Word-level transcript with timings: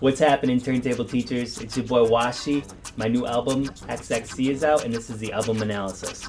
What's 0.00 0.20
happening, 0.20 0.60
turntable 0.60 1.04
teachers? 1.04 1.58
It's 1.58 1.76
your 1.76 1.86
boy 1.86 2.06
Washi. 2.06 2.64
My 2.96 3.08
new 3.08 3.26
album, 3.26 3.64
XXC, 3.64 4.50
is 4.50 4.62
out, 4.62 4.84
and 4.84 4.94
this 4.94 5.10
is 5.10 5.18
the 5.18 5.32
album 5.32 5.60
analysis. 5.60 6.24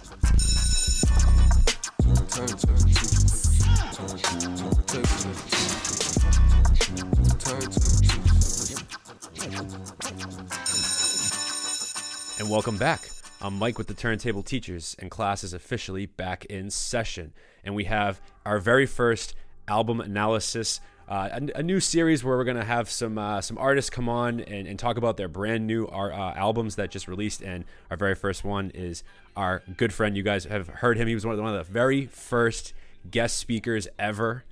And 12.40 12.49
welcome 12.49 12.78
back. 12.78 13.01
I'm 13.42 13.60
Mike 13.60 13.78
with 13.78 13.87
the 13.87 13.94
Turntable 13.94 14.44
Teachers, 14.44 14.96
and 14.97 15.12
class 15.12 15.44
is 15.44 15.53
officially 15.53 16.08
back 16.08 16.45
in 16.45 16.71
session. 16.71 17.34
And 17.63 17.76
we 17.76 17.84
have 17.84 18.20
our 18.45 18.58
very 18.59 18.85
first 18.85 19.35
album 19.67 20.02
analysis 20.02 20.81
uh, 21.09 21.39
a, 21.55 21.59
a, 21.59 21.63
new 21.63 21.80
series 21.80 22.23
where 22.23 22.38
we're 22.38 22.44
going 22.44 22.55
to 22.55 22.63
have 22.63 22.88
some 22.88 23.17
uh, 23.17 23.41
some 23.41 23.58
artists 23.58 23.90
come 23.90 24.08
on 24.08 24.41
and, 24.41 24.67
and, 24.67 24.77
talk 24.77 24.95
about 24.95 25.17
their 25.17 25.27
brand 25.27 25.66
new 25.66 25.86
uh, 25.86 26.34
albums 26.36 26.76
that 26.76 26.91
just 26.91 27.08
released. 27.08 27.41
And 27.41 27.66
our 27.90 27.98
very 27.98 28.13
first 28.13 28.44
one 28.44 28.70
is 28.76 29.04
our 29.36 29.64
good 29.76 29.91
friend. 29.91 30.16
You 30.16 30.22
guys 30.22 30.45
have 30.45 30.67
heard 30.67 30.98
him. 30.98 31.08
He 31.08 31.16
was 31.16 31.26
one 31.26 31.34
of 31.34 31.38
the, 31.38 31.44
one 31.44 31.55
of 31.55 31.66
the 31.66 31.73
very 31.73 32.05
first 32.05 32.73
guest 33.09 33.38
speakers 33.38 33.88
ever. 33.98 34.44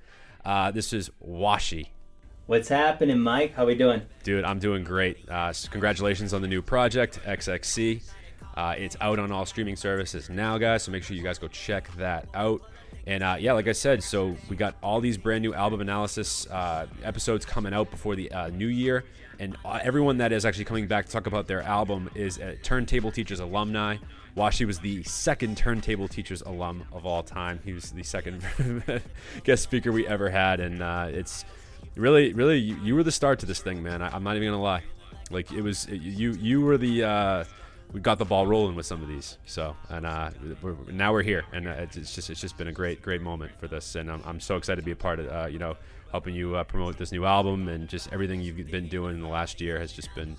Uh, 0.44 0.72
this 0.72 0.92
is 0.92 1.10
Washi. 1.24 1.90
What's 2.46 2.68
happening, 2.68 3.20
Mike? 3.20 3.54
How 3.54 3.62
are 3.62 3.66
we 3.66 3.76
doing? 3.76 4.02
Dude, 4.24 4.44
I'm 4.44 4.58
doing 4.58 4.82
great. 4.82 5.18
Uh, 5.28 5.52
congratulations 5.70 6.34
on 6.34 6.42
the 6.42 6.48
new 6.48 6.62
project, 6.62 7.20
XXC. 7.24 8.02
Uh, 8.56 8.74
it's 8.76 8.96
out 9.00 9.20
on 9.20 9.30
all 9.30 9.46
streaming 9.46 9.76
services 9.76 10.28
now, 10.28 10.58
guys. 10.58 10.82
So 10.82 10.90
make 10.90 11.04
sure 11.04 11.14
you 11.14 11.22
guys 11.22 11.38
go 11.38 11.46
check 11.46 11.88
that 11.98 12.26
out. 12.34 12.62
And 13.08 13.22
uh, 13.22 13.36
yeah, 13.40 13.54
like 13.54 13.66
I 13.66 13.72
said, 13.72 14.02
so 14.02 14.36
we 14.50 14.56
got 14.56 14.74
all 14.82 15.00
these 15.00 15.16
brand 15.16 15.40
new 15.40 15.54
album 15.54 15.80
analysis 15.80 16.46
uh, 16.48 16.86
episodes 17.02 17.46
coming 17.46 17.72
out 17.72 17.90
before 17.90 18.14
the 18.14 18.30
uh, 18.30 18.48
new 18.48 18.66
year. 18.66 19.02
And 19.38 19.56
uh, 19.64 19.80
everyone 19.82 20.18
that 20.18 20.30
is 20.30 20.44
actually 20.44 20.66
coming 20.66 20.86
back 20.86 21.06
to 21.06 21.12
talk 21.12 21.26
about 21.26 21.46
their 21.46 21.62
album 21.62 22.10
is 22.14 22.36
a 22.36 22.56
Turntable 22.56 23.10
Teachers 23.10 23.40
alumni. 23.40 23.96
Washi 24.36 24.66
was 24.66 24.78
the 24.80 25.02
second 25.04 25.56
Turntable 25.56 26.06
Teachers 26.06 26.42
alum 26.42 26.84
of 26.92 27.06
all 27.06 27.22
time. 27.22 27.60
He 27.64 27.72
was 27.72 27.92
the 27.92 28.02
second 28.02 28.44
guest 29.42 29.62
speaker 29.62 29.90
we 29.90 30.06
ever 30.06 30.28
had. 30.28 30.60
And 30.60 30.82
uh, 30.82 31.06
it's 31.08 31.46
really, 31.96 32.34
really, 32.34 32.58
you, 32.58 32.76
you, 32.82 32.94
were 32.94 33.04
the 33.04 33.10
start 33.12 33.38
to 33.38 33.46
this 33.46 33.60
thing, 33.60 33.82
man. 33.82 34.02
I, 34.02 34.14
am 34.14 34.22
not 34.22 34.36
even 34.36 34.48
going 34.48 34.58
to 34.58 34.62
lie. 34.62 34.82
Like, 35.30 35.50
it 35.50 35.62
was, 35.62 35.88
you, 35.88 36.32
you 36.32 36.60
were 36.60 36.76
the 36.76 37.04
uh, 37.04 37.44
we 37.92 38.00
got 38.00 38.18
the 38.18 38.24
ball 38.24 38.46
rolling 38.46 38.74
with 38.74 38.86
some 38.86 39.02
of 39.02 39.08
these. 39.08 39.38
So, 39.46 39.76
and 39.88 40.04
uh, 40.04 40.30
we're, 40.62 40.74
now 40.90 41.12
we're 41.12 41.22
here, 41.22 41.44
and 41.52 41.66
uh, 41.66 41.74
it's, 41.78 42.14
just 42.14 42.30
it's 42.30 42.40
just 42.40 42.56
been 42.56 42.68
a 42.68 42.72
great 42.72 43.02
great 43.02 43.22
moment 43.22 43.52
for 43.58 43.68
this, 43.68 43.94
and 43.94 44.10
I'm, 44.10 44.22
I'm 44.24 44.40
so 44.40 44.56
excited 44.56 44.82
to 44.82 44.84
be 44.84 44.92
a 44.92 44.96
part 44.96 45.20
of 45.20 45.28
uh, 45.28 45.48
you 45.48 45.58
know 45.58 45.76
helping 46.10 46.34
you 46.34 46.56
uh, 46.56 46.64
promote 46.64 46.96
this 46.96 47.12
new 47.12 47.26
album 47.26 47.68
and 47.68 47.86
just 47.86 48.10
everything 48.12 48.40
you've 48.40 48.70
been 48.70 48.88
doing 48.88 49.14
in 49.14 49.20
the 49.20 49.28
last 49.28 49.60
year 49.60 49.78
has 49.78 49.92
just 49.92 50.14
been 50.14 50.36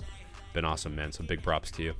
been 0.53 0.66
awesome, 0.66 0.95
man. 0.95 1.11
So 1.11 1.23
big 1.23 1.41
props 1.41 1.72
to 1.72 1.83
you, 1.83 1.94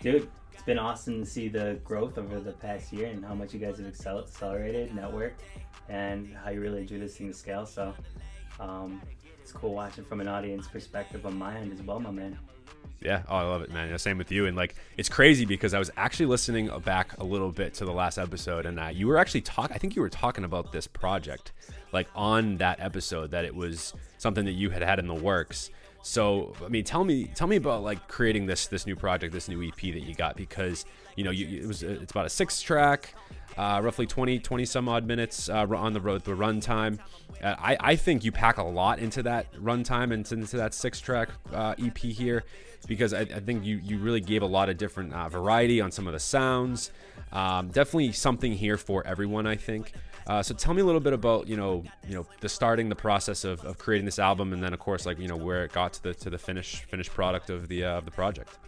dude. 0.00 0.28
It's 0.52 0.62
been 0.62 0.78
awesome 0.78 1.20
to 1.20 1.26
see 1.26 1.48
the 1.48 1.78
growth 1.84 2.16
over 2.16 2.40
the 2.40 2.52
past 2.52 2.92
year 2.92 3.08
and 3.08 3.24
how 3.24 3.34
much 3.34 3.52
you 3.52 3.60
guys 3.60 3.76
have 3.78 3.86
accelerated, 3.86 4.90
networked, 4.90 5.42
and 5.88 6.34
how 6.42 6.50
you 6.50 6.60
really 6.60 6.84
drew 6.84 6.98
this 6.98 7.16
thing 7.16 7.28
to 7.28 7.34
scale. 7.34 7.66
So. 7.66 7.94
Um, 8.58 9.02
it's 9.42 9.52
cool 9.52 9.74
watching 9.74 10.04
from 10.04 10.20
an 10.20 10.26
audience 10.26 10.66
perspective 10.66 11.24
on 11.24 11.38
my 11.38 11.56
end 11.56 11.72
as 11.72 11.80
well, 11.80 12.00
my 12.00 12.10
man. 12.10 12.36
Yeah, 13.00 13.22
oh, 13.28 13.36
I 13.36 13.42
love 13.42 13.62
it, 13.62 13.70
man. 13.70 13.90
Yeah, 13.90 13.98
same 13.98 14.18
with 14.18 14.32
you. 14.32 14.46
And 14.46 14.56
like, 14.56 14.74
it's 14.96 15.08
crazy 15.08 15.44
because 15.44 15.74
I 15.74 15.78
was 15.78 15.90
actually 15.96 16.26
listening 16.26 16.70
back 16.84 17.18
a 17.18 17.24
little 17.24 17.52
bit 17.52 17.74
to 17.74 17.84
the 17.84 17.92
last 17.92 18.18
episode, 18.18 18.66
and 18.66 18.80
uh, 18.80 18.88
you 18.92 19.06
were 19.06 19.18
actually 19.18 19.42
talking. 19.42 19.74
I 19.74 19.78
think 19.78 19.96
you 19.96 20.02
were 20.02 20.08
talking 20.08 20.44
about 20.44 20.72
this 20.72 20.86
project, 20.86 21.52
like 21.92 22.08
on 22.14 22.56
that 22.56 22.80
episode, 22.80 23.30
that 23.32 23.44
it 23.44 23.54
was 23.54 23.92
something 24.18 24.44
that 24.46 24.52
you 24.52 24.70
had 24.70 24.82
had 24.82 24.98
in 24.98 25.06
the 25.06 25.14
works. 25.14 25.70
So, 26.02 26.54
I 26.64 26.68
mean, 26.68 26.84
tell 26.84 27.04
me, 27.04 27.24
tell 27.34 27.48
me 27.48 27.56
about 27.56 27.82
like 27.82 28.08
creating 28.08 28.46
this 28.46 28.66
this 28.68 28.86
new 28.86 28.96
project, 28.96 29.32
this 29.32 29.48
new 29.48 29.62
EP 29.62 29.80
that 29.80 30.02
you 30.02 30.14
got, 30.14 30.36
because 30.36 30.86
you 31.16 31.24
know, 31.24 31.30
you, 31.30 31.62
it 31.62 31.66
was 31.66 31.82
it's 31.82 32.12
about 32.12 32.26
a 32.26 32.30
six 32.30 32.62
track 32.62 33.14
uh, 33.56 33.80
roughly 33.82 34.06
20, 34.06 34.38
20 34.38 34.64
some 34.64 34.88
odd 34.88 35.06
minutes 35.06 35.48
uh, 35.48 35.66
on 35.76 35.92
the 35.92 36.00
road, 36.00 36.24
the 36.24 36.34
run 36.34 36.60
time. 36.60 36.98
Uh, 37.42 37.54
I, 37.58 37.76
I 37.80 37.96
think 37.96 38.24
you 38.24 38.32
pack 38.32 38.58
a 38.58 38.62
lot 38.62 38.98
into 38.98 39.22
that 39.24 39.46
run 39.58 39.82
time 39.82 40.12
and 40.12 40.30
into 40.30 40.56
that 40.56 40.74
six 40.74 41.00
track 41.00 41.30
uh, 41.52 41.74
EP 41.78 41.98
here 41.98 42.44
because 42.86 43.12
I, 43.12 43.20
I, 43.20 43.40
think 43.40 43.64
you, 43.64 43.80
you 43.82 43.98
really 43.98 44.20
gave 44.20 44.42
a 44.42 44.46
lot 44.46 44.68
of 44.68 44.76
different 44.76 45.12
uh, 45.12 45.28
variety 45.28 45.80
on 45.80 45.90
some 45.90 46.06
of 46.06 46.12
the 46.12 46.20
sounds. 46.20 46.90
Um, 47.32 47.68
definitely 47.68 48.12
something 48.12 48.52
here 48.52 48.76
for 48.76 49.06
everyone, 49.06 49.46
I 49.46 49.56
think. 49.56 49.92
Uh, 50.26 50.42
so 50.42 50.54
tell 50.54 50.74
me 50.74 50.82
a 50.82 50.84
little 50.84 51.00
bit 51.00 51.12
about 51.12 51.46
you 51.46 51.56
know 51.56 51.84
you 52.08 52.14
know 52.14 52.26
the 52.40 52.48
starting 52.48 52.88
the 52.88 52.96
process 52.96 53.44
of, 53.44 53.64
of 53.64 53.78
creating 53.78 54.04
this 54.04 54.18
album 54.18 54.52
and 54.52 54.60
then 54.60 54.72
of 54.72 54.80
course 54.80 55.06
like 55.06 55.20
you 55.20 55.28
know 55.28 55.36
where 55.36 55.64
it 55.64 55.72
got 55.72 55.92
to 55.92 56.02
the 56.02 56.14
to 56.14 56.28
the 56.30 56.38
finished 56.38 56.82
finished 56.86 57.12
product 57.12 57.48
of 57.48 57.68
the 57.68 57.84
of 57.84 58.04
the 58.04 58.10
project. 58.10 58.58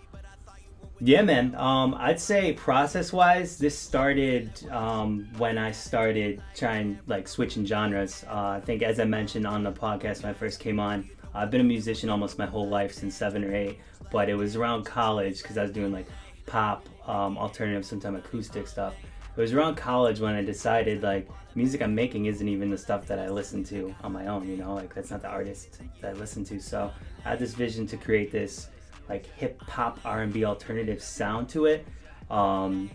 Yeah, 1.01 1.23
man. 1.23 1.55
Um, 1.55 1.95
I'd 1.95 2.19
say 2.19 2.55
process 2.55 3.13
wise, 3.13 3.57
this 3.57 3.79
started 3.79 4.51
um, 4.71 5.29
when 5.37 5.57
I 5.57 5.71
started 5.71 6.43
trying 6.57 6.99
like 7.07 7.29
switching 7.29 7.65
genres. 7.65 8.25
Uh, 8.29 8.49
I 8.57 8.61
think, 8.61 8.83
as 8.83 8.99
I 8.99 9.05
mentioned 9.05 9.47
on 9.47 9.63
the 9.63 9.71
podcast 9.71 10.25
when 10.25 10.31
I 10.31 10.35
first 10.35 10.59
came 10.59 10.81
on, 10.81 11.09
I've 11.35 11.53
been 11.53 11.61
a 11.61 11.65
musician 11.65 12.11
almost 12.11 12.37
my 12.37 12.47
whole 12.47 12.69
life 12.69 12.93
since 12.93 13.15
seven 13.15 13.45
or 13.45 13.55
eight. 13.55 13.79
But 14.11 14.29
it 14.29 14.35
was 14.35 14.57
around 14.57 14.87
college 14.87 15.41
because 15.41 15.57
I 15.57 15.63
was 15.63 15.71
doing 15.71 15.93
like 15.93 16.09
pop, 16.47 16.89
um, 17.07 17.39
alternative, 17.39 17.85
sometimes 17.85 18.19
acoustic 18.19 18.67
stuff. 18.67 18.95
It 19.37 19.41
was 19.41 19.53
around 19.53 19.77
college 19.77 20.19
when 20.19 20.35
I 20.35 20.43
decided 20.43 21.05
like 21.05 21.29
music 21.55 21.81
I'm 21.81 21.95
making 21.95 22.27
isn't 22.27 22.49
even 22.49 22.71
the 22.71 22.79
stuff 22.79 23.07
that 23.07 23.21
I 23.21 23.29
listen 23.29 23.63
to 23.65 23.95
on 24.03 24.13
my 24.13 24.27
own. 24.27 24.49
You 24.49 24.57
know, 24.57 24.75
like 24.75 24.93
that's 24.97 25.13
not 25.13 25.23
the 25.23 25.29
artist 25.29 25.81
that 26.01 26.11
I 26.11 26.13
listen 26.15 26.43
to. 26.47 26.59
So 26.59 26.91
I 27.25 27.29
had 27.31 27.39
this 27.39 27.55
vision 27.55 27.87
to 27.87 27.97
create 27.97 28.33
this 28.33 28.67
like 29.09 29.27
hip 29.37 29.61
hop 29.63 29.99
R&B 30.05 30.45
alternative 30.45 31.03
sound 31.03 31.49
to 31.51 31.67
it. 31.67 31.87
Um, 32.31 32.91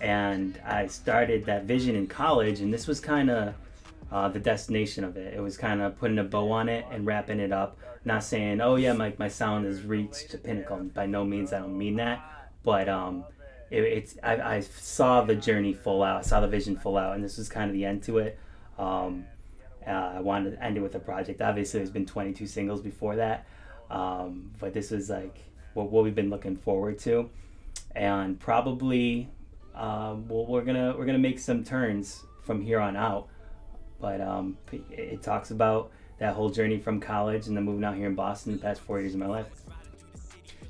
and 0.00 0.60
I 0.64 0.86
started 0.86 1.44
that 1.46 1.64
vision 1.64 1.96
in 1.96 2.06
college, 2.06 2.60
and 2.60 2.72
this 2.72 2.86
was 2.86 3.00
kind 3.00 3.30
of 3.30 3.54
uh, 4.10 4.28
the 4.28 4.38
destination 4.38 5.04
of 5.04 5.16
it. 5.16 5.34
It 5.34 5.40
was 5.40 5.56
kind 5.56 5.82
of 5.82 5.98
putting 5.98 6.18
a 6.18 6.24
bow 6.24 6.50
on 6.52 6.68
it 6.68 6.86
and 6.90 7.04
wrapping 7.04 7.40
it 7.40 7.52
up. 7.52 7.76
Not 8.04 8.24
saying, 8.24 8.60
oh 8.60 8.76
yeah, 8.76 8.92
my, 8.92 9.12
my 9.18 9.28
sound 9.28 9.66
has 9.66 9.82
reached 9.82 10.32
a 10.34 10.38
pinnacle. 10.38 10.78
By 10.78 11.06
no 11.06 11.24
means, 11.24 11.52
I 11.52 11.58
don't 11.58 11.76
mean 11.76 11.96
that. 11.96 12.22
But 12.62 12.88
um, 12.88 13.24
it, 13.70 13.82
it's 13.82 14.16
I, 14.22 14.56
I, 14.56 14.60
saw 14.60 15.22
the 15.22 15.34
journey 15.34 15.74
full 15.74 16.02
out. 16.02 16.18
I 16.18 16.22
saw 16.22 16.40
the 16.40 16.48
vision 16.48 16.76
full 16.76 16.96
out, 16.96 17.14
and 17.14 17.24
this 17.24 17.36
was 17.36 17.48
kind 17.48 17.68
of 17.68 17.74
the 17.74 17.84
end 17.84 18.02
to 18.04 18.18
it. 18.18 18.38
Um, 18.78 19.26
uh, 19.86 19.90
I 19.90 20.20
wanted 20.20 20.52
to 20.52 20.62
end 20.62 20.76
it 20.76 20.80
with 20.80 20.94
a 20.94 21.00
project. 21.00 21.42
Obviously, 21.42 21.80
there's 21.80 21.90
been 21.90 22.06
22 22.06 22.46
singles 22.46 22.80
before 22.80 23.16
that, 23.16 23.46
um, 23.90 24.50
but 24.58 24.72
this 24.72 24.90
was 24.90 25.10
like 25.10 25.38
what, 25.74 25.90
what 25.90 26.04
we've 26.04 26.14
been 26.14 26.30
looking 26.30 26.56
forward 26.56 26.98
to, 27.00 27.30
and 27.94 28.38
probably 28.38 29.28
um, 29.78 30.26
well, 30.28 30.44
we're 30.46 30.62
gonna 30.62 30.94
we're 30.98 31.06
gonna 31.06 31.18
make 31.18 31.38
some 31.38 31.62
turns 31.62 32.24
from 32.42 32.60
here 32.60 32.80
on 32.80 32.96
out. 32.96 33.28
But 34.00 34.20
um, 34.20 34.58
it 34.90 35.22
talks 35.22 35.50
about 35.50 35.90
that 36.18 36.34
whole 36.34 36.50
journey 36.50 36.78
from 36.78 37.00
college 37.00 37.46
and 37.46 37.56
then 37.56 37.64
moving 37.64 37.84
out 37.84 37.96
here 37.96 38.06
in 38.06 38.14
Boston 38.14 38.52
the 38.52 38.58
past 38.58 38.80
four 38.80 39.00
years 39.00 39.14
of 39.14 39.20
my 39.20 39.26
life. 39.26 39.46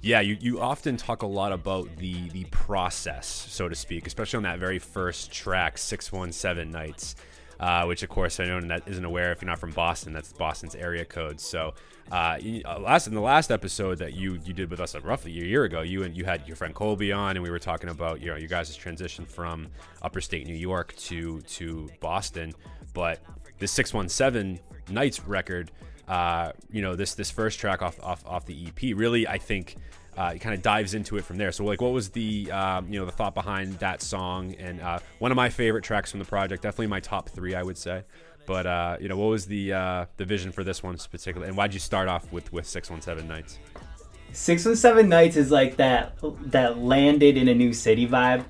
Yeah, 0.01 0.21
you, 0.21 0.37
you 0.41 0.61
often 0.61 0.97
talk 0.97 1.23
a 1.23 1.27
lot 1.27 1.53
about 1.53 1.97
the 1.97 2.29
the 2.31 2.45
process, 2.45 3.27
so 3.27 3.69
to 3.69 3.75
speak, 3.75 4.07
especially 4.07 4.39
on 4.39 4.43
that 4.45 4.59
very 4.59 4.79
first 4.79 5.33
track, 5.33 5.79
617 5.79 6.71
Nights 6.71 7.17
uh, 7.61 7.85
which 7.85 8.03
of 8.03 8.09
course 8.09 8.41
I 8.41 8.45
know 8.45 8.61
that 8.61 8.87
isn't 8.87 9.05
aware 9.05 9.33
if 9.33 9.43
you're 9.43 9.49
not 9.49 9.59
from 9.59 9.73
Boston. 9.73 10.13
That's 10.13 10.33
Boston's 10.33 10.75
area 10.75 11.05
code. 11.05 11.41
So 11.41 11.75
uh, 12.11 12.39
uh, 12.65 12.79
last 12.81 13.07
in 13.07 13.15
the 13.15 13.21
last 13.21 13.51
episode 13.51 13.99
that 13.99 14.15
you 14.15 14.39
you 14.45 14.53
did 14.53 14.71
with 14.71 14.81
us 14.81 14.95
roughly 14.97 15.33
a 15.41 15.45
year 15.45 15.65
ago, 15.65 15.83
you 15.83 16.05
and 16.05 16.17
you 16.17 16.25
had 16.25 16.47
your 16.47 16.57
friend 16.57 16.75
Colby 16.75 17.13
on, 17.13 17.37
and 17.37 17.43
we 17.43 17.51
were 17.51 17.59
talking 17.59 17.91
about 17.91 18.21
you 18.21 18.29
know 18.29 18.37
you 18.37 18.49
guys' 18.49 18.75
transition 18.77 19.27
from 19.27 19.69
upper 20.03 20.21
state 20.21 20.47
New 20.47 20.55
York 20.55 20.95
to 20.97 21.41
to 21.43 21.91
Boston. 22.01 22.53
But 22.95 23.21
this 23.59 23.73
617 23.73 24.61
Nights 24.91 25.21
record, 25.27 25.71
uh, 26.07 26.53
you 26.71 26.81
know 26.81 26.97
this 26.97 27.15
this 27.15 27.31
first 27.31 27.59
track 27.59 27.83
off 27.83 27.99
off 28.03 28.25
off 28.27 28.47
the 28.47 28.69
EP, 28.69 28.97
really 28.97 29.27
I 29.27 29.39
think 29.39 29.77
uh, 30.19 30.33
it 30.35 30.41
kind 30.41 30.53
of 30.53 30.63
dives 30.63 30.95
into 30.95 31.17
it 31.17 31.25
from 31.25 31.37
there. 31.37 31.53
So, 31.53 31.65
like, 31.65 31.81
what 31.81 31.93
was 31.93 32.09
the 32.09 32.51
um, 32.51 32.93
you 32.93 32.99
know 32.99 33.07
the 33.07 33.13
thought 33.13 33.37
behind 33.37 33.75
that 33.75 34.03
song? 34.03 34.57
And 34.59 34.81
uh, 34.81 34.99
one 35.21 35.31
of 35.31 35.37
my 35.37 35.49
favorite 35.49 35.85
tracks 35.85 36.11
from 36.11 36.19
the 36.19 36.27
project, 36.27 36.65
definitely 36.65 36.89
my 36.89 36.99
top 36.99 37.29
three, 37.29 37.55
I 37.55 37.63
would 37.63 37.79
say. 37.79 38.03
But 38.45 38.67
uh, 38.67 38.97
you 39.01 39.09
know, 39.09 39.17
what 39.17 39.29
was 39.29 39.47
the 39.47 39.73
uh, 39.73 40.07
the 40.17 40.25
vision 40.25 40.51
for 40.51 40.65
this 40.65 40.83
one 40.83 40.97
particularly, 40.97 41.49
and 41.49 41.57
why'd 41.57 41.73
you 41.73 41.79
start 41.79 42.09
off 42.09 42.33
with 42.33 42.53
with 42.53 42.67
Six 42.67 42.91
One 42.91 43.01
Seven 43.01 43.29
Nights? 43.29 43.59
Six 44.33 44.65
One 44.65 44.75
Seven 44.75 45.09
Nights 45.09 45.37
is 45.37 45.53
like 45.53 45.77
that 45.77 46.19
that 46.47 46.79
landed 46.79 47.37
in 47.37 47.47
a 47.47 47.55
new 47.55 47.73
city 47.73 48.09
vibe. 48.09 48.45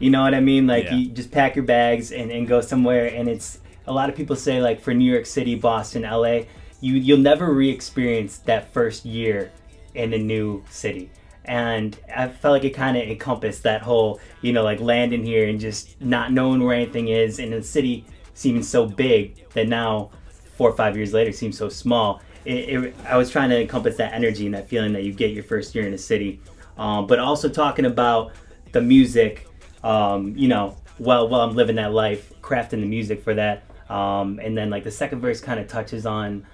You 0.00 0.10
know 0.10 0.22
what 0.22 0.34
I 0.34 0.40
mean? 0.40 0.66
Like 0.66 0.84
yeah. 0.84 0.96
you 0.96 1.08
just 1.08 1.30
pack 1.30 1.56
your 1.56 1.64
bags 1.64 2.12
and, 2.12 2.30
and 2.30 2.46
go 2.46 2.60
somewhere, 2.60 3.06
and 3.06 3.30
it's 3.30 3.60
a 3.86 3.92
lot 3.92 4.10
of 4.10 4.14
people 4.14 4.36
say 4.36 4.60
like 4.60 4.78
for 4.78 4.92
New 4.92 5.10
York 5.10 5.24
City, 5.24 5.54
Boston, 5.54 6.02
LA, 6.02 6.40
you 6.82 6.94
you'll 6.94 7.16
never 7.16 7.50
re-experience 7.50 8.38
that 8.38 8.70
first 8.74 9.06
year 9.06 9.52
in 9.94 10.12
a 10.12 10.18
new 10.18 10.64
city. 10.70 11.10
And 11.46 11.98
I 12.14 12.28
felt 12.28 12.52
like 12.52 12.64
it 12.64 12.70
kind 12.70 12.96
of 12.96 13.02
encompassed 13.02 13.64
that 13.64 13.82
whole, 13.82 14.20
you 14.40 14.52
know, 14.52 14.62
like 14.62 14.80
landing 14.80 15.24
here 15.24 15.48
and 15.48 15.60
just 15.60 16.00
not 16.00 16.32
knowing 16.32 16.62
where 16.62 16.74
anything 16.74 17.08
is, 17.08 17.38
and 17.38 17.52
the 17.52 17.62
city 17.62 18.06
seeming 18.32 18.62
so 18.62 18.86
big 18.86 19.48
that 19.50 19.68
now, 19.68 20.10
four 20.56 20.70
or 20.70 20.76
five 20.76 20.96
years 20.96 21.12
later, 21.12 21.32
seems 21.32 21.58
so 21.58 21.68
small. 21.68 22.22
it, 22.44 22.84
it, 22.84 22.94
I 23.06 23.16
was 23.16 23.30
trying 23.30 23.50
to 23.50 23.60
encompass 23.60 23.96
that 23.96 24.12
energy 24.12 24.46
and 24.46 24.54
that 24.54 24.68
feeling 24.68 24.92
that 24.92 25.02
you 25.02 25.12
get 25.12 25.32
your 25.32 25.44
first 25.44 25.74
year 25.74 25.86
in 25.86 25.92
a 25.94 25.98
city, 25.98 26.40
um, 26.76 27.06
but 27.06 27.18
also 27.18 27.48
talking 27.48 27.86
about 27.86 28.32
the 28.72 28.80
music. 28.80 29.48
Um, 29.82 30.34
you 30.36 30.48
know, 30.48 30.76
while 30.98 31.28
while 31.28 31.42
I'm 31.42 31.54
living 31.54 31.76
that 31.76 31.92
life, 31.92 32.32
crafting 32.40 32.80
the 32.80 32.86
music 32.86 33.22
for 33.22 33.34
that, 33.34 33.64
um, 33.90 34.40
and 34.42 34.56
then 34.56 34.70
like 34.70 34.84
the 34.84 34.90
second 34.90 35.20
verse 35.20 35.40
kind 35.40 35.60
of 35.60 35.68
touches 35.68 36.06
on 36.06 36.46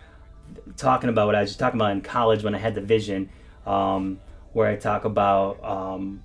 talking 0.77 1.11
about 1.11 1.27
what 1.27 1.35
I 1.35 1.41
was 1.41 1.51
just 1.51 1.61
talking 1.61 1.81
about 1.81 1.93
in 1.93 2.01
college 2.01 2.43
when 2.43 2.55
I 2.55 2.59
had 2.59 2.75
the 2.75 2.81
vision, 2.81 3.31
um, 3.67 4.21
where 4.53 4.69
I 4.69 4.77
talk 4.77 5.05
about 5.05 5.63
um, 5.65 6.23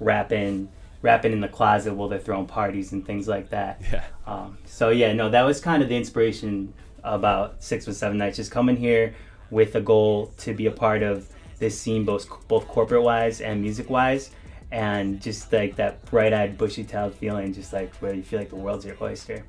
rapping 0.00 0.68
rapping 1.00 1.32
in 1.32 1.40
the 1.40 1.48
closet 1.48 1.94
while 1.94 2.08
they're 2.08 2.18
throwing 2.18 2.46
parties 2.46 2.92
and 2.92 3.06
things 3.06 3.28
like 3.28 3.50
that. 3.50 3.80
Yeah. 3.92 4.04
Um, 4.26 4.58
so 4.64 4.90
yeah, 4.90 5.12
no, 5.12 5.30
that 5.30 5.42
was 5.42 5.60
kind 5.60 5.82
of 5.82 5.88
the 5.88 5.96
inspiration 5.96 6.74
about 7.04 7.62
six 7.62 7.86
with 7.86 7.96
seven 7.96 8.18
nights. 8.18 8.36
Just 8.36 8.50
coming 8.50 8.76
here 8.76 9.14
with 9.50 9.74
a 9.74 9.80
goal 9.80 10.32
to 10.38 10.52
be 10.52 10.66
a 10.66 10.70
part 10.70 11.02
of 11.02 11.28
this 11.58 11.78
scene, 11.78 12.04
both 12.04 12.26
both 12.48 12.68
corporate 12.68 13.02
wise 13.02 13.40
and 13.40 13.60
music 13.62 13.88
wise, 13.90 14.30
and 14.70 15.20
just 15.20 15.52
like 15.52 15.76
that 15.76 16.04
bright 16.06 16.32
eyed, 16.32 16.58
bushy 16.58 16.84
tailed 16.84 17.14
feeling, 17.14 17.52
just 17.52 17.72
like 17.72 17.94
where 17.96 18.14
you 18.14 18.22
feel 18.22 18.38
like 18.38 18.50
the 18.50 18.56
world's 18.56 18.84
your 18.84 18.96
oyster. 19.00 19.44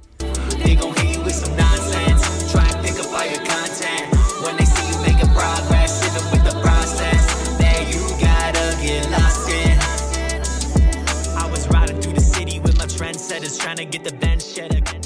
Trying 13.60 13.78
to 13.78 13.86
get 13.86 14.04
the 14.04 14.14
bench 14.14 14.58
again. 14.58 15.02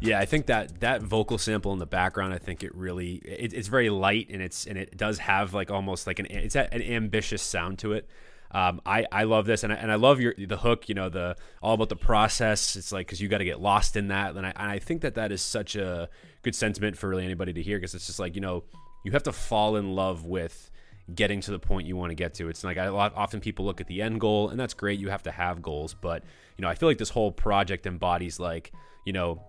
Yeah, 0.00 0.18
I 0.18 0.24
think 0.24 0.46
that 0.46 0.80
that 0.80 1.00
vocal 1.00 1.38
sample 1.38 1.72
in 1.72 1.78
the 1.78 1.86
background, 1.86 2.34
I 2.34 2.38
think 2.38 2.64
it 2.64 2.74
really 2.74 3.14
it, 3.24 3.52
it's 3.52 3.68
very 3.68 3.88
light 3.88 4.30
and 4.30 4.42
it's 4.42 4.66
and 4.66 4.76
it 4.76 4.96
does 4.96 5.18
have 5.18 5.54
like 5.54 5.70
almost 5.70 6.08
like 6.08 6.18
an 6.18 6.26
it's 6.26 6.56
an 6.56 6.82
ambitious 6.82 7.40
sound 7.40 7.78
to 7.80 7.92
it. 7.92 8.08
Um, 8.50 8.80
I 8.84 9.06
I 9.12 9.24
love 9.24 9.46
this 9.46 9.62
and 9.62 9.72
I, 9.72 9.76
and 9.76 9.92
I 9.92 9.94
love 9.94 10.20
your 10.20 10.34
the 10.36 10.56
hook. 10.56 10.88
You 10.88 10.96
know 10.96 11.08
the 11.08 11.36
all 11.62 11.74
about 11.74 11.88
the 11.88 11.96
process. 11.96 12.74
It's 12.74 12.90
like 12.90 13.06
because 13.06 13.20
you 13.20 13.28
got 13.28 13.38
to 13.38 13.44
get 13.44 13.60
lost 13.60 13.94
in 13.94 14.08
that, 14.08 14.34
and 14.34 14.44
I 14.44 14.52
and 14.56 14.70
I 14.70 14.80
think 14.80 15.02
that 15.02 15.14
that 15.14 15.30
is 15.30 15.40
such 15.40 15.76
a 15.76 16.08
good 16.42 16.56
sentiment 16.56 16.98
for 16.98 17.08
really 17.08 17.24
anybody 17.24 17.52
to 17.52 17.62
hear 17.62 17.78
because 17.78 17.94
it's 17.94 18.08
just 18.08 18.18
like 18.18 18.34
you 18.34 18.40
know 18.40 18.64
you 19.04 19.12
have 19.12 19.22
to 19.22 19.32
fall 19.32 19.76
in 19.76 19.94
love 19.94 20.24
with 20.24 20.71
getting 21.14 21.40
to 21.42 21.50
the 21.50 21.58
point 21.58 21.86
you 21.86 21.96
want 21.96 22.10
to 22.10 22.14
get 22.14 22.34
to. 22.34 22.48
It's 22.48 22.64
like 22.64 22.78
I 22.78 22.88
often 22.88 23.40
people 23.40 23.64
look 23.64 23.80
at 23.80 23.86
the 23.86 24.02
end 24.02 24.20
goal, 24.20 24.48
and 24.48 24.58
that's 24.58 24.74
great. 24.74 24.98
You 24.98 25.10
have 25.10 25.22
to 25.24 25.30
have 25.30 25.62
goals, 25.62 25.94
but 25.94 26.22
you 26.56 26.62
know 26.62 26.68
I 26.68 26.74
feel 26.74 26.88
like 26.88 26.98
this 26.98 27.10
whole 27.10 27.32
project 27.32 27.86
embodies 27.86 28.38
like 28.38 28.72
you 29.04 29.12
know 29.12 29.42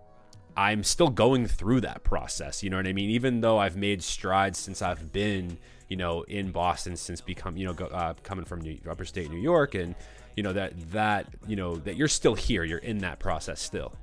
I'm 0.55 0.83
still 0.83 1.09
going 1.09 1.47
through 1.47 1.81
that 1.81 2.03
process. 2.03 2.63
You 2.63 2.69
know 2.69 2.77
what 2.77 2.87
I 2.87 2.93
mean? 2.93 3.09
Even 3.09 3.41
though 3.41 3.57
I've 3.57 3.75
made 3.75 4.03
strides 4.03 4.59
since 4.59 4.81
I've 4.81 5.11
been, 5.11 5.57
you 5.89 5.97
know, 5.97 6.21
in 6.23 6.51
Boston 6.51 6.95
since 6.95 7.21
become, 7.21 7.57
you 7.57 7.65
know, 7.65 7.73
go, 7.73 7.85
uh, 7.85 8.13
coming 8.23 8.45
from 8.45 8.61
New, 8.61 8.77
upper 8.89 9.05
state 9.05 9.29
New 9.29 9.39
York, 9.39 9.75
and 9.75 9.95
you 10.35 10.43
know 10.43 10.53
that 10.53 10.91
that 10.91 11.27
you 11.47 11.55
know 11.55 11.75
that 11.77 11.95
you're 11.95 12.07
still 12.07 12.35
here. 12.35 12.63
You're 12.63 12.79
in 12.79 12.99
that 12.99 13.19
process 13.19 13.61
still. 13.61 13.93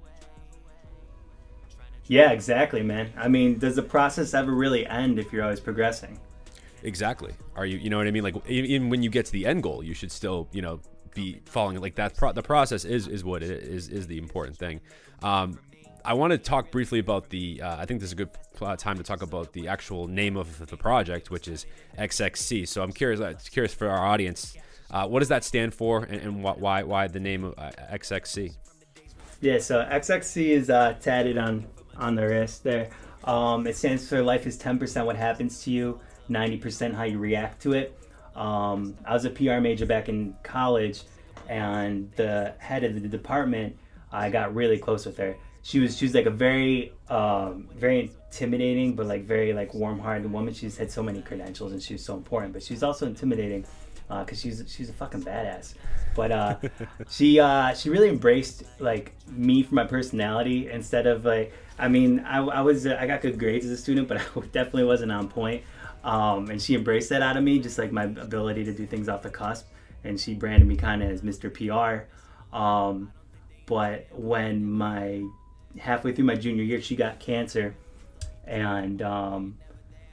Yeah, 2.07 2.33
exactly, 2.33 2.83
man. 2.83 3.13
I 3.17 3.29
mean, 3.29 3.59
does 3.59 3.77
the 3.77 3.83
process 3.83 4.35
ever 4.35 4.53
really 4.53 4.85
end 4.85 5.21
if 5.21 5.33
you're 5.33 5.45
always 5.45 5.61
progressing? 5.61 6.19
Exactly. 6.83 7.33
Are 7.57 7.67
you? 7.67 7.79
You 7.79 7.91
know 7.91 7.99
what 7.99 8.07
I 8.07 8.11
mean? 8.11 8.23
Like 8.23 8.37
even 8.49 8.91
when 8.91 9.03
you 9.03 9.11
get 9.11 9.27
to 9.27 9.33
the 9.33 9.47
end 9.47 9.63
goal, 9.63 9.83
you 9.83 9.95
should 9.95 10.13
still, 10.13 10.49
you 10.53 10.63
know, 10.63 10.81
be 11.15 11.41
following 11.45 11.81
like 11.81 11.97
that. 11.97 12.17
Pro- 12.17 12.33
the 12.33 12.43
process 12.43 12.85
is 12.85 13.07
is 13.07 13.25
what 13.25 13.43
it 13.43 13.51
is 13.51 13.89
is 13.89 14.07
the 14.07 14.19
important 14.19 14.57
thing. 14.57 14.81
Um, 15.23 15.59
I 16.05 16.15
want 16.15 16.31
to 16.33 16.39
talk 16.39 16.71
briefly 16.71 16.99
about 16.99 17.29
the. 17.29 17.61
Uh, 17.63 17.77
I 17.77 17.85
think 17.87 18.01
this 18.01 18.09
is 18.09 18.13
a 18.13 18.17
good 18.17 18.31
uh, 18.61 18.77
time 18.77 18.97
to 18.97 19.03
talk 19.03 19.23
about 19.23 19.53
the 19.53 19.69
actual 19.69 20.07
name 20.07 20.37
of 20.37 20.67
the 20.67 20.77
project, 20.77 21.31
which 21.31 21.49
is 21.49 21.67
XXC. 21.99 22.67
So 22.69 22.83
I'm 22.83 22.93
curious. 22.93 23.21
Uh, 23.21 23.35
curious 23.51 23.75
for 23.75 23.89
our 23.89 24.07
audience, 24.07 24.57
uh, 24.91 25.07
what 25.07 25.21
does 25.21 25.29
that 25.29 25.45
stand 25.45 25.75
for, 25.75 26.05
and, 26.05 26.23
and 26.23 26.43
why 26.43 26.83
why 26.83 27.09
the 27.09 27.21
name 27.21 27.45
of 27.45 27.55
uh, 27.59 27.71
XXC? 27.93 28.55
Yeah, 29.41 29.59
so 29.59 29.83
XXC 29.85 30.49
is 30.49 30.71
uh, 30.71 30.95
tatted 31.01 31.39
on 31.39 31.67
on 31.97 32.15
the 32.15 32.27
wrist 32.27 32.65
there. 32.65 32.91
Um, 33.25 33.67
it 33.67 33.77
stands 33.77 34.09
for 34.09 34.23
life 34.23 34.47
is 34.47 34.59
10% 34.59 35.05
what 35.05 35.17
happens 35.17 35.63
to 35.65 35.71
you, 35.71 36.01
90% 36.31 36.95
how 36.95 37.05
you 37.05 37.19
react 37.19 37.63
to 37.63 37.73
it. 37.73 37.99
Um, 38.35 38.97
I 39.05 39.13
was 39.13 39.25
a 39.25 39.31
PR 39.31 39.59
major 39.59 39.87
back 39.87 40.09
in 40.09 40.37
college, 40.43 41.03
and 41.49 42.11
the 42.17 42.55
head 42.59 42.85
of 42.85 43.03
the 43.03 43.09
department, 43.09 43.77
I 44.13 44.31
got 44.31 44.55
really 44.55 44.79
close 44.79 45.05
with 45.05 45.17
her 45.19 45.37
she 45.63 45.79
was 45.79 45.97
she 45.97 46.05
was 46.05 46.15
like 46.15 46.27
a 46.27 46.31
very 46.31 46.93
um, 47.09 47.69
very 47.77 48.01
intimidating 48.01 48.95
but 48.95 49.07
like 49.07 49.25
very 49.25 49.53
like 49.53 49.75
warm-hearted 49.75 50.31
woman. 50.31 50.55
She's 50.55 50.77
had 50.77 50.91
so 50.91 51.03
many 51.03 51.23
credentials 51.23 51.73
and 51.73 51.83
she 51.83 51.95
was 51.95 52.05
so 52.05 52.17
important, 52.17 52.53
but 52.53 52.63
she's 52.63 52.83
also 52.83 53.07
intimidating 53.07 53.67
because 54.09 54.39
uh, 54.39 54.43
she's 54.43 54.65
she's 54.69 54.89
a 54.89 54.93
fucking 54.93 55.23
badass. 55.23 55.75
But 56.17 56.33
uh, 56.33 56.57
she 57.11 57.39
uh, 57.41 57.75
she 57.75 57.91
really 57.91 58.09
embraced 58.09 58.65
like 58.79 59.13
me 59.29 59.63
for 59.63 59.75
my 59.75 59.85
personality 59.85 60.71
instead 60.71 61.07
of 61.07 61.25
like 61.25 61.53
I 61.79 61.89
mean 61.89 62.21
I, 62.21 62.39
I 62.39 62.61
was 62.63 62.87
I 62.87 63.07
got 63.07 63.21
good 63.21 63.39
grades 63.39 63.67
as 63.67 63.73
a 63.73 63.77
student, 63.77 64.09
but 64.09 64.17
I 64.37 64.41
definitely 64.53 64.85
wasn't 64.85 65.13
on 65.13 65.29
point. 65.29 65.63
Um, 66.03 66.49
and 66.51 66.61
she 66.61 66.75
embraced 66.75 67.11
that 67.11 67.23
out 67.23 67.37
of 67.37 67.45
me, 67.45 67.59
just 67.59 67.79
like 67.79 67.93
my 67.93 68.05
ability 68.05 68.65
to 68.65 68.73
do 68.73 68.87
things 68.87 69.09
off 69.09 69.23
the 69.23 69.31
cusp. 69.31 69.67
And 70.05 70.19
she 70.19 70.35
branded 70.35 70.67
me 70.67 70.77
kind 70.77 71.03
of 71.03 71.11
as 71.11 71.21
Mr. 71.21 71.53
PR. 71.53 72.07
Um, 72.57 73.13
but 73.67 74.09
when 74.13 74.65
my 74.65 75.23
halfway 75.79 76.13
through 76.13 76.25
my 76.25 76.35
junior 76.35 76.65
year, 76.65 76.81
she 76.81 76.97
got 76.97 77.21
cancer, 77.21 77.75
and 78.47 79.03
um, 79.03 79.59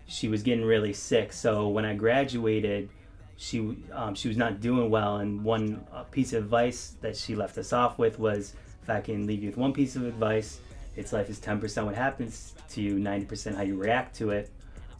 she 0.06 0.28
was 0.28 0.44
getting 0.44 0.66
really 0.66 0.94
sick. 0.94 1.34
So 1.34 1.68
when 1.69 1.86
I 1.86 1.95
graduated, 1.95 2.89
she 3.38 3.78
um, 3.94 4.13
she 4.16 4.28
was 4.28 4.38
not 4.38 4.60
doing 4.60 4.89
well. 4.89 5.18
And 5.18 5.44
one 5.44 5.86
uh, 5.94 6.04
piece 6.04 6.34
of 6.34 6.44
advice 6.44 6.95
that 7.01 7.16
she 7.16 7.36
left 7.36 7.57
us 7.57 7.74
off 7.74 7.98
with 7.98 8.19
was, 8.19 8.54
if 8.84 8.89
I 8.89 9.01
can 9.01 9.25
leave 9.25 9.42
you 9.42 9.50
with 9.50 9.57
one 9.57 9.74
piece 9.74 9.95
of 9.95 10.06
advice, 10.06 10.60
it's 10.95 11.13
life 11.13 11.30
is 11.30 11.39
10% 11.39 11.86
what 11.86 11.95
happens 11.95 12.56
to 12.69 12.81
you, 12.81 12.95
90% 12.95 13.56
how 13.56 13.62
you 13.62 13.75
react 13.75 14.16
to 14.18 14.31
it. 14.31 14.50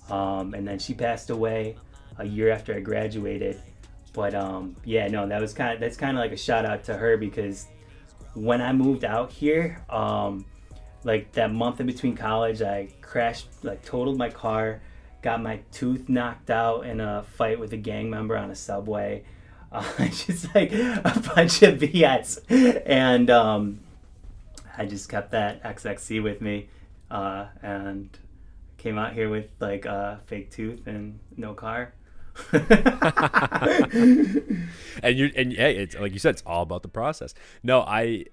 Um, 0.10 0.54
and 0.54 0.68
then 0.68 0.80
she 0.80 0.94
passed 0.94 1.30
away 1.30 1.76
a 2.18 2.26
year 2.26 2.52
after 2.52 2.74
I 2.74 2.80
graduated. 2.80 3.62
But 4.14 4.34
um, 4.34 4.76
yeah, 4.84 5.08
no, 5.08 5.28
that 5.28 5.40
was 5.42 5.54
kind 5.54 5.74
of 5.74 5.80
that's 5.80 5.98
kind 5.98 6.18
of 6.18 6.22
like 6.22 6.32
a 6.32 6.38
shout 6.38 6.66
out 6.66 6.84
to 6.86 6.96
her 6.96 7.18
because 7.18 7.68
when 8.34 8.62
I 8.62 8.74
moved 8.74 9.04
out 9.04 9.32
here, 9.32 9.84
um, 9.90 10.46
like 11.04 11.32
that 11.34 11.52
month 11.52 11.80
in 11.80 11.86
between 11.86 12.16
college, 12.16 12.62
I 12.62 12.90
crashed, 13.02 13.48
like 13.64 13.84
totaled 13.84 14.18
my 14.18 14.30
car, 14.30 14.82
got 15.22 15.42
my 15.42 15.60
tooth 15.72 16.10
knocked 16.10 16.50
out 16.50 16.86
in 16.86 17.00
a 17.00 17.24
fight 17.36 17.60
with 17.60 17.74
a 17.74 17.78
gang 17.78 18.10
member 18.10 18.38
on 18.38 18.52
a 18.52 18.56
subway. 18.56 19.24
Uh, 19.70 19.84
just 20.06 20.56
like 20.56 20.72
a 20.72 21.22
bunch 21.36 21.62
of 21.62 21.78
BS. 21.78 22.40
And 22.86 23.30
um, 23.30 23.82
I 24.78 24.86
just 24.86 25.10
kept 25.10 25.32
that 25.32 25.62
XXC 25.62 26.24
with 26.24 26.40
me 26.40 26.70
uh, 27.12 27.48
and 27.62 28.10
came 28.78 28.98
out 28.98 29.14
here 29.14 29.30
with 29.30 29.50
like 29.60 29.86
a 29.86 30.22
fake 30.28 30.52
tooth 30.52 30.88
and 30.88 31.20
no 31.36 31.54
car. 31.54 31.94
and 32.54 32.68
you 35.04 35.32
and 35.36 35.54
hey, 35.54 35.78
it's 35.78 35.96
like 35.96 36.14
you 36.14 36.20
said, 36.20 36.36
it's 36.36 36.44
all 36.46 36.62
about 36.62 36.84
the 36.84 36.88
process. 36.88 37.34
No, 37.64 37.82
I 37.82 38.26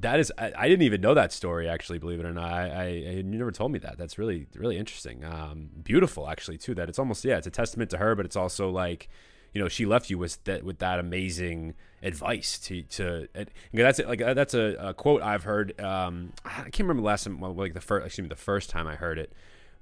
that 0.00 0.20
is 0.20 0.30
I, 0.36 0.52
I 0.56 0.68
didn't 0.68 0.82
even 0.82 1.00
know 1.00 1.14
that 1.14 1.32
story 1.32 1.68
actually. 1.68 1.98
Believe 1.98 2.20
it 2.20 2.26
or 2.26 2.34
not, 2.34 2.52
I, 2.52 2.68
I, 2.68 2.86
you 2.88 3.22
never 3.22 3.52
told 3.52 3.72
me 3.72 3.78
that. 3.78 3.96
That's 3.96 4.18
really 4.18 4.46
really 4.54 4.76
interesting. 4.76 5.24
Um, 5.24 5.70
beautiful 5.82 6.28
actually 6.28 6.58
too. 6.58 6.74
That 6.74 6.90
it's 6.90 6.98
almost 6.98 7.24
yeah, 7.24 7.38
it's 7.38 7.46
a 7.46 7.50
testament 7.50 7.90
to 7.90 7.98
her, 7.98 8.14
but 8.14 8.26
it's 8.26 8.36
also 8.36 8.68
like 8.68 9.08
you 9.54 9.62
know 9.62 9.68
she 9.68 9.86
left 9.86 10.10
you 10.10 10.18
with 10.18 10.42
that 10.44 10.62
with 10.62 10.78
that 10.80 10.98
amazing 10.98 11.74
advice 12.02 12.58
to 12.58 12.82
to 12.82 13.28
that's 13.72 13.98
like 14.00 14.18
that's 14.18 14.54
a, 14.54 14.76
a, 14.78 14.94
quote 14.94 15.22
I've 15.22 15.44
heard. 15.44 15.80
Um, 15.80 16.32
I 16.44 16.64
can't 16.64 16.80
remember 16.80 17.00
the 17.00 17.06
last 17.06 17.24
time, 17.24 17.40
like 17.40 17.74
the 17.74 17.80
first 17.80 18.06
excuse 18.06 18.24
me, 18.24 18.28
the 18.28 18.36
first 18.36 18.68
time 18.68 18.86
I 18.86 18.96
heard 18.96 19.18
it, 19.18 19.32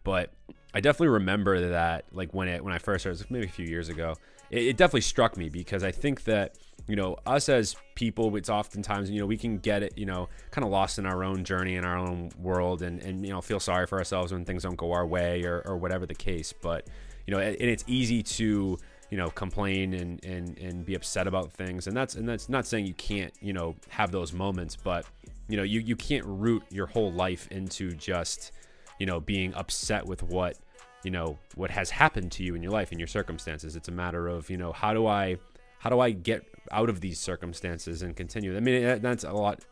but 0.05 0.31
I 0.75 0.81
definitely 0.81 1.09
remember 1.09 1.69
that 1.71 2.05
like 2.13 2.33
when 2.35 2.49
it 2.49 2.63
when 2.63 2.75
I 2.75 2.79
first 2.79 3.07
it, 3.07 3.31
maybe 3.31 3.47
a 3.47 3.49
few 3.49 3.67
years 3.67 3.89
ago. 3.89 4.15
It, 4.51 4.63
it, 4.65 4.77
definitely 4.77 5.01
struck 5.01 5.37
me 5.37 5.49
because 5.49 5.83
I 5.83 5.91
think 5.91 6.25
that 6.25 6.57
you 6.87 6.97
know 6.97 7.17
us 7.27 7.49
as 7.49 7.77
people, 7.95 8.35
it's 8.37 8.51
oftentimes 8.51 9.11
you 9.11 9.21
know 9.21 9.27
we 9.27 9.39
can 9.39 9.59
get 9.59 9.83
it 9.83 9.97
you 9.97 10.05
know 10.05 10.29
kind 10.51 10.65
of 10.65 10.71
lost 10.71 10.99
in 10.99 11.07
our 11.07 11.25
own 11.25 11.45
journey 11.45 11.77
in 11.77 11.85
our 11.85 11.97
own 11.97 12.31
world 12.39 12.83
and 12.83 13.01
and 13.03 13.25
you 13.25 13.33
know 13.33 13.41
feel 13.41 13.61
sorry 13.61 13.87
for 13.87 13.99
ourselves 13.99 14.33
when 14.33 14.45
things 14.45 14.63
don't 14.65 14.77
go 14.77 14.93
our 14.93 15.07
way 15.07 15.45
or 15.45 15.63
or 15.65 15.77
whatever 15.77 16.07
the 16.07 16.15
case. 16.15 16.53
But 16.53 16.87
you 17.27 17.33
know 17.33 17.41
and 17.41 17.57
it's 17.57 17.85
easy 17.87 18.23
to 18.23 18.79
you 19.11 19.17
know 19.17 19.31
complain 19.31 19.95
and 19.95 20.25
and 20.25 20.59
and 20.59 20.85
be 20.85 20.95
upset 20.95 21.27
about 21.27 21.53
things 21.53 21.87
and 21.87 21.97
that's 21.97 22.17
and 22.17 22.29
that's 22.29 22.49
not 22.49 22.67
saying 22.67 22.87
you 22.87 22.95
can't 22.95 23.33
you 23.41 23.53
know 23.53 23.77
have 23.89 24.11
those 24.11 24.33
moments 24.33 24.77
but 24.77 25.07
you 25.49 25.57
know 25.57 25.63
you 25.63 25.79
you 25.81 25.95
can't 25.95 26.25
root 26.27 26.63
your 26.71 26.87
whole 26.87 27.13
life 27.13 27.47
into 27.53 27.93
just 27.93 28.51
you 28.99 29.07
know 29.07 29.21
being 29.21 29.55
upset 29.55 30.07
with 30.07 30.23
what 30.23 30.59
you 31.03 31.11
know 31.11 31.39
what 31.55 31.71
has 31.71 31.91
happened 31.91 32.33
to 32.33 32.43
you 32.43 32.55
in 32.55 32.63
your 32.63 32.73
life 32.73 32.93
in 32.93 32.99
your 32.99 33.09
circumstances 33.09 33.77
it's 33.77 33.89
a 33.89 33.93
matter 33.93 34.29
of 34.29 34.49
you 34.49 34.57
know 34.57 34.73
how 34.73 34.95
do 34.95 35.07
i 35.07 35.37
how 35.79 35.91
do 35.91 36.01
i 36.01 36.11
get 36.11 36.47
out 36.73 36.89
of 36.89 37.01
these 37.01 37.21
circumstances 37.21 38.03
and 38.03 38.17
continue 38.17 38.57
i 38.57 38.61
mean 38.61 39.01
that's 39.03 39.25
a 39.25 39.33
lot 39.33 39.65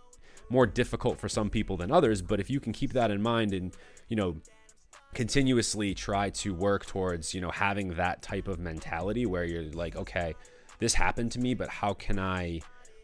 more 0.52 0.66
difficult 0.66 1.18
for 1.18 1.28
some 1.28 1.50
people 1.50 1.76
than 1.76 1.90
others. 1.90 2.22
But 2.22 2.38
if 2.38 2.50
you 2.50 2.60
can 2.60 2.72
keep 2.72 2.92
that 2.92 3.10
in 3.10 3.22
mind 3.22 3.52
and, 3.54 3.74
you 4.08 4.16
know, 4.16 4.36
continuously 5.14 5.94
try 5.94 6.30
to 6.30 6.54
work 6.54 6.86
towards, 6.86 7.34
you 7.34 7.40
know, 7.40 7.50
having 7.50 7.94
that 7.94 8.22
type 8.22 8.46
of 8.46 8.60
mentality 8.60 9.26
where 9.26 9.44
you're 9.44 9.64
like, 9.72 9.96
okay, 9.96 10.34
this 10.78 10.94
happened 10.94 11.32
to 11.32 11.40
me, 11.40 11.54
but 11.54 11.68
how 11.68 11.94
can 11.94 12.18
I, 12.18 12.60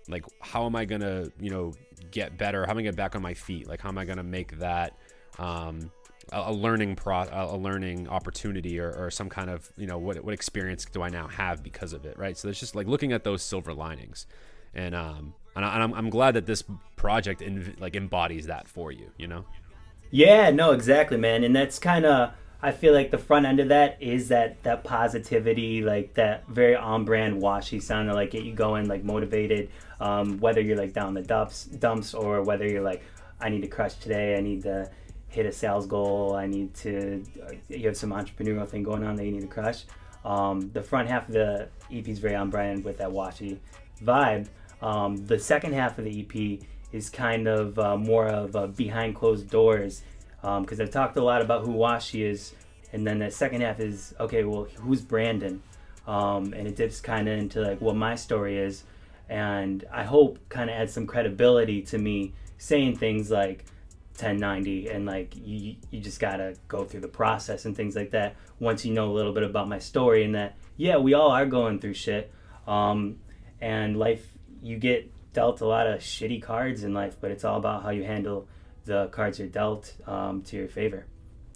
like, 0.08 0.24
how 0.40 0.66
am 0.66 0.76
I 0.76 0.84
to, 1.00 1.32
you 1.40 1.50
know, 1.50 1.72
get 2.10 2.36
better? 2.38 2.64
How 2.64 2.72
am 2.72 2.78
I 2.78 2.80
to 2.80 2.88
get 2.88 2.96
back 2.96 3.16
on 3.16 3.22
my 3.22 3.34
feet? 3.34 3.66
Like, 3.66 3.80
how 3.80 3.88
am 3.88 3.98
I 3.98 4.04
to 4.18 4.22
make 4.22 4.58
that, 4.58 4.96
um, 5.38 5.90
a, 6.32 6.52
learning 6.52 6.96
pro 6.96 7.24
a 7.30 7.56
learning 7.56 8.08
opportunity 8.08 8.78
or, 8.78 8.92
or 8.92 9.10
some 9.10 9.28
kind 9.28 9.50
of 9.50 9.70
you 9.76 9.86
know 9.86 9.98
what, 9.98 10.22
what 10.24 10.34
experience 10.34 10.84
do 10.84 11.02
I 11.02 11.08
now 11.08 11.28
have 11.28 11.62
because 11.62 11.92
of 11.92 12.04
it 12.04 12.18
right? 12.18 12.36
So 12.36 12.48
it's 12.48 12.60
just 12.60 12.74
like 12.74 12.86
looking 12.86 13.12
at 13.12 13.24
those 13.24 13.42
silver 13.42 13.72
linings. 13.72 14.26
And 14.74 14.94
um 14.94 15.34
and, 15.56 15.64
I, 15.64 15.82
am 15.82 15.92
I'm 15.94 16.10
glad 16.10 16.34
that 16.34 16.46
this 16.46 16.62
project 16.96 17.42
in, 17.42 17.76
like 17.80 17.96
embodies 17.96 18.46
that 18.46 18.68
for 18.68 18.92
you 18.92 19.10
you 19.16 19.26
know? 19.26 19.44
Yeah 20.10 20.50
no 20.50 20.72
exactly 20.72 21.16
man. 21.16 21.44
And 21.44 21.54
that's 21.54 21.78
kind 21.78 22.04
of 22.04 22.32
I 22.60 22.72
feel 22.72 22.92
like 22.92 23.12
the 23.12 23.18
front 23.18 23.46
end 23.46 23.60
of 23.60 23.68
that 23.68 24.02
is 24.02 24.28
that 24.28 24.60
that 24.64 24.82
positivity, 24.82 25.82
like 25.82 26.14
that 26.14 26.46
very 26.48 26.74
on 26.74 27.04
brand 27.04 27.40
Washi 27.40 27.80
sound 27.80 28.12
like 28.12 28.32
get 28.32 28.42
you 28.42 28.52
going, 28.52 28.88
like 28.88 29.04
motivated. 29.04 29.70
Um, 30.00 30.38
whether 30.38 30.60
you're 30.60 30.76
like 30.76 30.92
down 30.92 31.14
the 31.14 31.22
dumps, 31.22 31.64
dumps, 31.64 32.14
or 32.14 32.42
whether 32.42 32.66
you're 32.66 32.82
like, 32.82 33.02
I 33.40 33.48
need 33.48 33.60
to 33.62 33.68
crush 33.68 33.94
today, 33.94 34.36
I 34.36 34.40
need 34.40 34.62
to 34.64 34.90
hit 35.28 35.46
a 35.46 35.52
sales 35.52 35.86
goal. 35.86 36.34
I 36.34 36.46
need 36.46 36.74
to. 36.76 37.24
You 37.68 37.86
have 37.86 37.96
some 37.96 38.10
entrepreneurial 38.10 38.68
thing 38.68 38.82
going 38.82 39.04
on 39.04 39.16
that 39.16 39.24
you 39.24 39.32
need 39.32 39.42
to 39.42 39.46
crush. 39.46 39.84
Um, 40.24 40.70
the 40.72 40.82
front 40.82 41.08
half 41.08 41.28
of 41.28 41.34
the 41.34 41.68
EP 41.92 42.08
is 42.08 42.18
very 42.18 42.34
on 42.34 42.50
brand 42.50 42.84
with 42.84 42.98
that 42.98 43.10
Washi 43.10 43.58
vibe. 44.02 44.48
Um, 44.82 45.16
the 45.26 45.38
second 45.38 45.74
half 45.74 45.98
of 45.98 46.04
the 46.04 46.20
EP 46.20 46.60
is 46.92 47.10
kind 47.10 47.46
of 47.46 47.78
uh, 47.78 47.96
more 47.96 48.26
of 48.26 48.54
a 48.54 48.68
behind 48.68 49.14
closed 49.14 49.48
doors 49.50 50.02
because 50.40 50.80
um, 50.80 50.86
I've 50.86 50.90
talked 50.90 51.16
a 51.16 51.22
lot 51.22 51.42
about 51.42 51.64
who 51.64 51.74
Washi 51.74 52.24
is, 52.24 52.54
and 52.92 53.06
then 53.06 53.18
the 53.18 53.30
second 53.30 53.60
half 53.60 53.80
is 53.80 54.14
okay. 54.20 54.44
Well, 54.44 54.66
who's 54.76 55.00
Brandon? 55.00 55.62
Um, 56.06 56.54
and 56.54 56.66
it 56.66 56.74
dips 56.76 57.00
kind 57.00 57.28
of 57.28 57.38
into 57.38 57.60
like 57.60 57.80
what 57.80 57.94
my 57.94 58.14
story 58.14 58.58
is, 58.58 58.84
and 59.28 59.84
I 59.92 60.04
hope 60.04 60.38
kind 60.48 60.70
of 60.70 60.76
adds 60.76 60.92
some 60.92 61.06
credibility 61.06 61.82
to 61.82 61.98
me 61.98 62.32
saying 62.56 62.96
things 62.96 63.30
like 63.30 63.64
1090 64.20 64.88
and 64.88 65.06
like 65.06 65.34
you 65.36 65.76
you 65.90 66.00
just 66.00 66.20
gotta 66.20 66.54
go 66.66 66.84
through 66.84 67.00
the 67.00 67.08
process 67.08 67.64
and 67.64 67.76
things 67.76 67.94
like 67.94 68.10
that 68.10 68.36
once 68.58 68.84
you 68.84 68.92
know 68.92 69.10
a 69.10 69.14
little 69.14 69.32
bit 69.32 69.42
about 69.42 69.68
my 69.68 69.78
story 69.78 70.24
and 70.24 70.34
that 70.34 70.56
yeah 70.76 70.96
we 70.96 71.14
all 71.14 71.30
are 71.30 71.46
going 71.46 71.78
through 71.78 71.94
shit 71.94 72.32
um, 72.66 73.16
and 73.60 73.96
life 73.96 74.26
you 74.62 74.76
get 74.76 75.10
dealt 75.32 75.60
a 75.60 75.66
lot 75.66 75.86
of 75.86 76.00
shitty 76.00 76.42
cards 76.42 76.82
in 76.84 76.92
life 76.92 77.16
but 77.20 77.30
it's 77.30 77.44
all 77.44 77.56
about 77.56 77.82
how 77.82 77.90
you 77.90 78.04
handle 78.04 78.48
the 78.88 79.06
cards 79.08 79.38
you're 79.38 79.46
dealt 79.46 79.94
um, 80.06 80.42
to 80.42 80.56
your 80.56 80.66
favor. 80.66 81.06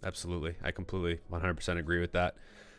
Absolutely. 0.04 0.54
I 0.62 0.70
completely 0.70 1.20
100% 1.32 1.78
agree 1.78 2.00
with 2.00 2.12
that. 2.12 2.36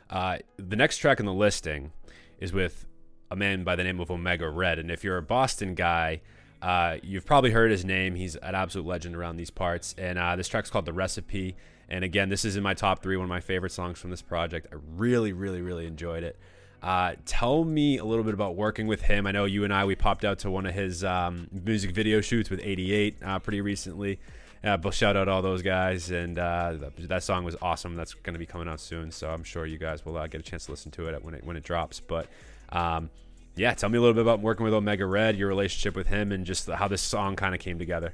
Uh, 0.09 0.37
the 0.57 0.75
next 0.75 0.97
track 0.97 1.19
in 1.19 1.25
the 1.25 1.33
listing 1.33 1.91
is 2.37 2.53
with 2.53 2.85
a 3.31 3.35
man 3.35 3.63
by 3.63 3.75
the 3.75 3.83
name 3.83 3.99
of 3.99 4.11
omega 4.11 4.47
red 4.47 4.77
and 4.77 4.91
if 4.91 5.03
you're 5.03 5.17
a 5.17 5.23
boston 5.23 5.73
guy 5.73 6.21
uh, 6.63 6.97
you've 7.03 7.25
probably 7.25 7.51
heard 7.51 7.71
his 7.71 7.83
name. 7.83 8.15
He's 8.15 8.37
an 8.37 8.55
absolute 8.55 8.87
legend 8.87 9.17
around 9.17 9.35
these 9.35 9.49
parts. 9.49 9.93
And 9.97 10.17
uh, 10.17 10.37
this 10.37 10.47
track's 10.47 10.69
called 10.69 10.85
The 10.85 10.93
Recipe. 10.93 11.57
And 11.89 12.05
again, 12.05 12.29
this 12.29 12.45
is 12.45 12.55
in 12.55 12.63
my 12.63 12.73
top 12.73 13.03
three, 13.03 13.17
one 13.17 13.25
of 13.25 13.29
my 13.29 13.41
favorite 13.41 13.73
songs 13.73 13.99
from 13.99 14.11
this 14.11 14.21
project. 14.21 14.67
I 14.71 14.77
really, 14.95 15.33
really, 15.33 15.61
really 15.61 15.85
enjoyed 15.85 16.23
it. 16.23 16.39
Uh, 16.81 17.15
tell 17.25 17.65
me 17.65 17.97
a 17.97 18.05
little 18.05 18.23
bit 18.23 18.33
about 18.33 18.55
working 18.55 18.87
with 18.87 19.01
him. 19.01 19.27
I 19.27 19.31
know 19.31 19.43
you 19.43 19.65
and 19.65 19.73
I, 19.73 19.83
we 19.83 19.95
popped 19.95 20.23
out 20.23 20.39
to 20.39 20.49
one 20.49 20.65
of 20.65 20.73
his 20.73 21.03
um, 21.03 21.49
music 21.51 21.91
video 21.91 22.21
shoots 22.21 22.49
with 22.49 22.61
88 22.63 23.17
uh, 23.21 23.39
pretty 23.39 23.59
recently. 23.59 24.21
Uh, 24.63 24.77
but 24.77 24.93
shout 24.93 25.17
out 25.17 25.27
all 25.27 25.41
those 25.41 25.61
guys. 25.61 26.11
And 26.11 26.39
uh, 26.39 26.75
that, 26.79 27.09
that, 27.09 27.23
song 27.23 27.43
was 27.43 27.57
awesome. 27.61 27.95
That's 27.95 28.13
going 28.13 28.35
to 28.35 28.39
be 28.39 28.45
coming 28.45 28.69
out 28.69 28.79
soon. 28.79 29.11
So 29.11 29.29
I'm 29.29 29.43
sure 29.43 29.65
you 29.65 29.77
guys 29.77 30.05
will 30.05 30.13
get 30.27 30.35
a 30.35 30.43
chance 30.43 30.67
to 30.67 30.71
listen 30.71 30.91
to 30.91 31.09
it 31.09 31.25
when 31.25 31.33
it, 31.33 31.43
when 31.43 31.57
it 31.57 31.63
drops. 31.65 31.99
But 31.99 32.27
um, 32.69 33.09
yeah, 33.55 33.73
tell 33.73 33.89
me 33.89 33.97
a 33.97 34.01
little 34.01 34.13
bit 34.13 34.21
about 34.21 34.39
working 34.39 34.63
with 34.63 34.73
Omega 34.73 35.05
Red, 35.05 35.37
your 35.37 35.47
relationship 35.47 35.95
with 35.95 36.07
him, 36.07 36.31
and 36.31 36.45
just 36.45 36.67
how 36.69 36.87
this 36.87 37.01
song 37.01 37.35
kind 37.35 37.53
of 37.53 37.61
came 37.61 37.77
together. 37.77 38.13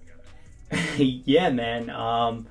yeah, 0.98 1.50
man. 1.50 1.90
Um, 1.90 2.48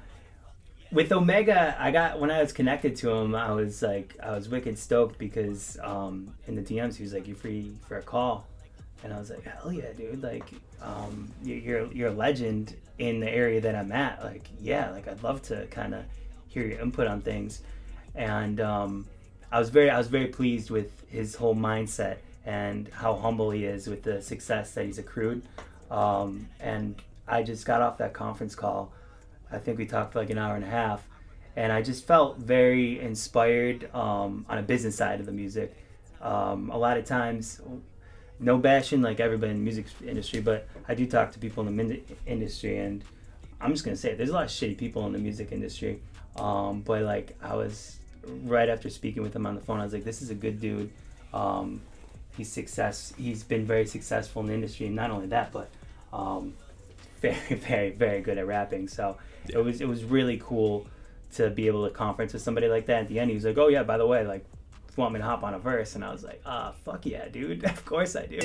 with 0.91 1.13
Omega, 1.13 1.77
I 1.79 1.91
got 1.91 2.19
when 2.19 2.31
I 2.31 2.41
was 2.41 2.53
connected 2.53 2.97
to 2.97 3.11
him, 3.11 3.35
I 3.35 3.53
was 3.53 3.83
like, 3.83 4.17
I 4.23 4.33
was 4.33 4.49
wicked 4.49 4.79
stoked 4.79 5.19
because 5.19 5.79
um, 5.83 6.35
in 6.47 6.55
the 6.55 6.63
DMs 6.63 6.97
he 6.97 7.03
was 7.03 7.13
like, 7.13 7.29
"You 7.29 7.35
free 7.35 7.77
for 7.87 7.99
a 7.99 8.03
call?" 8.03 8.47
And 9.05 9.13
I 9.13 9.19
was 9.19 9.29
like, 9.31 9.45
"Hell 9.45 9.71
yeah, 9.71 9.93
dude! 9.95 10.23
Like, 10.23 10.51
um, 10.81 11.31
you're 11.43 11.93
you're 11.93 12.09
a 12.09 12.15
legend 12.15 12.75
in 12.99 13.21
the 13.21 13.31
area 13.31 13.61
that 13.61 13.75
I'm 13.75 13.93
at. 13.93 14.25
Like, 14.25 14.49
yeah, 14.61 14.91
like 14.91 15.07
I'd 15.09 15.23
love 15.23 15.43
to 15.43 15.67
kind 15.67 15.95
of 15.95 16.05
hear 16.49 16.65
your 16.65 16.81
input 16.81 17.07
on 17.07 17.21
things." 17.21 17.61
And 18.15 18.61
um, 18.61 19.07
I 19.53 19.59
was 19.59 19.69
very 19.69 19.91
I 19.91 19.99
was 19.99 20.09
very 20.09 20.29
pleased 20.29 20.71
with 20.71 20.91
his 21.11 21.35
whole 21.35 21.55
mindset 21.55 22.17
and 22.45 22.89
how 22.89 23.15
humble 23.15 23.51
he 23.51 23.65
is 23.65 23.87
with 23.87 24.03
the 24.03 24.23
success 24.23 24.73
that 24.73 24.87
he's 24.87 24.99
accrued. 24.99 25.43
Um, 25.91 26.49
and 26.61 26.95
I 27.27 27.43
just 27.43 27.65
got 27.67 27.83
off 27.83 27.99
that 27.99 28.13
conference 28.13 28.55
call. 28.55 28.93
I 29.51 29.59
think 29.59 29.79
we 29.79 29.87
talked 29.87 30.13
for 30.13 30.21
like 30.21 30.31
an 30.31 30.39
hour 30.39 30.57
and 30.57 30.65
a 30.65 30.69
half, 30.69 31.07
and 31.57 31.73
I 31.73 31.83
just 31.83 32.07
felt 32.07 32.39
very 32.39 33.01
inspired 33.01 33.93
um, 33.95 34.45
on 34.49 34.59
a 34.59 34.63
business 34.63 34.97
side 34.97 35.21
of 35.21 35.27
the 35.27 35.33
music. 35.33 35.77
Um, 36.21 36.71
a 36.71 36.77
lot 36.77 36.97
of 36.97 37.05
times, 37.05 37.61
no 38.41 38.59
bashing 38.59 39.03
like 39.03 39.21
everybody 39.21 39.53
in 39.53 39.59
the 39.59 39.65
music 39.65 39.87
industry, 40.07 40.41
but 40.41 40.69
I 40.89 40.95
do 40.95 41.07
talk 41.07 41.33
to 41.33 41.39
people 41.39 41.67
in 41.67 41.77
the 41.77 41.83
min- 41.83 42.05
industry, 42.27 42.79
and 42.79 43.03
I'm 43.61 43.73
just 43.73 43.85
gonna 43.85 43.97
say 43.97 44.13
it, 44.13 44.19
there's 44.19 44.31
a 44.31 44.35
lot 44.35 44.45
of 44.45 44.51
shitty 44.51 44.77
people 44.77 45.07
in 45.07 45.13
the 45.13 45.19
music 45.19 45.53
industry. 45.53 46.01
Um, 46.37 46.83
but 46.83 47.03
like 47.03 47.37
I 47.43 47.57
was 47.57 47.99
right 48.45 48.69
after 48.69 48.91
speaking 48.91 49.23
with 49.23 49.35
him 49.35 49.47
on 49.47 49.55
the 49.55 49.61
phone, 49.61 49.81
I 49.81 49.85
was 49.85 49.93
like, 49.93 50.05
this 50.05 50.23
is 50.23 50.31
a 50.31 50.35
good 50.35 50.61
dude. 50.61 50.91
Um, 51.33 51.81
he's 52.39 52.51
success. 52.51 53.13
He's 53.19 53.43
been 53.43 53.67
very 53.67 53.85
successful 53.85 54.41
in 54.41 54.49
the 54.49 54.55
industry, 54.55 54.87
and 54.87 54.97
not 54.97 55.11
only 55.11 55.27
that, 55.27 55.53
but 55.53 55.69
um, 56.13 56.55
very, 57.21 57.57
very, 57.57 57.91
very 57.91 58.23
good 58.23 58.39
at 58.39 58.47
rapping. 58.47 58.89
So 58.89 59.19
it 59.49 59.59
was 59.59 59.83
it 59.83 59.89
was 59.89 60.05
really 60.05 60.41
cool 60.43 60.87
to 61.35 61.51
be 61.51 61.67
able 61.67 61.87
to 61.87 61.93
conference 61.93 62.33
with 62.33 62.41
somebody 62.41 62.69
like 62.69 62.87
that. 62.87 63.03
At 63.03 63.09
the 63.09 63.19
end, 63.19 63.29
he 63.29 63.35
was 63.35 63.45
like, 63.45 63.59
"Oh 63.59 63.69
yeah, 63.69 63.83
by 63.83 63.99
the 63.99 64.07
way, 64.07 64.27
like, 64.27 64.47
if 64.89 64.97
you 64.97 65.03
want 65.03 65.13
me 65.13 65.21
to 65.21 65.27
hop 65.27 65.43
on 65.43 65.53
a 65.53 65.59
verse?" 65.59 65.95
And 65.95 66.05
I 66.05 66.13
was 66.13 66.25
like, 66.25 66.41
"Ah, 66.47 66.73
fuck 66.85 67.05
yeah, 67.05 67.29
dude! 67.29 67.65
of 67.71 67.85
course 67.85 68.17
I 68.17 68.25
do." 68.27 68.39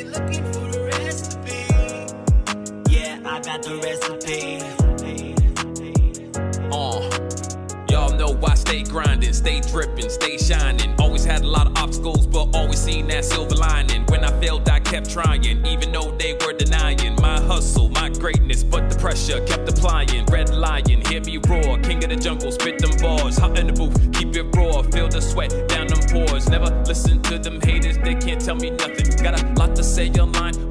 Yeah, 8.26 8.50
I 8.50 8.56
stay 8.56 8.84
grinding, 8.84 9.34
stay 9.34 9.60
dripping, 9.60 10.10
stay 10.10 10.38
shining. 10.38 10.96
Always 10.98 11.26
had 11.26 11.42
a 11.42 11.48
lot 11.48 11.68
of 11.68 11.76
obstacles, 11.78 12.26
but 12.26 12.56
always 12.56 12.80
seen 12.80 13.08
that 13.08 13.26
silver 13.26 13.56
lining. 13.56 14.06
When 14.06 14.24
I 14.24 14.32
failed, 14.40 14.70
I 14.70 14.80
kept 14.80 15.10
trying, 15.10 15.44
even 15.66 15.92
though 15.92 16.12
they 16.12 16.34
were 16.34 16.54
denying 16.54 17.16
my 17.22 17.42
hustle, 17.42 17.90
my 17.90 18.10
greatness. 18.10 18.64
But 18.64 18.90
the 18.90 18.98
pressure 18.98 19.46
kept 19.46 19.68
applying. 19.68 20.26
Red 20.28 20.54
lion, 20.54 21.02
hear 21.06 21.22
me 21.22 21.38
roar. 21.50 21.78
King 21.80 22.04
of 22.04 22.12
the 22.12 22.16
jungle, 22.16 22.52
spit 22.52 22.80
them 22.80 22.92
bars. 23.02 23.38
Hot 23.38 23.60
in 23.60 23.68
the 23.68 23.74
booth, 23.74 24.00
keep 24.14 24.34
it 24.36 24.56
raw. 24.56 24.82
Feel 24.84 25.10
the 25.10 25.22
sweat 25.22 25.52
down 25.68 25.88
them 25.88 26.00
pores. 26.10 26.48
Never 26.48 26.70
listen 26.86 27.22
to 27.24 27.38
them 27.38 27.60
haters, 27.60 27.98
they 27.98 28.16
can't 28.16 28.40
tell 28.40 28.56
me 28.56 28.70
nothing. 28.70 29.22
Got 29.22 29.44
a 29.44 29.54
lot 29.60 29.76
to 29.76 29.84
say 29.84 30.10
online 30.12 30.63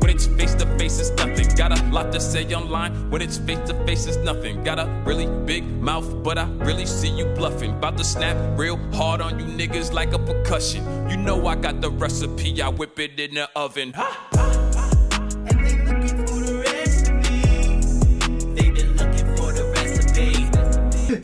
face 0.83 0.97
to 0.97 1.03
it's 1.03 1.11
nothing. 1.25 1.49
Got 1.55 1.79
a 1.79 1.83
lot 1.93 2.13
to 2.13 2.21
say 2.21 2.45
online 2.53 2.93
when 3.09 3.23
it's 3.23 3.39
face 3.39 3.61
to 3.69 3.75
face, 3.87 4.07
it's 4.07 4.17
nothing. 4.19 4.65
Got 4.65 4.81
a 4.81 4.87
really 5.05 5.29
big 5.47 5.65
mouth, 5.65 6.25
but 6.25 6.39
I 6.39 6.49
really 6.67 6.87
see 6.87 7.09
you 7.09 7.27
bluffing. 7.37 7.71
About 7.71 7.97
to 7.99 8.05
snap 8.05 8.37
real 8.59 8.77
hard 8.93 9.21
on 9.21 9.39
you 9.39 9.47
niggas 9.47 9.93
like 9.93 10.13
a 10.13 10.19
percussion. 10.19 10.83
You 11.09 11.17
know 11.17 11.47
I 11.47 11.55
got 11.55 11.81
the 11.81 11.91
recipe, 11.91 12.61
I 12.61 12.69
whip 12.69 12.99
it 12.99 13.21
in 13.21 13.35
the 13.35 13.49
oven. 13.55 13.95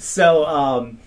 So 0.00 0.45
um, 0.47 0.99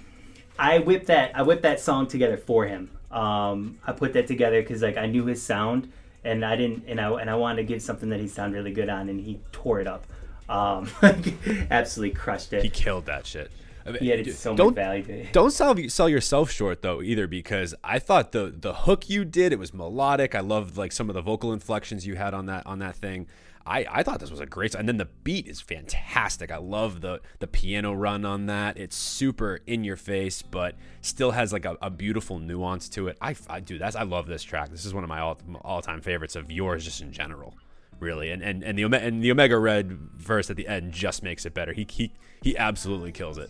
I 0.59 0.79
whipped 0.79 1.07
that 1.07 1.31
I 1.35 1.43
whipped 1.43 1.61
that 1.61 1.79
song 1.79 2.07
together 2.07 2.35
for 2.35 2.65
him. 2.65 2.89
Um, 3.11 3.77
I 3.85 3.93
put 3.93 4.13
that 4.13 4.27
together 4.27 4.61
because 4.61 4.81
like 4.81 4.97
I 4.97 5.05
knew 5.05 5.25
his 5.25 5.41
sound 5.41 5.91
and 6.23 6.45
I 6.45 6.55
didn't 6.55 6.83
and 6.87 6.99
I 6.99 7.09
and 7.19 7.29
I 7.29 7.35
wanted 7.35 7.57
to 7.57 7.63
give 7.63 7.81
something 7.81 8.09
that 8.09 8.19
he 8.19 8.27
sounded 8.27 8.57
really 8.57 8.71
good 8.71 8.89
on 8.89 9.09
and 9.09 9.19
he 9.19 9.39
tore 9.51 9.79
it 9.79 9.87
up. 9.87 10.05
Um, 10.49 10.89
absolutely 11.71 12.15
crushed 12.15 12.53
it. 12.53 12.63
He 12.63 12.69
killed 12.69 13.05
that 13.05 13.25
shit. 13.25 13.51
I 13.85 13.91
mean, 13.91 13.99
yeah, 14.01 14.33
so 14.33 14.55
don't, 14.55 14.75
value 14.75 15.03
to 15.03 15.13
it. 15.13 15.33
Don't 15.33 15.51
sell 15.51 15.75
sell 15.87 16.07
yourself 16.07 16.51
short 16.51 16.81
though 16.81 17.01
either 17.01 17.27
because 17.27 17.73
I 17.83 17.99
thought 17.99 18.31
the 18.31 18.53
the 18.55 18.73
hook 18.73 19.09
you 19.09 19.25
did 19.25 19.53
it 19.53 19.59
was 19.59 19.73
melodic. 19.73 20.35
I 20.35 20.41
loved 20.41 20.77
like 20.77 20.91
some 20.91 21.09
of 21.09 21.15
the 21.15 21.21
vocal 21.21 21.51
inflections 21.53 22.05
you 22.05 22.15
had 22.15 22.33
on 22.33 22.45
that 22.45 22.65
on 22.67 22.79
that 22.79 22.95
thing. 22.95 23.27
I, 23.65 23.85
I 23.89 24.03
thought 24.03 24.19
this 24.19 24.31
was 24.31 24.39
a 24.39 24.45
great 24.45 24.71
song. 24.71 24.79
and 24.81 24.89
then 24.89 24.97
the 24.97 25.05
beat 25.23 25.47
is 25.47 25.61
fantastic. 25.61 26.51
I 26.51 26.57
love 26.57 27.01
the 27.01 27.21
the 27.39 27.47
piano 27.47 27.93
run 27.93 28.25
on 28.25 28.45
that. 28.47 28.77
It's 28.77 28.95
super 28.95 29.59
in 29.67 29.83
your 29.83 29.97
face, 29.97 30.41
but 30.41 30.75
still 31.01 31.31
has 31.31 31.53
like 31.53 31.65
a, 31.65 31.77
a 31.81 31.89
beautiful 31.89 32.39
nuance 32.39 32.89
to 32.89 33.07
it. 33.07 33.17
I, 33.21 33.35
I 33.49 33.59
do 33.59 33.77
that's 33.77 33.95
I 33.95 34.03
love 34.03 34.27
this 34.27 34.43
track. 34.43 34.69
This 34.69 34.85
is 34.85 34.93
one 34.93 35.03
of 35.03 35.09
my 35.09 35.19
all 35.19 35.37
all 35.61 35.81
time 35.81 36.01
favorites 36.01 36.35
of 36.35 36.51
yours 36.51 36.83
just 36.85 37.01
in 37.01 37.11
general. 37.11 37.55
really. 37.99 38.31
And 38.31 38.41
and 38.41 38.63
and 38.63 38.77
the 38.77 38.83
and 38.85 39.23
the 39.23 39.31
Omega 39.31 39.57
Red 39.59 39.91
verse 40.15 40.49
at 40.49 40.55
the 40.55 40.67
end 40.67 40.91
just 40.91 41.21
makes 41.23 41.45
it 41.45 41.53
better. 41.53 41.73
He 41.73 41.85
he 41.89 42.11
he 42.41 42.57
absolutely 42.57 43.11
kills 43.11 43.37
it. 43.37 43.49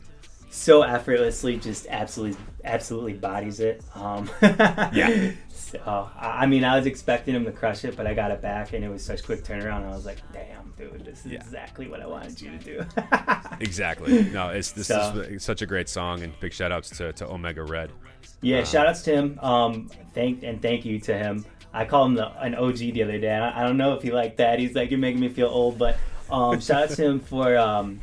So 0.53 0.81
effortlessly, 0.81 1.55
just 1.55 1.87
absolutely, 1.89 2.37
absolutely 2.65 3.13
bodies 3.13 3.61
it. 3.61 3.81
Um, 3.95 4.29
Yeah. 4.41 5.31
So 5.71 6.09
I 6.19 6.45
mean, 6.45 6.63
I 6.65 6.75
was 6.77 6.85
expecting 6.85 7.33
him 7.35 7.45
to 7.45 7.51
crush 7.51 7.85
it, 7.85 7.95
but 7.95 8.05
I 8.07 8.13
got 8.13 8.31
it 8.31 8.41
back, 8.41 8.73
and 8.73 8.83
it 8.83 8.89
was 8.89 9.03
such 9.03 9.23
quick 9.23 9.43
turnaround. 9.43 9.85
I 9.85 9.89
was 9.95 10.05
like, 10.05 10.17
"Damn, 10.33 10.73
dude, 10.77 11.05
this 11.05 11.25
is 11.25 11.31
Yeah. 11.33 11.39
exactly 11.39 11.87
what 11.87 12.01
I 12.01 12.07
wanted 12.07 12.41
you 12.41 12.51
to 12.51 12.57
do." 12.57 12.85
Exactly. 13.61 14.23
No, 14.31 14.49
it's 14.49 14.71
this 14.71 14.87
So- 14.87 15.23
is 15.27 15.43
such 15.43 15.61
a 15.61 15.65
great 15.65 15.87
song, 15.87 16.23
and 16.23 16.37
big 16.39 16.51
shout 16.53 16.71
outs 16.71 16.89
to, 16.97 17.13
to 17.13 17.27
Omega 17.27 17.63
Red. 17.63 17.91
Yeah, 18.41 18.63
shout 18.63 18.87
outs 18.87 19.03
to 19.03 19.11
him. 19.13 19.39
Um, 19.39 19.87
thank 20.13 20.43
and 20.43 20.61
thank 20.61 20.83
you 20.83 20.99
to 21.01 21.15
him. 21.17 21.45
I 21.73 21.85
called 21.85 22.09
him 22.09 22.15
the, 22.15 22.27
an 22.41 22.55
OG 22.55 22.77
the 22.77 23.03
other 23.03 23.19
day. 23.19 23.29
and 23.29 23.43
I, 23.43 23.61
I 23.61 23.63
don't 23.63 23.77
know 23.77 23.93
if 23.93 24.01
he 24.01 24.11
liked 24.11 24.37
that. 24.37 24.59
He's 24.59 24.73
like, 24.75 24.89
you're 24.91 24.99
making 24.99 25.21
me 25.21 25.29
feel 25.29 25.47
old, 25.47 25.77
but 25.77 25.95
um, 26.31 26.59
shout 26.59 26.83
out 26.83 26.89
to 26.89 27.03
him 27.05 27.19
for 27.19 27.55
um, 27.57 28.01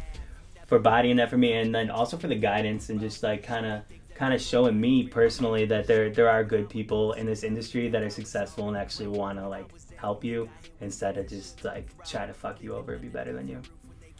for 0.67 0.79
bodying 0.79 1.17
that 1.17 1.29
for 1.29 1.37
me, 1.39 1.55
and 1.55 1.75
then 1.75 1.91
also 1.91 2.17
for 2.17 2.29
the 2.29 2.35
guidance 2.37 2.89
and 2.89 3.01
just 3.01 3.23
like 3.23 3.43
kind 3.43 3.67
of 3.67 3.83
kind 4.19 4.35
of 4.35 4.43
showing 4.43 4.79
me 4.81 5.05
personally 5.05 5.65
that 5.65 5.87
there 5.87 6.11
there 6.11 6.29
are 6.29 6.43
good 6.43 6.69
people 6.69 7.13
in 7.13 7.25
this 7.25 7.45
industry 7.45 7.89
that 7.89 8.03
are 8.03 8.11
successful 8.11 8.69
and 8.69 8.77
actually 8.77 9.07
want 9.07 9.39
to 9.39 9.49
like 9.49 9.67
help 9.97 10.25
you 10.25 10.49
instead 10.81 11.17
of 11.17 11.29
just 11.29 11.65
like 11.65 11.87
try 12.05 12.27
to 12.27 12.35
fuck 12.35 12.61
you 12.61 12.75
over 12.75 12.93
and 12.95 13.03
be 13.03 13.09
better 13.09 13.33
than 13.33 13.47
you. 13.47 13.63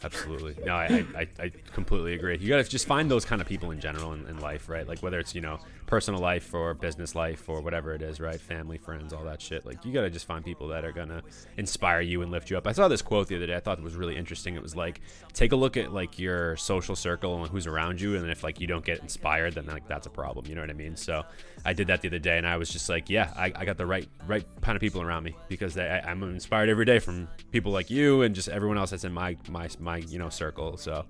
Absolutely. 0.01 0.55
No, 0.63 0.75
I, 0.75 1.05
I, 1.13 1.27
I 1.39 1.51
completely 1.73 2.13
agree. 2.13 2.37
You 2.37 2.47
got 2.47 2.63
to 2.63 2.69
just 2.69 2.87
find 2.87 3.11
those 3.11 3.25
kind 3.25 3.41
of 3.41 3.47
people 3.47 3.71
in 3.71 3.81
general 3.81 4.13
in, 4.13 4.25
in 4.27 4.39
life, 4.39 4.69
right? 4.69 4.87
Like 4.87 5.03
whether 5.03 5.19
it's, 5.19 5.35
you 5.35 5.41
know, 5.41 5.59
personal 5.89 6.21
life 6.21 6.53
or 6.53 6.75
business 6.75 7.15
life 7.15 7.49
or 7.49 7.61
whatever 7.61 7.95
it 7.95 8.03
is, 8.03 8.19
right? 8.19 8.39
Family, 8.39 8.77
friends, 8.77 9.11
all 9.11 9.23
that 9.23 9.41
shit. 9.41 9.65
Like 9.65 9.83
you 9.83 9.91
got 9.91 10.01
to 10.01 10.11
just 10.11 10.27
find 10.27 10.45
people 10.45 10.67
that 10.67 10.85
are 10.85 10.91
going 10.91 11.09
to 11.09 11.23
inspire 11.57 12.01
you 12.01 12.21
and 12.21 12.29
lift 12.29 12.51
you 12.51 12.59
up. 12.59 12.67
I 12.67 12.73
saw 12.73 12.87
this 12.87 13.01
quote 13.01 13.27
the 13.27 13.35
other 13.35 13.47
day. 13.47 13.55
I 13.55 13.59
thought 13.59 13.79
it 13.79 13.83
was 13.83 13.95
really 13.95 14.15
interesting. 14.15 14.53
It 14.53 14.61
was 14.61 14.75
like, 14.75 15.01
take 15.33 15.51
a 15.51 15.55
look 15.55 15.77
at 15.77 15.91
like 15.91 16.19
your 16.19 16.55
social 16.57 16.95
circle 16.95 17.41
and 17.41 17.49
who's 17.49 17.65
around 17.65 17.99
you. 17.99 18.15
And 18.15 18.29
if 18.29 18.43
like 18.43 18.61
you 18.61 18.67
don't 18.67 18.85
get 18.85 18.99
inspired, 18.99 19.55
then 19.55 19.65
like 19.65 19.87
that's 19.87 20.05
a 20.05 20.11
problem. 20.11 20.45
You 20.45 20.53
know 20.53 20.61
what 20.61 20.69
I 20.69 20.73
mean? 20.73 20.95
So 20.95 21.23
I 21.65 21.73
did 21.73 21.87
that 21.87 22.01
the 22.01 22.09
other 22.09 22.19
day 22.19 22.37
and 22.37 22.45
I 22.45 22.57
was 22.57 22.69
just 22.69 22.87
like, 22.87 23.09
yeah, 23.09 23.33
I, 23.35 23.51
I 23.55 23.65
got 23.65 23.77
the 23.77 23.87
right, 23.87 24.07
right 24.27 24.45
kind 24.61 24.75
of 24.75 24.81
people 24.81 25.01
around 25.01 25.23
me 25.23 25.35
because 25.47 25.73
they, 25.73 25.89
I, 25.89 26.11
I'm 26.11 26.21
inspired 26.21 26.69
every 26.69 26.85
day 26.85 26.99
from 26.99 27.27
people 27.51 27.71
like 27.71 27.89
you 27.89 28.21
and 28.21 28.35
just 28.35 28.47
everyone 28.47 28.77
else 28.77 28.91
that's 28.91 29.05
in 29.05 29.11
my, 29.11 29.37
my, 29.49 29.67
my, 29.79 29.97
you 29.97 30.19
know, 30.19 30.29
circle. 30.29 30.77
So, 30.77 31.05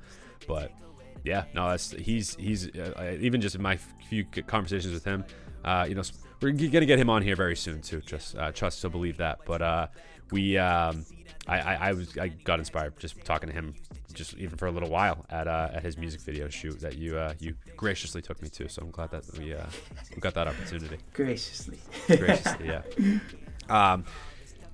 but 0.47 0.71
yeah, 1.23 1.45
no, 1.53 1.69
that's 1.69 1.91
he's 1.91 2.35
he's 2.35 2.69
uh, 2.75 3.17
even 3.19 3.41
just 3.41 3.55
in 3.55 3.61
my 3.61 3.77
few 4.09 4.25
conversations 4.47 4.93
with 4.93 5.03
him, 5.03 5.25
uh, 5.63 5.85
you 5.87 5.95
know, 5.95 6.01
we're 6.41 6.51
gonna 6.51 6.85
get 6.85 6.99
him 6.99 7.09
on 7.09 7.21
here 7.21 7.35
very 7.35 7.55
soon 7.55 7.81
too. 7.81 8.01
Just 8.01 8.35
uh, 8.35 8.51
trust 8.51 8.81
to 8.81 8.89
believe 8.89 9.17
that. 9.17 9.39
But 9.45 9.61
uh, 9.61 9.87
we, 10.31 10.57
um, 10.57 11.05
I, 11.47 11.59
I, 11.59 11.73
I 11.89 11.93
was 11.93 12.17
I 12.17 12.29
got 12.29 12.59
inspired 12.59 12.97
just 12.99 13.23
talking 13.25 13.49
to 13.49 13.53
him, 13.53 13.75
just 14.13 14.35
even 14.37 14.57
for 14.57 14.67
a 14.67 14.71
little 14.71 14.89
while 14.89 15.25
at 15.29 15.47
uh, 15.47 15.69
at 15.73 15.83
his 15.83 15.97
music 15.97 16.21
video 16.21 16.49
shoot 16.49 16.79
that 16.79 16.97
you 16.97 17.17
uh, 17.17 17.33
you 17.39 17.55
graciously 17.75 18.21
took 18.21 18.41
me 18.41 18.49
to. 18.49 18.69
So 18.69 18.81
I'm 18.83 18.91
glad 18.91 19.11
that 19.11 19.37
we 19.37 19.53
uh, 19.53 19.65
we 20.15 20.21
got 20.21 20.33
that 20.35 20.47
opportunity. 20.47 20.97
Graciously. 21.13 21.79
Graciously, 22.07 22.67
yeah. 22.67 22.81
Um, 23.69 24.05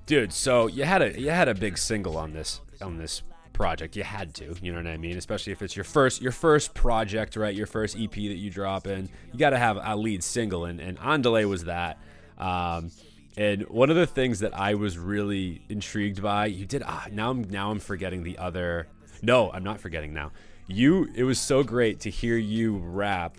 dude, 0.06 0.32
so 0.32 0.68
you 0.68 0.84
had 0.84 1.02
a 1.02 1.20
you 1.20 1.28
had 1.28 1.48
a 1.48 1.54
big 1.54 1.76
single 1.76 2.16
on 2.16 2.32
this 2.32 2.62
on 2.80 2.96
this 2.96 3.20
project. 3.56 3.96
You 3.96 4.04
had 4.04 4.34
to, 4.34 4.54
you 4.60 4.70
know 4.70 4.78
what 4.78 4.86
I 4.86 4.98
mean? 4.98 5.16
Especially 5.16 5.50
if 5.50 5.62
it's 5.62 5.74
your 5.74 5.84
first 5.84 6.20
your 6.20 6.30
first 6.30 6.74
project, 6.74 7.36
right? 7.36 7.54
Your 7.54 7.66
first 7.66 7.96
EP 7.98 8.12
that 8.12 8.36
you 8.36 8.50
drop 8.50 8.86
in, 8.86 9.08
you 9.32 9.38
got 9.38 9.50
to 9.50 9.58
have 9.58 9.78
a 9.82 9.96
lead 9.96 10.22
single, 10.22 10.66
and 10.66 10.78
and 10.78 10.98
Andale 10.98 11.48
was 11.48 11.64
that. 11.64 11.98
Um, 12.38 12.90
and 13.38 13.62
one 13.68 13.90
of 13.90 13.96
the 13.96 14.06
things 14.06 14.40
that 14.40 14.54
I 14.54 14.74
was 14.74 14.98
really 14.98 15.62
intrigued 15.68 16.22
by, 16.22 16.46
you 16.46 16.66
did. 16.66 16.82
Ah, 16.84 17.06
now 17.10 17.30
I'm 17.30 17.44
now 17.44 17.70
I'm 17.70 17.80
forgetting 17.80 18.22
the 18.22 18.36
other. 18.38 18.88
No, 19.22 19.50
I'm 19.50 19.64
not 19.64 19.80
forgetting 19.80 20.12
now. 20.12 20.32
You, 20.68 21.08
it 21.14 21.24
was 21.24 21.38
so 21.38 21.62
great 21.62 22.00
to 22.00 22.10
hear 22.10 22.36
you 22.36 22.76
rap 22.76 23.38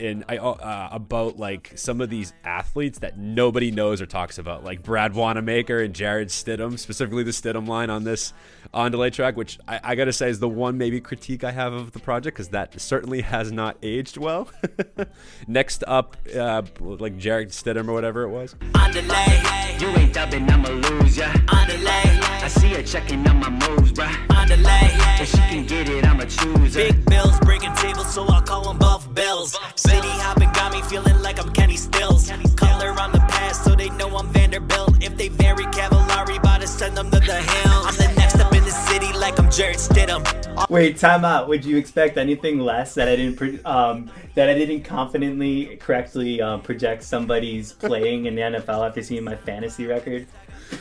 and 0.00 0.24
I 0.28 0.36
uh, 0.38 0.88
about 0.92 1.38
like 1.38 1.72
some 1.74 2.00
of 2.00 2.10
these 2.10 2.32
athletes 2.44 3.00
that 3.00 3.18
nobody 3.18 3.70
knows 3.70 4.00
or 4.00 4.06
talks 4.06 4.38
about, 4.38 4.64
like 4.64 4.82
Brad 4.82 5.14
Wanamaker 5.14 5.80
and 5.80 5.94
Jarrett 5.94 6.28
Stidham, 6.28 6.78
specifically 6.78 7.22
the 7.22 7.30
Stidham 7.30 7.66
line 7.66 7.90
on 7.90 8.04
this 8.04 8.32
Andale 8.74 9.12
track, 9.12 9.36
which 9.36 9.58
I, 9.68 9.80
I 9.82 9.94
gotta 9.94 10.12
say 10.12 10.28
is 10.28 10.38
the 10.40 10.48
one 10.48 10.78
maybe 10.78 11.00
critique 11.00 11.44
I 11.44 11.52
have 11.52 11.72
of 11.72 11.92
the 11.92 11.98
project 12.00 12.36
because 12.36 12.48
that 12.48 12.78
certainly 12.80 13.20
has 13.22 13.52
not 13.52 13.76
aged 13.82 14.16
well. 14.16 14.50
Next 15.46 15.84
up, 15.86 16.16
uh, 16.36 16.62
like 16.80 17.16
Jarrett 17.16 17.50
Stidham 17.50 17.88
or 17.88 17.92
whatever 17.92 18.22
it 18.22 18.30
was. 18.30 18.54
On 18.74 18.90
delay, 18.90 19.42
You 19.80 19.88
ain't 19.88 20.12
dubbing, 20.12 20.48
I'ma 20.50 20.68
lose 20.68 21.16
ya. 21.16 21.32
on 21.52 21.68
delay, 21.68 22.15
I 22.46 22.48
see 22.48 22.68
her 22.74 22.82
checking 22.84 23.26
on 23.26 23.40
my 23.40 23.50
moves, 23.50 23.90
bruh. 23.90 24.06
on 24.30 24.46
the 24.46 24.56
delay. 24.56 24.90
If 25.18 25.30
she 25.30 25.36
can 25.38 25.66
get 25.66 25.88
it, 25.88 26.04
I'ma 26.04 26.26
choose. 26.26 26.76
Big 26.76 27.04
bills 27.06 27.36
breaking 27.40 27.74
tables, 27.74 28.14
so 28.14 28.24
I 28.28 28.40
call 28.40 28.68
them 28.68 28.78
Buff 28.78 29.12
Bills. 29.12 29.58
City 29.74 30.06
hopping 30.22 30.52
got 30.52 30.72
me 30.72 30.80
feeling 30.82 31.20
like 31.22 31.40
I'm 31.40 31.52
Kenny 31.52 31.76
Stills. 31.76 32.30
Color 32.54 32.90
on 33.00 33.10
the 33.10 33.18
pass, 33.18 33.64
so 33.64 33.74
they 33.74 33.90
know 33.90 34.16
I'm 34.16 34.28
Vanderbilt. 34.28 35.02
If 35.02 35.16
they 35.16 35.26
vary 35.26 35.64
Cavallari, 35.64 36.38
about 36.38 36.60
to 36.60 36.68
send 36.68 36.96
them 36.96 37.10
to 37.10 37.18
the 37.18 37.34
hills. 37.34 37.84
I'm 37.84 37.96
the 37.96 38.14
next 38.16 38.38
up 38.38 38.54
in 38.54 38.62
the 38.62 38.70
city, 38.70 39.12
like 39.18 39.40
I'm 39.40 39.50
Jarrett 39.50 39.78
Stidham. 39.78 40.70
Wait, 40.70 40.98
time 40.98 41.24
out. 41.24 41.48
Would 41.48 41.64
you 41.64 41.76
expect 41.76 42.16
anything 42.16 42.60
less 42.60 42.94
that 42.94 43.08
I 43.08 43.16
didn't 43.16 43.34
pro- 43.38 43.58
um, 43.68 44.08
that 44.36 44.48
I 44.48 44.54
didn't 44.54 44.84
confidently, 44.84 45.78
correctly 45.78 46.40
uh, 46.40 46.58
project 46.58 47.02
somebody's 47.02 47.72
playing 47.72 48.26
in 48.26 48.36
the 48.36 48.42
NFL 48.42 48.86
after 48.86 49.02
seeing 49.02 49.24
my 49.24 49.34
fantasy 49.34 49.86
record? 49.86 50.28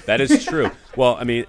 That 0.05 0.21
is 0.21 0.43
true. 0.45 0.71
well, 0.95 1.15
I 1.19 1.23
mean, 1.23 1.45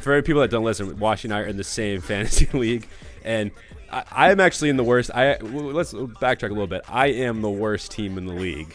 for 0.00 0.20
people 0.22 0.40
that 0.42 0.50
don't 0.50 0.64
listen, 0.64 0.94
Washi 0.96 1.24
and 1.24 1.34
I 1.34 1.40
are 1.40 1.46
in 1.46 1.56
the 1.56 1.64
same 1.64 2.00
fantasy 2.02 2.46
league, 2.56 2.86
and 3.24 3.50
I, 3.90 4.04
I 4.10 4.30
am 4.32 4.40
actually 4.40 4.70
in 4.70 4.76
the 4.76 4.84
worst. 4.84 5.10
I 5.14 5.36
let's 5.38 5.92
backtrack 5.92 6.46
a 6.50 6.54
little 6.54 6.66
bit. 6.66 6.82
I 6.88 7.08
am 7.08 7.42
the 7.42 7.50
worst 7.50 7.90
team 7.92 8.18
in 8.18 8.26
the 8.26 8.34
league, 8.34 8.74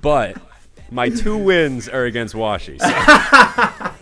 but 0.00 0.36
my 0.90 1.08
two 1.08 1.36
wins 1.36 1.88
are 1.88 2.04
against 2.04 2.34
Washi. 2.34 2.78
So, 2.80 3.94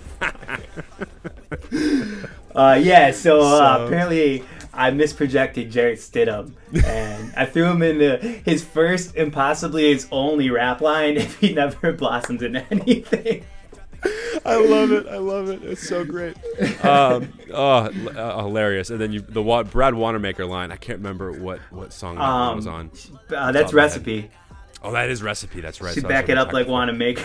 Uh, 2.54 2.80
yeah. 2.82 3.10
So, 3.10 3.40
uh, 3.40 3.76
So- 3.78 3.86
apparently, 3.86 4.42
I 4.72 4.90
misprojected 4.90 5.70
Jarrett 5.70 5.98
Stidham, 5.98 6.52
and 6.86 7.32
I 7.36 7.44
threw 7.46 7.64
him 7.66 7.82
into 7.82 8.16
his 8.46 8.64
first 8.64 9.14
and 9.16 9.32
possibly 9.32 9.92
his 9.92 10.06
only 10.10 10.50
rap 10.50 10.80
line 10.80 11.16
if 11.16 11.38
he 11.38 11.52
never 11.52 11.92
blossoms 11.92 12.42
into 12.42 12.64
anything. 12.70 13.44
I 14.44 14.56
love 14.56 14.92
it. 14.92 15.06
I 15.06 15.18
love 15.18 15.48
it. 15.48 15.62
It's 15.64 15.86
so 15.88 16.04
great. 16.04 16.36
Um, 16.84 17.32
oh, 17.52 17.88
uh, 18.16 18.42
hilarious! 18.42 18.90
And 18.90 19.00
then 19.00 19.12
you, 19.12 19.20
the 19.20 19.42
Wa- 19.42 19.64
Brad 19.64 19.94
Wanamaker 19.94 20.46
line. 20.46 20.70
I 20.70 20.76
can't 20.76 20.98
remember 20.98 21.32
what 21.32 21.58
what 21.70 21.92
song 21.92 22.16
that 22.16 22.22
Um, 22.22 22.56
was 22.56 22.66
on. 22.66 22.90
Uh, 23.34 23.50
that's 23.52 23.70
of 23.70 23.74
recipe. 23.74 24.30
Oh, 24.82 24.92
that 24.92 25.10
is 25.10 25.22
recipe. 25.22 25.60
That's 25.60 25.80
right. 25.80 25.94
Should 25.94 26.04
So 26.04 26.08
back 26.08 26.28
it 26.28 26.38
up 26.38 26.52
like 26.52 26.66
talking 26.66 26.72
want 26.72 26.88
to 26.90 26.92
make. 26.92 27.24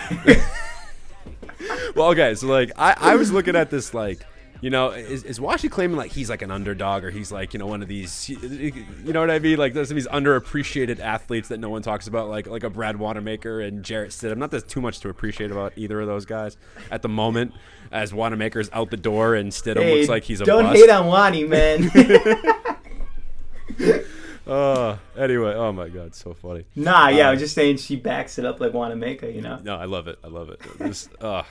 Well, 1.94 2.08
okay, 2.08 2.34
so 2.34 2.46
like 2.48 2.72
I, 2.76 2.96
I 2.98 3.16
was 3.16 3.32
looking 3.32 3.54
at 3.54 3.70
this 3.70 3.94
like, 3.94 4.24
you 4.62 4.70
know, 4.70 4.90
is, 4.90 5.24
is 5.24 5.40
Washi 5.40 5.68
claiming 5.68 5.96
like 5.96 6.12
he's 6.12 6.30
like 6.30 6.40
an 6.40 6.50
underdog 6.52 7.02
or 7.04 7.10
he's 7.10 7.32
like 7.32 7.52
you 7.52 7.58
know 7.58 7.66
one 7.66 7.82
of 7.82 7.88
these, 7.88 8.28
you 8.28 9.12
know 9.12 9.20
what 9.20 9.30
I 9.30 9.40
mean? 9.40 9.58
Like 9.58 9.74
there's 9.74 9.88
some 9.88 9.96
of 9.98 10.02
these 10.04 10.10
underappreciated 10.12 11.00
athletes 11.00 11.48
that 11.48 11.58
no 11.58 11.68
one 11.68 11.82
talks 11.82 12.06
about, 12.06 12.28
like 12.28 12.46
like 12.46 12.62
a 12.62 12.70
Brad 12.70 12.96
Wanamaker 12.96 13.60
and 13.60 13.84
Jarrett 13.84 14.12
Stidham. 14.12 14.38
Not 14.38 14.52
there's 14.52 14.62
too 14.62 14.80
much 14.80 15.00
to 15.00 15.08
appreciate 15.08 15.50
about 15.50 15.72
either 15.76 16.00
of 16.00 16.06
those 16.06 16.24
guys 16.24 16.56
at 16.92 17.02
the 17.02 17.08
moment, 17.08 17.52
as 17.90 18.14
Wanamaker's 18.14 18.70
out 18.72 18.90
the 18.90 18.96
door 18.96 19.34
and 19.34 19.50
Stidham 19.50 19.82
Hey, 19.82 19.96
looks 19.96 20.08
like 20.08 20.22
he's 20.22 20.40
a 20.40 20.44
don't 20.44 20.62
bust. 20.62 20.76
hate 20.76 20.90
on 20.90 21.08
Wani, 21.08 21.44
man. 21.44 21.90
Uh, 24.46 24.96
anyway, 25.16 25.54
oh 25.54 25.70
my 25.70 25.88
god, 25.88 26.14
so 26.14 26.34
funny. 26.34 26.64
nah, 26.74 27.08
yeah, 27.08 27.26
I 27.26 27.28
Um, 27.28 27.34
was 27.34 27.40
just 27.40 27.54
saying 27.54 27.76
she 27.76 27.94
backs 27.94 28.38
it 28.38 28.44
up 28.44 28.58
like 28.60 28.72
Wanamaker, 28.72 29.28
you 29.28 29.40
know. 29.40 29.60
No, 29.62 29.76
I 29.76 29.84
love 29.84 30.08
it. 30.08 30.18
I 30.24 30.26
love 30.26 30.48
it. 30.50 30.60
This, 30.78 31.08
uh, 31.20 31.44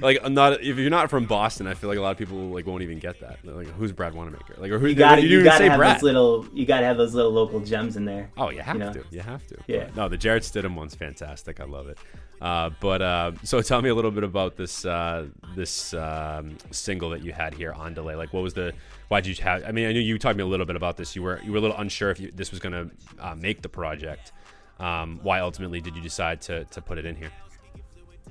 like 0.00 0.18
I'm 0.22 0.34
not 0.34 0.60
if 0.60 0.76
you're 0.78 0.88
not 0.88 1.10
from 1.10 1.26
Boston, 1.26 1.66
I 1.66 1.74
feel 1.74 1.90
like 1.90 1.98
a 1.98 2.02
lot 2.02 2.12
of 2.12 2.16
people 2.18 2.38
like 2.50 2.64
won't 2.64 2.82
even 2.82 3.00
get 3.00 3.18
that. 3.20 3.38
They're 3.42 3.54
like, 3.54 3.66
who's 3.72 3.90
Brad 3.90 4.14
Wanamaker? 4.14 4.54
Like, 4.58 4.70
or 4.70 4.78
who? 4.78 4.86
You 4.86 4.94
gotta, 4.94 5.22
you 5.22 5.38
you 5.38 5.44
gotta 5.44 5.68
have 5.68 5.78
Brad? 5.78 5.96
those 5.96 6.02
little, 6.04 6.46
you 6.54 6.64
gotta 6.64 6.86
have 6.86 6.96
those 6.96 7.12
little 7.12 7.32
local 7.32 7.58
gems 7.58 7.96
in 7.96 8.04
there. 8.04 8.30
Oh, 8.36 8.50
you 8.50 8.60
have 8.60 8.76
you 8.76 8.84
know? 8.84 8.92
to. 8.92 9.04
You 9.10 9.20
have 9.20 9.44
to. 9.48 9.56
Yeah. 9.66 9.84
But 9.86 9.96
no, 9.96 10.08
the 10.08 10.16
Jarrett 10.16 10.44
Stidham 10.44 10.76
one's 10.76 10.94
fantastic. 10.94 11.58
I 11.58 11.64
love 11.64 11.88
it. 11.88 11.98
Uh, 12.40 12.70
but 12.80 13.02
uh, 13.02 13.32
so 13.42 13.60
tell 13.62 13.82
me 13.82 13.88
a 13.88 13.94
little 13.94 14.10
bit 14.10 14.24
about 14.24 14.56
this 14.56 14.84
uh, 14.84 15.26
this 15.56 15.92
um, 15.94 16.56
single 16.70 17.10
that 17.10 17.22
you 17.22 17.32
had 17.32 17.52
here 17.54 17.72
Andale. 17.72 18.16
Like, 18.16 18.32
what 18.32 18.42
was 18.42 18.54
the? 18.54 18.72
Why'd 19.08 19.26
you 19.26 19.34
have? 19.42 19.64
I 19.64 19.72
mean, 19.72 19.88
I 19.88 19.92
knew 19.92 20.00
you 20.00 20.18
talked 20.18 20.36
me 20.36 20.42
a 20.42 20.46
little 20.46 20.66
bit 20.66 20.76
about 20.76 20.96
this. 20.96 21.16
You 21.16 21.22
were 21.22 21.40
you 21.42 21.52
were 21.52 21.58
a 21.58 21.60
little 21.60 21.76
unsure 21.76 22.10
if 22.10 22.20
you, 22.20 22.30
this 22.30 22.50
was 22.50 22.60
going 22.60 22.72
to 22.72 22.90
uh, 23.18 23.34
make 23.34 23.62
the 23.62 23.68
project. 23.68 24.32
Um, 24.78 25.18
why 25.22 25.40
ultimately 25.40 25.80
did 25.80 25.96
you 25.96 26.02
decide 26.02 26.40
to 26.42 26.64
to 26.66 26.80
put 26.80 26.98
it 26.98 27.06
in 27.06 27.16
here? 27.16 27.30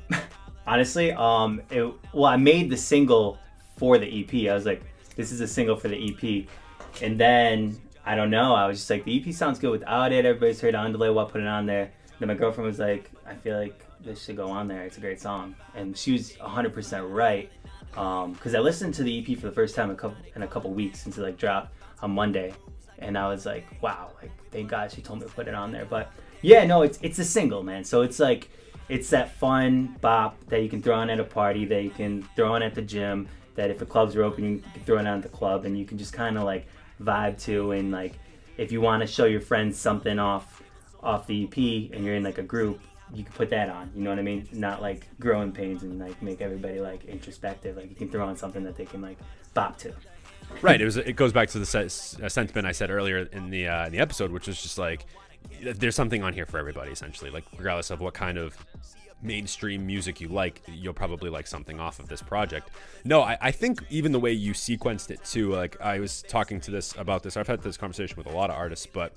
Honestly, 0.67 1.11
um, 1.13 1.61
it, 1.69 1.93
well, 2.13 2.25
I 2.25 2.37
made 2.37 2.69
the 2.69 2.77
single 2.77 3.37
for 3.77 3.97
the 3.97 4.21
EP. 4.21 4.49
I 4.49 4.53
was 4.53 4.65
like, 4.65 4.83
this 5.15 5.31
is 5.31 5.41
a 5.41 5.47
single 5.47 5.75
for 5.75 5.87
the 5.87 6.11
EP, 6.11 6.47
and 7.01 7.19
then 7.19 7.81
I 8.05 8.15
don't 8.15 8.29
know. 8.29 8.55
I 8.55 8.67
was 8.67 8.77
just 8.79 8.89
like, 8.89 9.03
the 9.03 9.21
EP 9.21 9.33
sounds 9.33 9.59
good 9.59 9.71
without 9.71 10.13
it. 10.13 10.25
Everybody's 10.25 10.61
heard 10.61 10.75
Andale. 10.75 11.13
Why 11.13 11.25
put 11.25 11.41
it 11.41 11.47
on 11.47 11.65
there? 11.65 11.91
Then 12.19 12.27
my 12.27 12.35
girlfriend 12.35 12.67
was 12.67 12.79
like, 12.79 13.11
I 13.25 13.35
feel 13.35 13.57
like 13.57 13.86
this 14.01 14.23
should 14.23 14.37
go 14.37 14.49
on 14.49 14.67
there. 14.67 14.83
It's 14.83 14.97
a 14.97 15.01
great 15.01 15.19
song, 15.19 15.55
and 15.75 15.97
she 15.97 16.13
was 16.13 16.33
100% 16.33 17.13
right. 17.13 17.51
Um, 17.95 18.33
because 18.33 18.53
I 18.53 18.59
listened 18.59 18.93
to 18.95 19.03
the 19.03 19.19
EP 19.19 19.37
for 19.39 19.47
the 19.47 19.51
first 19.51 19.75
time 19.75 19.89
a 19.89 19.95
couple 19.95 20.17
in 20.35 20.43
a 20.43 20.47
couple 20.47 20.71
weeks 20.71 21.01
since 21.01 21.17
it 21.17 21.21
like 21.21 21.37
dropped 21.37 21.73
on 22.01 22.11
Monday, 22.11 22.53
and 22.99 23.17
I 23.17 23.27
was 23.27 23.45
like, 23.45 23.65
wow, 23.81 24.11
like 24.21 24.31
thank 24.51 24.69
God 24.69 24.91
she 24.91 25.01
told 25.01 25.19
me 25.19 25.27
to 25.27 25.33
put 25.33 25.47
it 25.47 25.55
on 25.55 25.71
there. 25.71 25.85
But 25.85 26.11
yeah, 26.41 26.65
no, 26.65 26.83
it's 26.83 26.99
it's 27.01 27.19
a 27.19 27.25
single, 27.25 27.63
man. 27.63 27.83
So 27.83 28.01
it's 28.01 28.19
like 28.19 28.49
it's 28.89 29.09
that 29.09 29.35
fun 29.35 29.97
bop 29.99 30.37
that 30.47 30.61
you 30.61 30.69
can 30.69 30.81
throw 30.81 30.95
on 30.95 31.09
at 31.09 31.19
a 31.19 31.23
party, 31.23 31.65
that 31.65 31.83
you 31.83 31.89
can 31.89 32.23
throw 32.35 32.53
on 32.53 32.61
at 32.61 32.75
the 32.75 32.81
gym, 32.81 33.27
that 33.55 33.71
if 33.71 33.79
the 33.79 33.85
clubs 33.85 34.15
are 34.15 34.23
open, 34.23 34.43
you 34.43 34.63
can 34.73 34.83
throw 34.83 34.97
it 34.97 35.07
on 35.07 35.17
at 35.17 35.23
the 35.23 35.29
club, 35.29 35.65
and 35.65 35.77
you 35.77 35.85
can 35.85 35.97
just 35.97 36.13
kind 36.13 36.37
of 36.37 36.43
like 36.43 36.67
vibe 37.01 37.41
to, 37.43 37.71
and 37.71 37.91
like 37.91 38.13
if 38.57 38.71
you 38.71 38.81
want 38.81 39.01
to 39.01 39.07
show 39.07 39.25
your 39.25 39.41
friends 39.41 39.77
something 39.77 40.19
off 40.19 40.61
off 41.03 41.27
the 41.27 41.43
EP 41.43 41.91
and 41.93 42.03
you're 42.03 42.15
in 42.15 42.23
like 42.23 42.37
a 42.37 42.43
group, 42.43 42.79
you 43.13 43.23
can 43.23 43.33
put 43.33 43.49
that 43.49 43.69
on. 43.69 43.91
You 43.95 44.03
know 44.03 44.09
what 44.09 44.19
I 44.19 44.23
mean? 44.23 44.47
Not 44.51 44.81
like 44.81 45.07
growing 45.19 45.51
pains 45.51 45.83
and 45.83 45.99
like 45.99 46.21
make 46.21 46.41
everybody 46.41 46.79
like 46.79 47.05
introspective. 47.05 47.77
Like 47.77 47.89
you 47.89 47.95
can 47.95 48.09
throw 48.09 48.25
on 48.25 48.35
something 48.35 48.63
that 48.63 48.75
they 48.75 48.85
can 48.85 49.01
like 49.01 49.17
bop 49.53 49.77
to. 49.79 49.93
right. 50.61 50.79
It 50.81 50.85
was. 50.85 50.97
It 50.97 51.15
goes 51.15 51.33
back 51.33 51.49
to 51.49 51.59
the 51.59 51.65
se- 51.65 52.27
sentiment 52.27 52.67
I 52.67 52.71
said 52.71 52.89
earlier 52.89 53.27
in 53.31 53.49
the 53.49 53.67
uh, 53.67 53.85
in 53.85 53.91
the 53.91 53.99
episode, 53.99 54.31
which 54.31 54.47
was 54.47 54.61
just 54.61 54.77
like 54.77 55.05
there's 55.61 55.95
something 55.95 56.23
on 56.23 56.33
here 56.33 56.45
for 56.45 56.57
everybody 56.57 56.91
essentially. 56.91 57.29
Like 57.31 57.45
regardless 57.57 57.89
of 57.89 58.01
what 58.01 58.13
kind 58.13 58.37
of 58.37 58.55
mainstream 59.21 59.85
music 59.85 60.21
you 60.21 60.27
like, 60.27 60.61
you'll 60.67 60.93
probably 60.93 61.29
like 61.29 61.47
something 61.47 61.79
off 61.79 61.99
of 61.99 62.07
this 62.07 62.21
project. 62.21 62.69
No, 63.03 63.21
I, 63.21 63.37
I 63.41 63.51
think 63.51 63.83
even 63.89 64.11
the 64.11 64.19
way 64.19 64.31
you 64.31 64.53
sequenced 64.53 65.09
it 65.09 65.23
too. 65.23 65.51
Like 65.51 65.79
I 65.81 65.99
was 65.99 66.23
talking 66.27 66.59
to 66.61 66.71
this 66.71 66.93
about 66.97 67.23
this. 67.23 67.37
I've 67.37 67.47
had 67.47 67.61
this 67.61 67.77
conversation 67.77 68.17
with 68.17 68.27
a 68.27 68.35
lot 68.35 68.49
of 68.49 68.55
artists, 68.55 68.85
but 68.85 69.15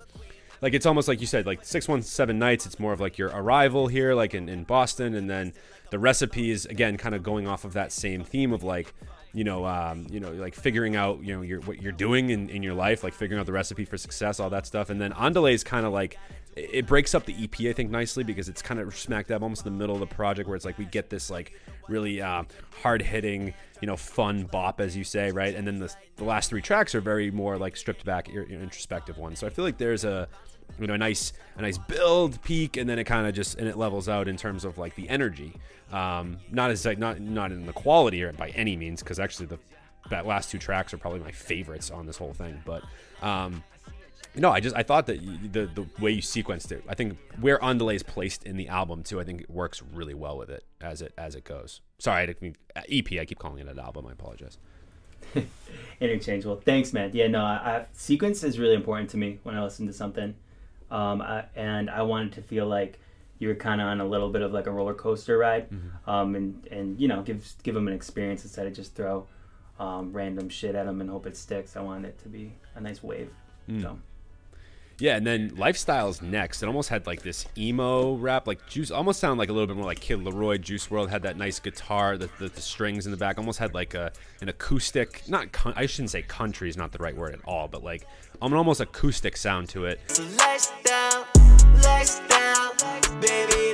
like 0.60 0.74
it's 0.74 0.86
almost 0.86 1.08
like 1.08 1.20
you 1.20 1.26
said, 1.26 1.46
like 1.46 1.64
six 1.64 1.88
one 1.88 2.02
seven 2.02 2.38
nights. 2.38 2.66
It's 2.66 2.78
more 2.78 2.92
of 2.92 3.00
like 3.00 3.18
your 3.18 3.28
arrival 3.28 3.86
here, 3.86 4.14
like 4.14 4.34
in, 4.34 4.48
in 4.48 4.64
Boston, 4.64 5.14
and 5.14 5.28
then 5.28 5.52
the 5.90 5.98
recipe 5.98 6.50
is 6.50 6.66
again 6.66 6.96
kind 6.96 7.14
of 7.14 7.22
going 7.22 7.46
off 7.46 7.64
of 7.64 7.72
that 7.72 7.92
same 7.92 8.24
theme 8.24 8.52
of 8.52 8.62
like 8.62 8.92
you 9.32 9.44
know, 9.44 9.64
um, 9.64 10.06
you 10.10 10.18
know, 10.18 10.32
like 10.32 10.54
figuring 10.54 10.96
out, 10.96 11.22
you 11.22 11.34
know, 11.34 11.42
your, 11.42 11.60
what 11.60 11.80
you're 11.80 11.92
doing 11.92 12.30
in, 12.30 12.48
in 12.50 12.62
your 12.62 12.74
life, 12.74 13.04
like 13.04 13.14
figuring 13.14 13.38
out 13.38 13.46
the 13.46 13.52
recipe 13.52 13.84
for 13.84 13.96
success, 13.96 14.40
all 14.40 14.50
that 14.50 14.66
stuff. 14.66 14.90
And 14.90 15.00
then 15.00 15.12
Andale 15.12 15.52
is 15.52 15.62
kind 15.62 15.86
of 15.86 15.92
like, 15.92 16.18
it 16.56 16.86
breaks 16.86 17.14
up 17.14 17.26
the 17.26 17.34
EP, 17.44 17.60
I 17.60 17.72
think, 17.72 17.90
nicely 17.90 18.24
because 18.24 18.48
it's 18.48 18.60
kind 18.60 18.80
of 18.80 18.96
smack 18.96 19.28
dab 19.28 19.42
almost 19.42 19.64
in 19.64 19.72
the 19.72 19.78
middle 19.78 19.94
of 19.94 20.00
the 20.00 20.12
project 20.12 20.48
where 20.48 20.56
it's 20.56 20.64
like 20.64 20.78
we 20.78 20.84
get 20.84 21.10
this 21.10 21.30
like 21.30 21.52
really 21.90 22.22
uh, 22.22 22.44
hard 22.82 23.02
hitting, 23.02 23.52
you 23.80 23.86
know, 23.86 23.96
fun 23.96 24.44
bop, 24.44 24.80
as 24.80 24.96
you 24.96 25.04
say, 25.04 25.30
right? 25.32 25.54
And 25.54 25.66
then 25.66 25.78
the, 25.78 25.94
the 26.16 26.24
last 26.24 26.50
three 26.50 26.62
tracks 26.62 26.94
are 26.94 27.00
very 27.00 27.30
more 27.30 27.58
like 27.58 27.76
stripped 27.76 28.04
back, 28.04 28.28
introspective 28.28 29.18
ones. 29.18 29.38
So 29.38 29.46
I 29.46 29.50
feel 29.50 29.64
like 29.64 29.78
there's 29.78 30.04
a, 30.04 30.28
you 30.78 30.86
know, 30.86 30.94
a 30.94 30.98
nice, 30.98 31.32
a 31.56 31.62
nice 31.62 31.78
build 31.78 32.40
peak, 32.42 32.76
and 32.76 32.88
then 32.88 32.98
it 32.98 33.04
kind 33.04 33.26
of 33.26 33.34
just 33.34 33.58
and 33.58 33.68
it 33.68 33.76
levels 33.76 34.08
out 34.08 34.28
in 34.28 34.36
terms 34.36 34.64
of 34.64 34.78
like 34.78 34.94
the 34.94 35.08
energy. 35.08 35.52
Um, 35.92 36.38
not 36.50 36.70
as 36.70 36.86
like 36.86 36.98
not 36.98 37.20
not 37.20 37.50
in 37.50 37.66
the 37.66 37.72
quality 37.72 38.22
or 38.22 38.32
by 38.32 38.50
any 38.50 38.76
means, 38.76 39.02
because 39.02 39.18
actually 39.18 39.46
the 39.46 39.58
that 40.10 40.26
last 40.26 40.50
two 40.50 40.58
tracks 40.58 40.94
are 40.94 40.98
probably 40.98 41.20
my 41.20 41.32
favorites 41.32 41.90
on 41.90 42.06
this 42.06 42.16
whole 42.16 42.32
thing. 42.32 42.62
But 42.64 42.82
um, 43.22 43.62
no, 44.36 44.50
I 44.50 44.60
just 44.60 44.76
I 44.76 44.82
thought 44.82 45.06
that 45.06 45.20
you, 45.20 45.48
the 45.48 45.66
the 45.66 45.86
way 46.00 46.10
you 46.12 46.22
sequenced 46.22 46.70
it, 46.72 46.84
I 46.88 46.94
think 46.94 47.16
where 47.40 47.58
Andale 47.58 47.94
is 47.94 48.02
placed 48.02 48.44
in 48.44 48.56
the 48.56 48.68
album 48.68 49.02
too, 49.02 49.20
I 49.20 49.24
think 49.24 49.40
it 49.42 49.50
works 49.50 49.82
really 49.92 50.14
well 50.14 50.36
with 50.38 50.50
it 50.50 50.64
as 50.80 51.02
it 51.02 51.12
as 51.18 51.34
it 51.34 51.44
goes. 51.44 51.80
Sorry, 51.98 52.22
I 52.22 52.26
didn't 52.26 52.56
EP. 52.76 53.12
I 53.20 53.24
keep 53.24 53.38
calling 53.38 53.58
it 53.58 53.68
an 53.68 53.78
album. 53.78 54.06
I 54.06 54.12
apologize. 54.12 54.58
Interchangeable. 56.00 56.56
Thanks, 56.64 56.92
man. 56.92 57.10
Yeah, 57.12 57.28
no, 57.28 57.40
I, 57.44 57.54
I, 57.54 57.86
sequence 57.92 58.42
is 58.42 58.58
really 58.58 58.74
important 58.74 59.10
to 59.10 59.16
me 59.16 59.38
when 59.42 59.54
I 59.54 59.62
listen 59.62 59.86
to 59.86 59.92
something, 59.92 60.34
um, 60.90 61.20
I, 61.20 61.44
and 61.54 61.90
I 61.90 62.02
wanted 62.02 62.32
to 62.32 62.42
feel 62.42 62.66
like 62.66 62.98
you 63.38 63.48
were 63.48 63.54
kind 63.54 63.80
of 63.80 63.86
on 63.86 64.00
a 64.00 64.06
little 64.06 64.30
bit 64.30 64.42
of 64.42 64.52
like 64.52 64.66
a 64.66 64.70
roller 64.70 64.94
coaster 64.94 65.38
ride, 65.38 65.70
Mm-hmm. 65.70 66.10
um, 66.10 66.34
and 66.34 66.66
and 66.68 67.00
you 67.00 67.08
know 67.08 67.22
give 67.22 67.52
give 67.62 67.74
them 67.74 67.88
an 67.88 67.94
experience 67.94 68.44
instead 68.44 68.66
of 68.66 68.72
just 68.74 68.94
throw 68.94 69.26
um, 69.78 70.12
random 70.12 70.48
shit 70.48 70.74
at 70.74 70.86
them 70.86 71.00
and 71.00 71.10
hope 71.10 71.26
it 71.26 71.36
sticks. 71.36 71.76
I 71.76 71.80
wanted 71.80 72.08
it 72.08 72.18
to 72.22 72.28
be 72.28 72.52
a 72.74 72.80
nice 72.80 73.02
wave. 73.02 73.30
Mm. 73.68 73.82
So. 73.82 73.98
Yeah, 75.00 75.16
and 75.16 75.26
then 75.26 75.50
Lifestyle's 75.56 76.20
next. 76.20 76.62
It 76.62 76.66
almost 76.66 76.90
had 76.90 77.06
like 77.06 77.22
this 77.22 77.46
emo 77.56 78.16
rap, 78.16 78.46
like 78.46 78.66
Juice. 78.68 78.90
Almost 78.90 79.18
sounded 79.18 79.38
like 79.38 79.48
a 79.48 79.52
little 79.52 79.66
bit 79.66 79.76
more 79.76 79.86
like 79.86 79.98
Kid 80.00 80.18
LAROI. 80.18 80.60
Juice 80.60 80.86
WRLD 80.88 81.08
had 81.08 81.22
that 81.22 81.38
nice 81.38 81.58
guitar, 81.58 82.18
the, 82.18 82.28
the, 82.38 82.48
the 82.48 82.60
strings 82.60 83.06
in 83.06 83.10
the 83.10 83.16
back. 83.16 83.38
Almost 83.38 83.58
had 83.58 83.72
like 83.72 83.94
a 83.94 84.12
an 84.42 84.50
acoustic. 84.50 85.22
Not 85.26 85.52
con- 85.52 85.72
I 85.74 85.86
shouldn't 85.86 86.10
say 86.10 86.20
country 86.20 86.68
is 86.68 86.76
not 86.76 86.92
the 86.92 86.98
right 86.98 87.16
word 87.16 87.32
at 87.32 87.40
all, 87.46 87.66
but 87.66 87.82
like 87.82 88.06
um, 88.42 88.52
an 88.52 88.58
almost 88.58 88.82
acoustic 88.82 89.38
sound 89.38 89.70
to 89.70 89.86
it. 89.86 90.00
Lifestyle, 90.38 91.26
lifestyle, 91.82 92.74
baby, 93.22 93.69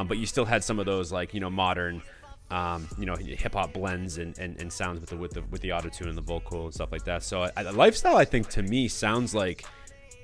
Um, 0.00 0.06
but 0.06 0.16
you 0.18 0.26
still 0.26 0.44
had 0.44 0.64
some 0.64 0.78
of 0.78 0.86
those 0.86 1.12
like 1.12 1.34
you 1.34 1.40
know 1.40 1.50
modern, 1.50 2.02
um, 2.50 2.88
you 2.98 3.06
know 3.06 3.14
hip 3.16 3.54
hop 3.54 3.72
blends 3.72 4.18
and, 4.18 4.36
and, 4.38 4.60
and 4.60 4.72
sounds 4.72 5.00
with 5.00 5.10
the 5.10 5.16
with 5.16 5.32
the 5.32 5.42
with 5.50 5.60
the 5.60 5.72
auto 5.72 5.88
tune 5.88 6.08
and 6.08 6.16
the 6.16 6.22
vocal 6.22 6.64
and 6.66 6.74
stuff 6.74 6.90
like 6.92 7.04
that. 7.04 7.22
So 7.22 7.42
I, 7.42 7.50
I- 7.56 7.62
lifestyle, 7.70 8.16
I 8.16 8.24
think 8.24 8.48
to 8.50 8.62
me 8.62 8.88
sounds 8.88 9.34
like 9.34 9.64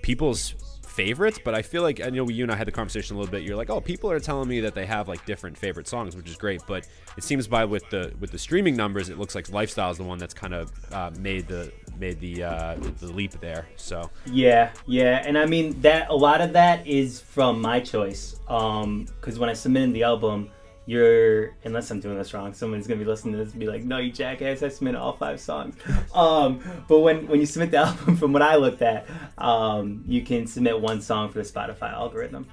people's 0.03 0.55
favorites, 0.87 1.39
but 1.45 1.55
I 1.55 1.61
feel 1.61 1.83
like 1.83 2.01
I 2.01 2.09
know 2.09 2.27
you 2.29 2.43
and 2.43 2.51
I 2.51 2.57
had 2.57 2.67
the 2.67 2.73
conversation 2.73 3.17
a 3.17 3.19
little 3.19 3.31
bit. 3.31 3.43
You're 3.43 3.57
like, 3.57 3.69
oh, 3.69 3.81
people 3.83 4.11
are 4.11 4.19
telling 4.19 4.49
me 4.49 4.61
that 4.61 4.75
they 4.75 4.87
have 4.87 5.09
like 5.09 5.27
different 5.27 5.59
favorite 5.59 5.87
songs, 5.87 6.17
which 6.17 6.29
is 6.29 6.37
great. 6.37 6.63
But 6.67 6.89
it 7.19 7.23
seems 7.25 7.47
by 7.47 7.67
with 7.67 7.89
the 7.91 8.15
with 8.19 8.31
the 8.31 8.39
streaming 8.39 8.77
numbers, 8.77 9.11
it 9.11 9.19
looks 9.19 9.35
like 9.35 9.51
lifestyle 9.51 9.91
is 9.91 9.99
the 9.99 10.05
one 10.05 10.19
that's 10.19 10.33
kind 10.35 10.55
of 10.55 10.73
uh, 10.93 11.11
made 11.19 11.49
the 11.49 11.71
made 11.99 12.21
the 12.21 12.45
uh, 12.45 12.77
the 13.01 13.07
leap 13.07 13.33
there. 13.41 13.67
So 13.77 14.11
Yeah, 14.27 14.73
yeah, 14.87 15.23
and 15.27 15.39
I 15.39 15.47
mean 15.47 15.81
that 15.81 16.11
a 16.11 16.15
lot 16.15 16.41
of 16.41 16.53
that 16.55 16.87
is 16.87 17.21
from 17.21 17.61
my 17.61 17.81
choice. 17.81 18.41
Um, 18.49 19.07
because 19.21 19.39
when 19.39 19.49
I 19.49 19.55
submitted 19.55 19.93
the 19.93 20.05
album, 20.05 20.51
you're 20.87 21.57
unless 21.65 21.91
I'm 21.91 22.01
doing 22.01 22.17
this 22.17 22.33
wrong, 22.33 22.53
someone's 22.55 22.87
gonna 22.87 23.01
be 23.01 23.05
listening 23.05 23.33
to 23.35 23.45
this 23.45 23.53
and 23.53 23.61
be 23.61 23.67
like, 23.67 23.85
"No, 23.85 23.99
you 23.99 24.13
jackass! 24.13 24.63
I 24.63 24.69
submitted 24.69 24.99
all 24.99 25.17
five 25.17 25.41
songs." 25.41 25.75
um, 26.15 26.61
but 26.89 27.01
when 27.01 27.27
when 27.27 27.41
you 27.41 27.47
submit 27.47 27.73
the 27.73 27.77
album, 27.87 28.17
from 28.17 28.33
what 28.33 28.43
I 28.43 28.57
looked 28.57 28.83
at, 28.83 29.07
um, 29.39 30.05
you 30.07 30.23
can 30.23 30.47
submit 30.47 30.81
one 30.81 31.01
song 31.03 31.31
for 31.31 31.39
the 31.39 31.45
Spotify 31.45 31.93
algorithm. 31.93 32.47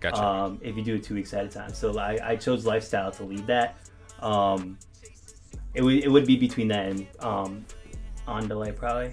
gotcha. 0.00 0.22
Um, 0.22 0.60
if 0.62 0.76
you 0.76 0.82
do 0.82 0.96
it 0.96 1.04
two 1.04 1.14
weeks 1.14 1.32
at 1.32 1.46
a 1.46 1.48
time, 1.48 1.72
so 1.72 1.98
I, 1.98 2.18
I 2.22 2.36
chose 2.36 2.66
lifestyle 2.66 3.10
to 3.12 3.24
lead 3.24 3.46
that. 3.46 3.76
Um, 4.20 4.78
it 5.74 5.82
would 5.82 6.04
it 6.04 6.08
would 6.10 6.26
be 6.26 6.36
between 6.36 6.68
that 6.68 6.86
and 6.86 7.06
um, 7.20 7.64
Andale 8.26 8.74
probably, 8.74 9.12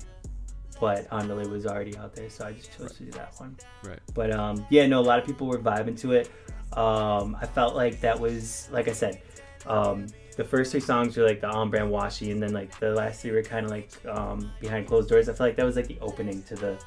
but 0.80 1.10
Andale 1.10 1.50
was 1.50 1.66
already 1.66 1.98
out 1.98 2.16
there, 2.16 2.30
so 2.30 2.46
I 2.46 2.54
just 2.54 2.76
chose 2.78 2.94
to 2.98 3.04
do 3.04 3.12
that 3.12 3.34
one. 3.38 3.58
right. 3.84 4.00
But 4.14 4.32
um, 4.32 4.66
yeah, 4.70 4.88
no, 4.88 5.00
a 5.00 5.02
lot 5.02 5.20
of 5.20 5.26
people 5.26 5.48
were 5.48 5.60
vibing 5.60 6.00
to 6.02 6.14
it. 6.14 6.30
Um, 6.74 7.38
I 7.42 7.46
felt 7.46 7.76
like 7.76 8.00
that 8.02 8.20
was 8.20 8.70
like 8.72 8.88
I 8.88 8.94
said, 8.94 9.22
um, 9.66 10.08
the 10.38 10.44
first 10.44 10.72
three 10.72 10.80
songs 10.80 11.18
were 11.18 11.26
like 11.26 11.42
the 11.42 11.50
on 11.50 11.70
brand 11.70 11.92
washi, 11.92 12.32
and 12.32 12.42
then 12.42 12.54
like 12.54 12.78
the 12.80 12.92
last 12.92 13.22
three 13.22 13.32
were 13.32 13.44
kind 13.44 13.66
of 13.66 13.72
like 13.72 13.92
um, 14.06 14.52
behind 14.60 14.88
closed 14.88 15.10
doors. 15.10 15.28
I 15.28 15.34
felt 15.34 15.50
like 15.50 15.58
that 15.58 15.66
was 15.66 15.76
like 15.76 15.88
the 15.88 16.00
opening 16.02 16.42
to 16.44 16.56
the 16.56 16.80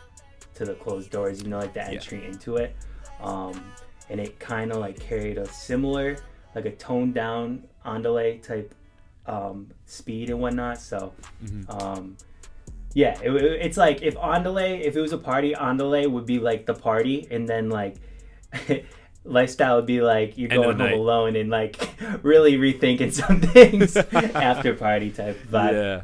to 0.54 0.64
the 0.64 0.74
closed 0.74 1.10
doors, 1.10 1.42
you 1.42 1.48
know, 1.48 1.58
like 1.58 1.74
the 1.74 1.86
entry 1.86 2.24
into 2.24 2.56
it. 2.56 2.76
Um, 3.20 3.62
and 4.10 4.20
it 4.20 4.38
kind 4.38 4.70
of 4.70 4.78
like 4.78 4.98
carried 4.98 5.38
a 5.38 5.46
similar, 5.48 6.16
like 6.54 6.66
a 6.66 6.72
toned 6.72 7.14
down 7.14 7.64
Andale 7.84 8.42
type 8.42 8.74
um, 9.26 9.68
speed 9.86 10.30
and 10.30 10.40
whatnot. 10.40 10.78
So, 10.80 11.12
um, 11.68 12.16
yeah, 12.92 13.18
it, 13.22 13.30
it- 13.30 13.60
it's 13.62 13.76
like 13.76 14.02
if 14.02 14.14
Andale, 14.16 14.80
if 14.80 14.96
it 14.96 15.00
was 15.00 15.12
a 15.12 15.18
party, 15.18 15.52
Andale 15.54 16.10
would 16.10 16.26
be 16.26 16.38
like 16.38 16.66
the 16.66 16.74
party, 16.74 17.26
and 17.30 17.48
then 17.48 17.68
like 17.70 17.96
lifestyle 19.24 19.76
would 19.76 19.86
be 19.86 20.00
like 20.02 20.36
you're 20.36 20.52
End 20.52 20.62
going 20.62 20.78
home 20.78 20.92
alone 20.92 21.36
and 21.36 21.50
like 21.50 21.76
really 22.22 22.54
rethinking 22.56 23.12
some 23.20 23.40
things 23.40 23.96
after 23.96 24.74
party 24.74 25.10
type 25.10 25.38
vibe. 25.50 25.72
Yeah. 25.72 26.02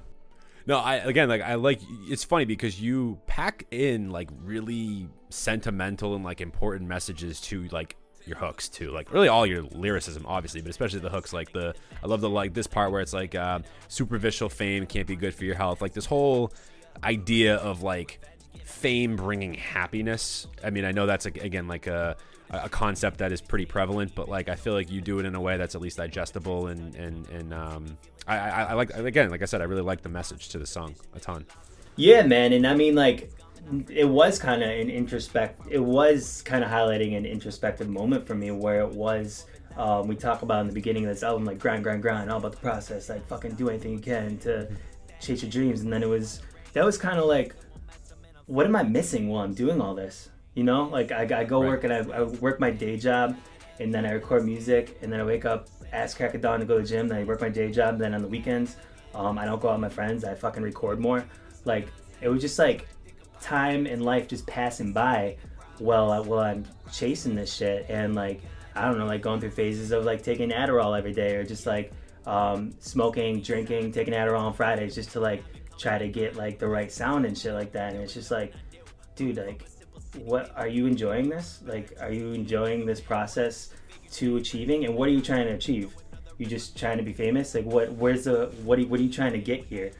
No, 0.67 0.79
I 0.79 0.97
again 0.97 1.29
like 1.29 1.43
I 1.43 1.55
like 1.55 1.81
it's 2.09 2.23
funny 2.25 2.45
because 2.45 2.81
you 2.81 3.19
pack 3.27 3.67
in 3.71 4.11
like 4.11 4.29
really 4.45 5.09
sentimental 5.29 6.15
and 6.15 6.25
like 6.25 6.41
important 6.41 6.89
messages 6.89 7.41
to 7.43 7.67
like 7.73 7.97
your 8.27 8.37
hooks 8.37 8.69
too. 8.69 8.91
Like 8.91 9.13
really 9.13 9.29
all 9.29 9.47
your 9.47 9.63
lyricism 9.63 10.25
obviously, 10.27 10.61
but 10.61 10.71
especially 10.71 11.01
the 11.01 11.11
hooks 11.11 11.33
like 11.33 11.53
the 11.53 11.75
I 12.03 12.07
love 12.07 12.21
the 12.21 12.31
like 12.31 12.55
this 12.55 12.67
part 12.67 12.93
where 12.93 13.01
it's 13.01 13.13
like 13.13 13.35
uh, 13.35 13.61
superficial 13.89 14.49
fame 14.49 14.87
can't 14.87 15.07
be 15.07 15.17
good 15.17 15.35
for 15.35 15.45
your 15.45 15.55
health. 15.55 15.81
Like 15.81 15.93
this 15.93 16.07
whole 16.07 16.53
idea 17.03 17.57
of 17.57 17.83
like 17.83 18.21
fame 18.65 19.17
bringing 19.17 19.55
happiness. 19.55 20.47
I 20.65 20.71
mean, 20.71 20.85
I 20.85 20.93
know 20.93 21.07
that's 21.07 21.27
again 21.27 21.69
like 21.69 21.87
a 21.87 22.17
a 22.51 22.69
concept 22.69 23.19
that 23.19 23.33
is 23.33 23.41
pretty 23.41 23.67
prevalent, 23.67 24.15
but 24.15 24.29
like 24.29 24.49
I 24.49 24.57
feel 24.57 24.73
like 24.73 24.91
you 24.91 25.01
do 25.01 25.19
it 25.19 25.27
in 25.27 25.35
a 25.35 25.41
way 25.41 25.57
that's 25.57 25.75
at 25.75 25.81
least 25.81 25.99
digestible 25.99 26.67
and 26.67 26.95
and 26.97 27.29
and 27.29 27.55
um, 27.55 27.99
I, 28.27 28.39
I 28.39 28.63
I 28.63 28.73
like 28.75 28.91
again 28.91 29.31
like 29.31 29.43
I 29.43 29.45
said 29.45 29.61
I 29.61 29.65
really 29.65 29.83
like 29.83 30.03
the 30.03 30.09
message 30.09 30.49
to 30.51 30.59
the 30.59 30.67
song 30.67 30.95
a 31.15 31.21
ton. 31.21 31.47
Yeah, 31.97 32.23
man, 32.23 32.53
and 32.53 32.67
I 32.67 32.75
mean 32.75 32.95
like 32.95 33.31
it 33.89 34.09
was 34.09 34.39
kind 34.39 34.63
of 34.63 34.69
an 34.69 34.89
introspect. 34.89 35.67
It 35.71 35.79
was 35.79 36.43
kind 36.43 36.65
of 36.65 36.71
highlighting 36.71 37.17
an 37.17 37.25
introspective 37.27 37.89
moment 37.89 38.27
for 38.27 38.35
me 38.35 38.51
where 38.51 38.81
it 38.81 38.91
was 38.91 39.47
um, 39.77 40.09
we 40.09 40.17
talk 40.17 40.43
about 40.43 40.63
in 40.63 40.67
the 40.67 40.73
beginning 40.73 41.05
of 41.05 41.11
this 41.11 41.23
album, 41.23 41.45
like 41.45 41.59
grind, 41.59 41.85
grind, 41.85 42.03
grind, 42.03 42.31
all 42.31 42.39
about 42.39 42.53
the 42.53 42.59
process, 42.59 43.09
like 43.09 43.27
fucking 43.27 43.53
do 43.53 43.69
anything 43.69 43.93
you 43.93 43.99
can 43.99 44.37
to 44.39 44.69
chase 45.21 45.43
your 45.43 45.51
dreams. 45.51 45.81
And 45.83 45.93
then 45.93 46.03
it 46.03 46.09
was 46.09 46.43
that 46.73 46.85
was 46.85 46.99
kind 46.99 47.19
of 47.19 47.27
like, 47.27 47.55
what 48.47 48.67
am 48.67 48.77
I 48.77 48.83
missing 48.83 49.29
while 49.29 49.45
I'm 49.45 49.55
doing 49.55 49.81
all 49.81 49.95
this? 49.95 50.29
You 50.55 50.65
know, 50.65 50.85
like 50.85 51.13
I, 51.13 51.23
I 51.23 51.45
go 51.45 51.61
Right. 51.61 51.69
work 51.69 51.85
and 51.85 51.93
I, 51.93 51.99
I 51.99 52.23
work 52.23 52.61
my 52.61 52.71
day 52.71 52.97
job, 52.97 53.37
and 53.79 53.95
then 53.95 54.05
I 54.05 54.13
record 54.13 54.45
music, 54.45 54.99
and 55.03 55.13
then 55.13 55.21
I 55.21 55.25
wake 55.25 55.45
up, 55.45 55.69
ass 55.93 56.15
crack 56.15 56.35
of 56.35 56.41
dawn 56.41 56.61
to 56.61 56.67
go 56.67 56.77
to 56.77 56.83
the 56.83 56.89
gym, 56.89 57.09
then 57.09 57.19
I 57.19 57.25
work 57.25 57.41
my 57.41 57.49
day 57.49 57.71
job, 57.71 57.99
then 57.99 58.15
on 58.15 58.23
the 58.23 58.29
weekends, 58.29 58.77
um, 59.15 59.39
I 59.39 59.45
don't 59.45 59.61
go 59.61 59.69
out 59.69 59.81
with 59.81 59.83
my 59.83 59.89
friends, 59.89 60.25
I 60.25 60.35
fucking 60.35 60.63
record 60.63 61.01
more. 61.01 61.25
Like 61.65 61.89
it 62.21 62.29
was 62.29 62.41
just 62.41 62.59
like 62.59 62.89
time 63.41 63.87
and 63.87 64.05
life 64.05 64.29
just 64.29 64.47
passing 64.47 64.93
by 64.93 65.37
while 65.79 66.11
I, 66.11 66.21
while 66.21 66.41
I'm 66.41 66.65
chasing 66.93 67.35
this 67.35 67.53
shit 67.53 67.87
and 67.89 68.15
like 68.15 68.43
I 68.75 68.85
don't 68.85 68.99
know 68.99 69.07
like 69.07 69.23
going 69.23 69.41
through 69.41 69.51
phases 69.51 69.93
of 69.93 70.05
like 70.05 70.23
taking 70.23 70.51
Adderall 70.51 70.97
every 70.97 71.13
day 71.13 71.35
or 71.37 71.45
just 71.45 71.67
like 71.67 71.93
um, 72.27 72.75
smoking, 72.79 73.41
drinking, 73.41 73.93
taking 73.93 74.15
Adderall 74.15 74.41
on 74.41 74.53
Fridays 74.53 74.95
just 74.95 75.11
to 75.13 75.21
like 75.21 75.43
try 75.79 75.99
to 75.99 76.09
get 76.09 76.37
like 76.37 76.59
the 76.59 76.69
right 76.69 76.93
sound 76.93 77.25
and 77.25 77.37
shit 77.37 77.55
like 77.55 77.73
that. 77.73 77.95
And 77.95 78.03
it's 78.03 78.15
just 78.15 78.31
like 78.31 78.53
dude 79.17 79.37
like 79.37 79.67
what 80.25 80.53
are 80.57 80.69
you 80.69 80.87
enjoying 80.87 81.29
this? 81.29 81.63
Like 81.65 81.97
are 82.01 82.13
you 82.13 82.33
enjoying 82.33 82.87
this 82.87 83.01
process 83.01 83.71
to 84.13 84.37
achieving? 84.37 84.85
And 84.85 84.95
what 84.95 85.09
are 85.09 85.13
you 85.13 85.23
trying 85.23 85.47
to 85.47 85.55
achieve? 85.55 85.95
You 86.39 86.47
just 86.47 86.77
trying 86.77 86.99
to 86.99 87.05
be 87.05 87.13
famous? 87.13 87.55
Like 87.55 87.65
what 87.65 87.93
where's 87.93 88.25
the 88.25 88.53
what 88.65 88.79
are, 88.79 88.83
what 88.83 89.01
are 89.01 89.03
you 89.03 89.13
trying 89.13 89.33
to 89.33 89.39
get 89.39 89.65
here? 89.65 89.93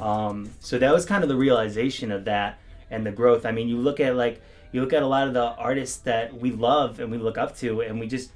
Um, 0.00 0.50
so 0.60 0.78
that 0.78 0.92
was 0.92 1.06
kind 1.06 1.22
of 1.22 1.28
the 1.28 1.36
realization 1.36 2.10
of 2.10 2.24
that 2.24 2.58
and 2.90 3.04
the 3.04 3.12
growth. 3.12 3.46
I 3.46 3.52
mean 3.52 3.68
you 3.68 3.76
look 3.78 4.00
at 4.00 4.16
like 4.16 4.40
you 4.72 4.80
look 4.80 4.92
at 4.92 5.02
a 5.02 5.06
lot 5.06 5.26
of 5.26 5.34
the 5.34 5.44
artists 5.44 5.98
that 5.98 6.38
we 6.38 6.50
love 6.50 7.00
and 7.00 7.10
we 7.10 7.18
look 7.18 7.38
up 7.38 7.56
to 7.58 7.80
and 7.80 7.98
we 7.98 8.06
just 8.06 8.30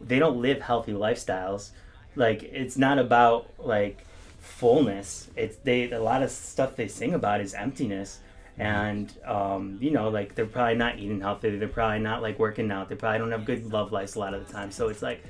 they 0.00 0.18
don't 0.18 0.40
live 0.40 0.60
healthy 0.60 0.92
lifestyles. 0.92 1.70
Like 2.16 2.42
it's 2.42 2.76
not 2.76 2.98
about 2.98 3.50
like 3.58 4.04
fullness. 4.38 5.28
It's 5.36 5.56
they 5.58 5.90
a 5.90 6.00
lot 6.00 6.22
of 6.22 6.30
stuff 6.30 6.76
they 6.76 6.88
sing 6.88 7.14
about 7.14 7.40
is 7.40 7.54
emptiness. 7.54 8.20
And 8.58 9.12
um, 9.24 9.78
you 9.80 9.90
know 9.90 10.08
like 10.08 10.34
they're 10.34 10.46
probably 10.46 10.76
not 10.76 10.98
eating 10.98 11.20
healthy. 11.20 11.56
They're 11.56 11.68
probably 11.68 12.00
not 12.00 12.20
like 12.22 12.38
working 12.38 12.70
out. 12.70 12.88
They 12.88 12.94
probably 12.94 13.18
don't 13.18 13.32
have 13.32 13.44
good 13.44 13.72
love 13.72 13.92
lives 13.92 14.16
a 14.16 14.18
lot 14.18 14.34
of 14.34 14.46
the 14.46 14.52
time. 14.52 14.70
So 14.70 14.88
it's 14.88 15.02
like 15.02 15.22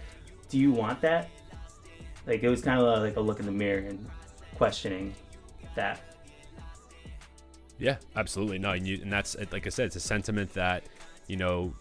do 0.49 0.59
you 0.59 0.73
want 0.73 1.01
that? 1.03 1.31
Like 2.27 2.43
it 2.43 2.49
was 2.49 2.61
kind 2.61 2.81
of 2.81 3.03
like 3.03 3.17
a 3.17 3.21
look 3.21 3.41
in 3.41 3.47
the 3.47 3.53
mirror 3.53 3.87
and 3.87 4.09
questioning 4.57 5.15
that 5.75 6.01
Yeah, 7.81 7.97
absolutely. 8.15 8.59
No, 8.59 8.71
and, 8.73 8.87
you, 8.87 9.01
and 9.03 9.13
that's 9.13 9.37
like 9.51 9.67
I 9.67 9.71
said, 9.71 9.87
it's 9.87 9.97
a 9.97 10.01
sentiment 10.01 10.55
that 10.55 10.85
you 11.27 11.37
know. 11.37 11.75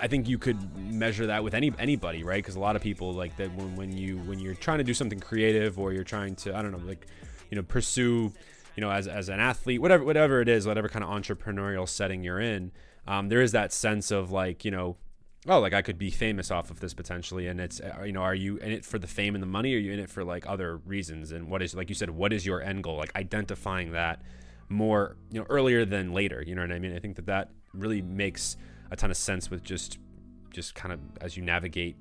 I 0.00 0.06
think 0.06 0.28
you 0.28 0.38
could 0.38 0.76
measure 0.76 1.26
that 1.26 1.42
with 1.42 1.52
any 1.52 1.72
anybody, 1.78 2.22
right? 2.22 2.42
Because 2.42 2.54
a 2.54 2.60
lot 2.60 2.76
of 2.76 2.82
people 2.82 3.12
like 3.12 3.36
that 3.38 3.52
when, 3.54 3.74
when 3.74 3.96
you 3.96 4.18
when 4.18 4.38
you're 4.38 4.54
trying 4.54 4.78
to 4.78 4.84
do 4.84 4.94
something 4.94 5.18
creative 5.18 5.78
or 5.78 5.92
you're 5.92 6.04
trying 6.04 6.36
to 6.36 6.56
I 6.56 6.62
don't 6.62 6.70
know 6.70 6.78
like 6.78 7.06
you 7.50 7.56
know 7.56 7.62
pursue 7.62 8.32
you 8.76 8.80
know 8.80 8.90
as, 8.90 9.06
as 9.06 9.28
an 9.28 9.40
athlete 9.40 9.80
whatever 9.80 10.04
whatever 10.04 10.40
it 10.40 10.48
is 10.48 10.66
whatever 10.66 10.88
kind 10.88 11.04
of 11.04 11.10
entrepreneurial 11.10 11.88
setting 11.88 12.22
you're 12.22 12.40
in 12.40 12.72
um, 13.06 13.28
there 13.28 13.40
is 13.40 13.52
that 13.52 13.72
sense 13.72 14.10
of 14.10 14.30
like 14.30 14.64
you 14.64 14.70
know 14.70 14.96
oh 15.46 15.60
like 15.60 15.72
I 15.72 15.82
could 15.82 15.98
be 15.98 16.10
famous 16.10 16.50
off 16.50 16.70
of 16.70 16.80
this 16.80 16.94
potentially 16.94 17.46
and 17.46 17.60
it's 17.60 17.80
uh, 17.80 18.02
you 18.04 18.12
know 18.12 18.22
are 18.22 18.34
you 18.34 18.56
in 18.58 18.72
it 18.72 18.84
for 18.84 18.98
the 18.98 19.06
fame 19.06 19.34
and 19.34 19.42
the 19.42 19.46
money 19.46 19.74
or 19.74 19.76
are 19.76 19.80
you 19.80 19.92
in 19.92 19.98
it 19.98 20.10
for 20.10 20.24
like 20.24 20.48
other 20.48 20.78
reasons 20.78 21.32
and 21.32 21.48
what 21.48 21.62
is 21.62 21.74
like 21.74 21.88
you 21.88 21.94
said 21.94 22.10
what 22.10 22.32
is 22.32 22.44
your 22.44 22.62
end 22.62 22.82
goal 22.82 22.96
like 22.96 23.14
identifying 23.16 23.92
that 23.92 24.22
more 24.68 25.16
you 25.30 25.40
know 25.40 25.46
earlier 25.48 25.84
than 25.84 26.12
later 26.12 26.42
you 26.46 26.54
know 26.54 26.62
what 26.62 26.72
i 26.72 26.78
mean? 26.78 26.94
I 26.94 26.98
think 26.98 27.16
that 27.16 27.26
that 27.26 27.50
really 27.72 28.02
makes 28.02 28.56
a 28.90 28.96
ton 28.96 29.10
of 29.10 29.16
sense 29.16 29.50
with 29.50 29.62
just 29.62 29.98
just 30.50 30.74
kind 30.74 30.92
of 30.92 31.00
as 31.20 31.36
you 31.36 31.42
navigate 31.42 31.96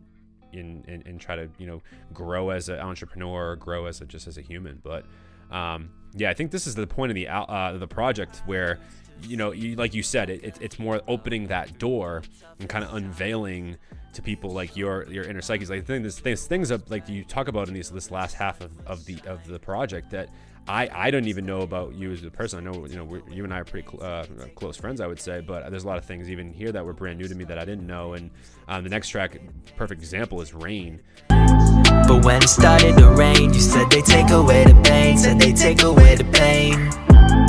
in 0.52 0.84
and, 0.88 1.06
and 1.06 1.20
try 1.20 1.36
to 1.36 1.50
you 1.58 1.68
know 1.68 1.82
grow 2.14 2.52
as 2.52 2.70
an 2.70 2.80
entrepreneur 2.80 3.52
or 3.52 3.56
grow 3.56 3.86
as 3.88 4.02
a 4.02 4.06
just 4.06 4.28
as 4.28 4.38
a 4.38 4.42
human. 4.42 4.80
But 4.84 5.06
um 5.52 5.90
yeah 6.16 6.30
i 6.30 6.34
think 6.34 6.52
this 6.52 6.68
is 6.68 6.76
the 6.76 6.88
point 6.88 7.12
of 7.12 7.16
the 7.16 7.28
uh, 7.28 7.78
the 7.78 7.88
project 7.88 8.42
where 8.46 8.80
you 9.24 9.36
know 9.36 9.52
you 9.52 9.76
like 9.76 9.94
you 9.94 10.04
said 10.04 10.30
it, 10.30 10.44
it, 10.44 10.58
it's 10.62 10.80
more 10.80 11.02
opening 11.08 11.48
that 11.48 11.78
door 11.80 12.24
and 12.60 12.70
kind 12.70 12.84
of 12.84 12.94
unveiling 12.94 13.78
to 14.14 14.22
people 14.22 14.52
like 14.52 14.78
your 14.78 15.06
your 15.10 15.24
inner 15.24 15.42
psyches. 15.42 15.70
Like 15.70 15.82
the 15.82 15.86
thing 15.86 16.04
this 16.04 16.20
things 16.20 16.46
things 16.46 16.72
of 16.72 16.90
like 16.90 17.10
you 17.10 17.24
talk 17.24 17.48
about 17.48 17.68
in 17.68 17.74
these 17.74 17.90
this 17.90 18.12
last 18.12 18.36
half 18.36 18.62
of, 18.62 18.72
of 18.86 19.06
the 19.06 19.18
of 19.26 19.46
the 19.48 19.60
project 19.60 20.12
that 20.12 20.30
I, 20.68 20.90
I 20.94 21.12
don't 21.12 21.28
even 21.28 21.46
know 21.46 21.62
about 21.62 21.94
you 21.94 22.12
as 22.12 22.24
a 22.24 22.32
person. 22.32 22.60
I 22.66 22.72
know 22.72 22.86
you 22.86 22.96
know 22.96 23.22
you 23.30 23.44
and 23.44 23.54
I 23.54 23.60
are 23.60 23.66
pretty 23.66 23.88
cl- 23.90 24.04
uh, 24.04 24.26
close 24.56 24.78
friends, 24.78 25.02
I 25.02 25.08
would 25.08 25.20
say. 25.20 25.42
But 25.42 25.70
there's 25.70 25.84
a 25.84 25.88
lot 25.88 25.98
of 25.98 26.06
things 26.06 26.30
even 26.30 26.54
here 26.54 26.72
that 26.72 26.86
were 26.86 26.94
brand 26.94 27.20
new 27.20 27.28
to 27.28 27.36
me 27.36 27.44
that 27.46 27.60
I 27.60 27.66
didn't 27.66 27.86
know. 27.86 28.14
And 28.14 28.32
um, 28.68 28.84
the 28.84 28.90
next 28.90 29.10
track, 29.10 29.40
perfect 29.76 30.02
example, 30.02 30.42
is 30.42 30.54
"Rain." 30.54 31.02
But 31.28 32.24
when 32.24 32.44
it 32.44 32.50
started 32.50 32.98
to 32.98 33.10
rain, 33.10 33.54
you 33.54 33.60
said 33.60 33.90
they 33.90 34.02
take 34.02 34.30
away 34.30 34.64
the 34.64 34.80
pain, 34.84 35.18
said 35.18 35.40
they 35.40 35.54
take 35.54 35.84
away 35.84 36.16
the 36.16 36.26
pain. 36.26 37.43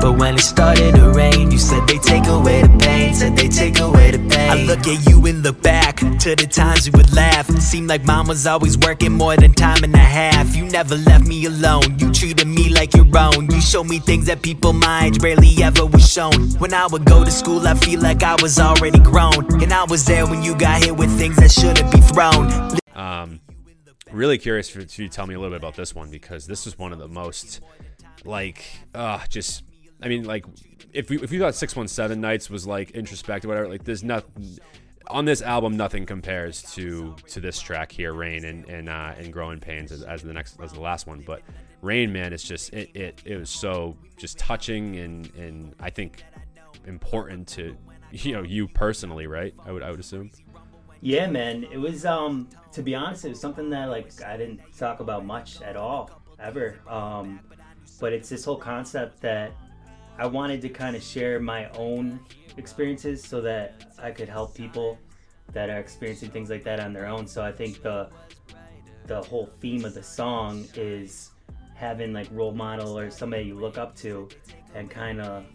But 0.00 0.18
when 0.18 0.34
it 0.36 0.40
started 0.40 0.94
to 0.94 1.10
rain, 1.10 1.50
you 1.50 1.58
said 1.58 1.86
they 1.86 1.98
take 1.98 2.26
away 2.26 2.62
the 2.62 2.78
pain, 2.78 3.14
said 3.14 3.36
they 3.36 3.48
take 3.48 3.78
away 3.78 4.10
the 4.10 4.18
pain. 4.18 4.50
I 4.50 4.62
look 4.64 4.86
at 4.86 5.08
you 5.08 5.24
and 5.26 5.42
look 5.42 5.60
back 5.62 5.96
to 5.96 6.36
the 6.36 6.46
times 6.50 6.90
we 6.90 6.96
would 6.96 7.12
laugh. 7.14 7.48
Seemed 7.60 7.88
like 7.88 8.04
mom 8.04 8.28
was 8.28 8.46
always 8.46 8.78
working 8.78 9.12
more 9.12 9.36
than 9.36 9.52
time 9.52 9.84
and 9.84 9.94
a 9.94 9.98
half. 9.98 10.56
You 10.56 10.64
never 10.64 10.96
left 10.96 11.26
me 11.26 11.44
alone, 11.44 11.98
you 11.98 12.12
treated 12.12 12.46
me 12.46 12.70
like 12.70 12.94
your 12.94 13.06
own. 13.16 13.50
You 13.50 13.60
showed 13.60 13.88
me 13.88 13.98
things 13.98 14.26
that 14.26 14.42
people 14.42 14.72
my 14.72 15.06
age 15.06 15.22
rarely 15.22 15.62
ever 15.62 15.84
was 15.86 16.10
shown. 16.10 16.50
When 16.58 16.72
I 16.72 16.86
would 16.86 17.04
go 17.04 17.24
to 17.24 17.30
school, 17.30 17.66
I 17.66 17.74
feel 17.74 18.00
like 18.00 18.22
I 18.22 18.36
was 18.40 18.58
already 18.58 19.00
grown. 19.00 19.62
And 19.62 19.72
I 19.72 19.84
was 19.84 20.04
there 20.04 20.26
when 20.26 20.42
you 20.42 20.54
got 20.56 20.82
hit 20.82 20.96
with 20.96 21.10
things 21.18 21.36
that 21.36 21.50
shouldn't 21.50 21.90
be 21.92 22.00
thrown. 22.00 22.78
Um, 22.94 23.40
really 24.12 24.38
curious 24.38 24.68
for 24.68 24.80
you 24.80 24.86
to 24.86 25.08
tell 25.08 25.26
me 25.26 25.34
a 25.34 25.38
little 25.38 25.52
bit 25.52 25.62
about 25.62 25.76
this 25.76 25.94
one 25.94 26.10
because 26.10 26.46
this 26.46 26.66
is 26.66 26.78
one 26.78 26.92
of 26.92 26.98
the 26.98 27.08
most 27.08 27.60
like 28.24 28.64
uh 28.94 29.18
just 29.28 29.62
I 30.02 30.08
mean 30.08 30.24
like 30.24 30.44
if 30.92 31.10
we 31.10 31.18
if 31.20 31.32
you 31.32 31.40
thought 31.40 31.54
617 31.54 32.20
nights 32.20 32.50
was 32.50 32.66
like 32.66 32.90
introspective 32.92 33.48
whatever 33.48 33.68
like 33.68 33.84
there's 33.84 34.02
nothing 34.02 34.58
on 35.08 35.24
this 35.24 35.42
album 35.42 35.76
nothing 35.76 36.06
compares 36.06 36.62
to 36.74 37.16
to 37.28 37.40
this 37.40 37.60
track 37.60 37.92
here 37.92 38.12
rain 38.12 38.44
and 38.44 38.68
and 38.68 38.88
uh 38.88 39.14
and 39.18 39.32
growing 39.32 39.58
pains 39.58 39.92
as, 39.92 40.02
as 40.02 40.22
the 40.22 40.32
next 40.32 40.58
as 40.60 40.72
the 40.72 40.80
last 40.80 41.06
one 41.06 41.22
but 41.26 41.42
rain 41.82 42.12
man 42.12 42.32
it's 42.32 42.44
just 42.44 42.72
it 42.72 42.94
it, 42.94 43.20
it 43.24 43.36
was 43.36 43.50
so 43.50 43.96
just 44.16 44.38
touching 44.38 44.96
and 44.96 45.34
and 45.34 45.74
I 45.80 45.90
think 45.90 46.24
important 46.86 47.48
to 47.48 47.76
you 48.12 48.32
know 48.32 48.42
you 48.42 48.68
personally 48.68 49.26
right 49.26 49.54
I 49.64 49.72
would 49.72 49.82
I 49.82 49.90
would 49.90 50.00
assume 50.00 50.30
Yeah, 51.00 51.28
man. 51.28 51.64
It 51.70 51.78
was 51.78 52.04
um 52.04 52.48
to 52.72 52.82
be 52.82 52.94
honest, 52.94 53.24
it 53.24 53.30
was 53.30 53.40
something 53.40 53.70
that 53.70 53.88
like 53.88 54.10
I 54.22 54.36
didn't 54.36 54.60
talk 54.76 55.00
about 55.00 55.24
much 55.24 55.62
at 55.62 55.76
all 55.76 56.10
ever. 56.38 56.78
Um 56.88 57.40
but 58.00 58.12
it's 58.12 58.28
this 58.28 58.44
whole 58.44 58.56
concept 58.56 59.20
that 59.22 59.52
I 60.20 60.26
wanted 60.26 60.60
to 60.60 60.68
kind 60.68 60.94
of 60.94 61.02
share 61.02 61.40
my 61.40 61.70
own 61.70 62.20
experiences 62.58 63.24
so 63.24 63.40
that 63.40 63.86
I 63.98 64.10
could 64.10 64.28
help 64.28 64.54
people 64.54 64.98
that 65.54 65.70
are 65.70 65.78
experiencing 65.78 66.28
things 66.28 66.50
like 66.50 66.62
that 66.64 66.78
on 66.78 66.92
their 66.92 67.06
own. 67.06 67.26
So 67.26 67.42
I 67.42 67.50
think 67.50 67.82
the 67.82 68.10
the 69.06 69.22
whole 69.22 69.46
theme 69.46 69.86
of 69.86 69.94
the 69.94 70.02
song 70.02 70.66
is 70.74 71.30
having 71.74 72.12
like 72.12 72.28
role 72.32 72.52
model 72.52 72.98
or 72.98 73.10
somebody 73.10 73.44
you 73.44 73.54
look 73.54 73.78
up 73.78 73.96
to 73.96 74.28
and 74.74 74.90
kind 74.90 75.22
of 75.22 75.46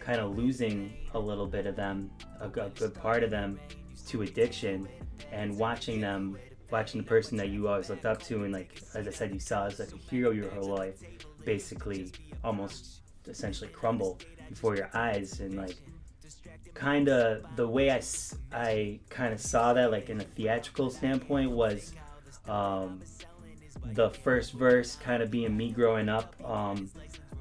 kind 0.00 0.18
of 0.18 0.34
losing 0.34 0.94
a 1.12 1.18
little 1.18 1.46
bit 1.46 1.66
of 1.66 1.76
them 1.76 2.10
a 2.40 2.48
good 2.48 2.94
part 2.94 3.22
of 3.22 3.30
them 3.30 3.60
to 4.06 4.22
addiction 4.22 4.88
and 5.30 5.56
watching 5.58 6.00
them 6.00 6.38
watching 6.70 7.00
the 7.00 7.06
person 7.06 7.36
that 7.36 7.50
you 7.50 7.68
always 7.68 7.90
looked 7.90 8.06
up 8.06 8.20
to 8.22 8.44
and 8.44 8.52
like 8.52 8.80
as 8.94 9.06
i 9.06 9.10
said 9.10 9.32
you 9.32 9.38
saw 9.38 9.66
as 9.66 9.78
like 9.78 9.92
a 9.92 10.10
hero 10.10 10.30
your 10.30 10.50
whole 10.50 10.74
life 10.74 11.00
basically 11.44 12.10
almost 12.42 13.02
essentially 13.28 13.70
crumble 13.70 14.18
before 14.48 14.76
your 14.76 14.90
eyes. 14.94 15.40
And 15.40 15.56
like 15.56 15.76
kind 16.74 17.08
of 17.08 17.44
the 17.56 17.66
way 17.66 17.90
I, 17.90 18.02
I 18.52 19.00
kind 19.08 19.32
of 19.32 19.40
saw 19.40 19.72
that 19.72 19.90
like 19.90 20.10
in 20.10 20.20
a 20.20 20.24
theatrical 20.24 20.90
standpoint 20.90 21.50
was 21.50 21.92
um, 22.48 23.02
the 23.84 24.10
first 24.10 24.52
verse 24.52 24.96
kind 24.96 25.22
of 25.22 25.30
being 25.30 25.56
me 25.56 25.70
growing 25.70 26.08
up. 26.08 26.34
Um, 26.44 26.90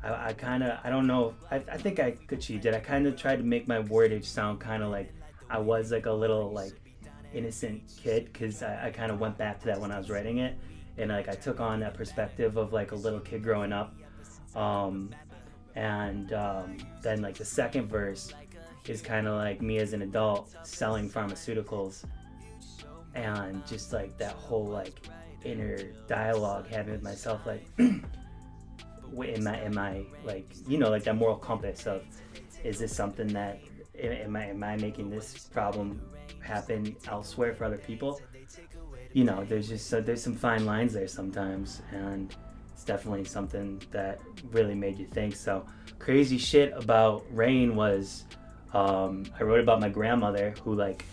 I, 0.03 0.27
I 0.27 0.33
kind 0.33 0.63
of 0.63 0.79
I 0.83 0.89
don't 0.89 1.07
know 1.07 1.33
I, 1.49 1.55
I 1.55 1.77
think 1.77 1.99
I 1.99 2.15
achieved 2.29 2.67
it 2.67 2.75
I 2.75 2.79
kind 2.79 3.07
of 3.07 3.15
tried 3.15 3.37
to 3.37 3.43
make 3.43 3.67
my 3.67 3.81
wordage 3.81 4.25
sound 4.25 4.59
kind 4.59 4.83
of 4.83 4.91
like 4.91 5.11
I 5.49 5.57
was 5.57 5.91
like 5.91 6.05
a 6.05 6.11
little 6.11 6.51
like 6.51 6.73
innocent 7.35 7.83
kid? 8.01 8.29
Because 8.31 8.63
I, 8.63 8.87
I 8.87 8.89
kind 8.89 9.11
of 9.11 9.19
went 9.19 9.37
back 9.37 9.59
to 9.59 9.65
that 9.67 9.79
when 9.79 9.91
I 9.91 9.97
was 9.97 10.09
writing 10.09 10.39
it. 10.39 10.57
And 10.97 11.11
like 11.11 11.27
I 11.27 11.33
took 11.33 11.59
on 11.59 11.81
that 11.81 11.93
perspective 11.93 12.57
of 12.57 12.73
like 12.73 12.93
a 12.93 12.95
little 12.95 13.19
kid 13.19 13.43
growing 13.43 13.73
up. 13.73 13.93
Um, 14.55 15.11
and 15.75 16.33
um, 16.33 16.77
then 17.01 17.21
like 17.21 17.35
the 17.35 17.45
second 17.45 17.87
verse 17.87 18.33
is 18.87 19.01
kind 19.01 19.27
of 19.27 19.35
like 19.35 19.61
me 19.61 19.77
as 19.77 19.93
an 19.93 20.01
adult 20.01 20.55
selling 20.63 21.09
pharmaceuticals 21.09 22.05
and 23.13 23.65
just 23.65 23.93
like 23.93 24.17
that 24.17 24.33
whole 24.33 24.65
like 24.65 25.07
inner 25.43 25.77
dialogue 26.07 26.67
having 26.67 26.93
with 26.93 27.03
myself 27.03 27.45
like 27.45 27.65
w- 27.77 29.33
am 29.33 29.47
I 29.47 29.59
am 29.61 29.77
I 29.77 30.03
like 30.23 30.47
you 30.67 30.77
know 30.77 30.89
like 30.89 31.03
that 31.03 31.15
moral 31.15 31.35
compass 31.35 31.87
of 31.87 32.03
is 32.63 32.79
this 32.79 32.95
something 32.95 33.27
that 33.27 33.59
am 33.99 34.35
I 34.35 34.45
am 34.45 34.63
I 34.63 34.75
making 34.77 35.09
this 35.09 35.47
problem 35.47 36.01
happen 36.41 36.95
elsewhere 37.07 37.53
for 37.53 37.65
other 37.65 37.77
people? 37.77 38.21
You 39.13 39.23
know, 39.23 39.45
there's 39.45 39.69
just 39.69 39.93
uh, 39.93 40.01
there's 40.01 40.21
some 40.21 40.35
fine 40.35 40.65
lines 40.65 40.93
there 40.93 41.07
sometimes, 41.07 41.81
and 41.91 42.35
definitely 42.85 43.25
something 43.25 43.81
that 43.91 44.19
really 44.51 44.75
made 44.75 44.97
you 44.97 45.05
think. 45.07 45.35
So 45.35 45.65
crazy 45.99 46.37
shit 46.37 46.73
about 46.75 47.25
rain 47.31 47.75
was 47.75 48.25
um, 48.73 49.25
I 49.39 49.43
wrote 49.43 49.61
about 49.61 49.79
my 49.79 49.89
grandmother 49.89 50.53
who 50.63 50.75
like 50.75 51.05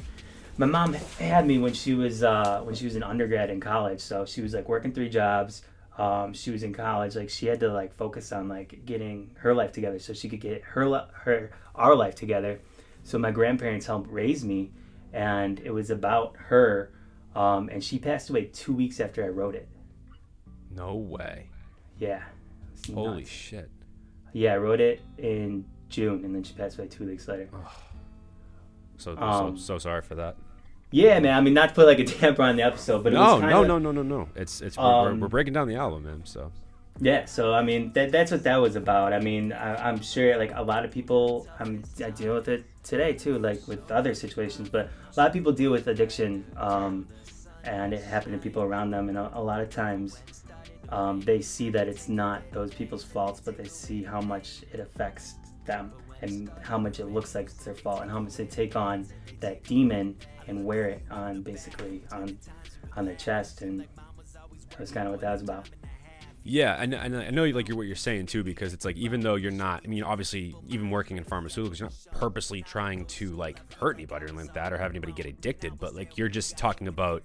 my 0.58 0.66
mom 0.66 0.92
had 1.18 1.46
me 1.46 1.58
when 1.58 1.72
she 1.72 1.94
was 1.94 2.22
uh, 2.22 2.60
when 2.62 2.74
she 2.74 2.84
was 2.84 2.96
an 2.96 3.02
undergrad 3.02 3.50
in 3.50 3.60
college. 3.60 4.00
So 4.00 4.24
she 4.26 4.40
was 4.40 4.52
like 4.54 4.68
working 4.68 4.92
three 4.92 5.08
jobs. 5.08 5.62
Um, 5.96 6.32
she 6.32 6.50
was 6.50 6.62
in 6.62 6.72
college. 6.72 7.16
Like 7.16 7.30
she 7.30 7.46
had 7.46 7.60
to 7.60 7.72
like 7.72 7.92
focus 7.94 8.32
on 8.32 8.48
like 8.48 8.84
getting 8.84 9.30
her 9.38 9.54
life 9.54 9.72
together 9.72 9.98
so 9.98 10.12
she 10.12 10.28
could 10.28 10.40
get 10.40 10.62
her 10.62 11.06
her 11.12 11.50
our 11.74 11.94
life 11.94 12.14
together. 12.14 12.60
So 13.04 13.18
my 13.18 13.30
grandparents 13.30 13.86
helped 13.86 14.10
raise 14.10 14.44
me, 14.44 14.72
and 15.12 15.60
it 15.60 15.70
was 15.70 15.90
about 15.90 16.36
her. 16.36 16.92
Um, 17.34 17.70
and 17.70 17.82
she 17.82 17.98
passed 17.98 18.28
away 18.28 18.44
two 18.46 18.74
weeks 18.74 19.00
after 19.00 19.24
I 19.24 19.28
wrote 19.28 19.54
it. 19.54 19.68
No 20.70 20.94
way. 20.94 21.48
Yeah. 22.02 22.22
Holy 22.92 23.18
nuts. 23.18 23.30
shit. 23.30 23.70
Yeah, 24.32 24.54
I 24.54 24.56
wrote 24.56 24.80
it 24.80 25.02
in 25.18 25.64
June, 25.88 26.24
and 26.24 26.34
then 26.34 26.42
she 26.42 26.52
passed 26.52 26.76
away 26.76 26.88
two 26.88 27.06
weeks 27.06 27.28
later. 27.28 27.48
So 28.96 29.16
Um, 29.16 29.56
so, 29.56 29.62
so 29.74 29.78
sorry 29.78 30.02
for 30.02 30.16
that. 30.16 30.34
Yeah, 30.90 31.20
man. 31.20 31.34
I 31.36 31.40
mean, 31.40 31.54
not 31.54 31.68
to 31.68 31.74
put 31.76 31.86
like 31.86 32.00
a 32.00 32.04
damper 32.20 32.42
on 32.42 32.56
the 32.56 32.64
episode, 32.64 33.04
but 33.04 33.12
it 33.12 33.16
No, 33.16 33.38
kinda, 33.38 33.50
no, 33.50 33.62
no, 33.62 33.78
no, 33.78 33.92
no, 33.92 34.02
no. 34.02 34.28
It's 34.34 34.60
it's 34.60 34.76
we're, 34.76 34.84
we're, 34.84 35.10
Um, 35.12 35.20
we're 35.20 35.28
breaking 35.28 35.52
down 35.52 35.68
the 35.68 35.76
album, 35.76 36.02
man. 36.04 36.22
So 36.24 36.50
Yeah, 36.98 37.24
so 37.26 37.54
I 37.54 37.62
mean 37.62 37.92
that 37.92 38.10
that's 38.10 38.32
what 38.32 38.42
that 38.42 38.56
was 38.56 38.74
about. 38.74 39.12
I 39.12 39.20
mean, 39.20 39.52
I, 39.52 39.88
I'm 39.88 40.02
sure 40.02 40.36
like 40.36 40.52
a 40.56 40.62
lot 40.62 40.84
of 40.84 40.90
people, 40.90 41.46
I'm 41.60 41.84
I 42.04 42.10
deal 42.10 42.34
with 42.34 42.48
it 42.48 42.64
today 42.82 43.12
too, 43.12 43.38
like 43.38 43.66
with 43.68 43.92
other 43.92 44.12
situations. 44.14 44.68
But 44.68 44.90
a 45.16 45.20
lot 45.20 45.28
of 45.28 45.32
people 45.32 45.52
deal 45.52 45.70
with 45.70 45.86
addiction, 45.86 46.44
um, 46.56 47.06
and 47.62 47.94
it 47.94 48.02
happened 48.02 48.34
to 48.34 48.42
people 48.42 48.62
around 48.64 48.90
them, 48.90 49.08
and 49.08 49.16
a, 49.16 49.30
a 49.34 49.42
lot 49.42 49.60
of 49.60 49.70
times 49.70 50.20
um, 50.92 51.20
they 51.20 51.40
see 51.40 51.70
that 51.70 51.88
it's 51.88 52.08
not 52.08 52.42
those 52.52 52.72
people's 52.72 53.02
faults, 53.02 53.40
but 53.40 53.56
they 53.56 53.64
see 53.64 54.02
how 54.02 54.20
much 54.20 54.62
it 54.72 54.78
affects 54.78 55.36
them 55.64 55.92
and 56.20 56.50
how 56.60 56.78
much 56.78 57.00
it 57.00 57.06
looks 57.06 57.34
like 57.34 57.46
it's 57.46 57.64
their 57.64 57.74
fault, 57.74 58.02
and 58.02 58.10
how 58.10 58.20
much 58.20 58.36
they 58.36 58.46
take 58.46 58.76
on 58.76 59.06
that 59.40 59.64
demon 59.64 60.16
and 60.46 60.64
wear 60.64 60.88
it 60.88 61.02
on 61.10 61.42
basically 61.42 62.02
on 62.12 62.38
on 62.96 63.04
their 63.04 63.16
chest, 63.16 63.62
and 63.62 63.86
that's 64.78 64.92
kind 64.92 65.06
of 65.06 65.12
what 65.12 65.20
that 65.20 65.32
was 65.32 65.42
about. 65.42 65.68
Yeah, 66.44 66.76
and, 66.80 66.92
and 66.92 67.16
I 67.16 67.30
know 67.30 67.44
like 67.44 67.68
you're 67.68 67.76
what 67.76 67.86
you're 67.86 67.94
saying 67.94 68.26
too, 68.26 68.42
because 68.42 68.74
it's 68.74 68.84
like 68.84 68.96
even 68.96 69.20
though 69.20 69.36
you're 69.36 69.52
not, 69.52 69.82
I 69.84 69.88
mean, 69.88 70.02
obviously, 70.02 70.54
even 70.68 70.90
working 70.90 71.16
in 71.16 71.24
pharmaceuticals, 71.24 71.78
you're 71.78 71.88
not 71.88 71.96
purposely 72.12 72.62
trying 72.62 73.04
to 73.06 73.30
like 73.30 73.58
hurt 73.74 73.96
anybody 73.96 74.26
or 74.26 74.28
like 74.30 74.52
that 74.54 74.72
or 74.72 74.76
have 74.76 74.90
anybody 74.90 75.12
get 75.12 75.26
addicted, 75.26 75.78
but 75.78 75.94
like 75.94 76.18
you're 76.18 76.28
just 76.28 76.58
talking 76.58 76.88
about 76.88 77.24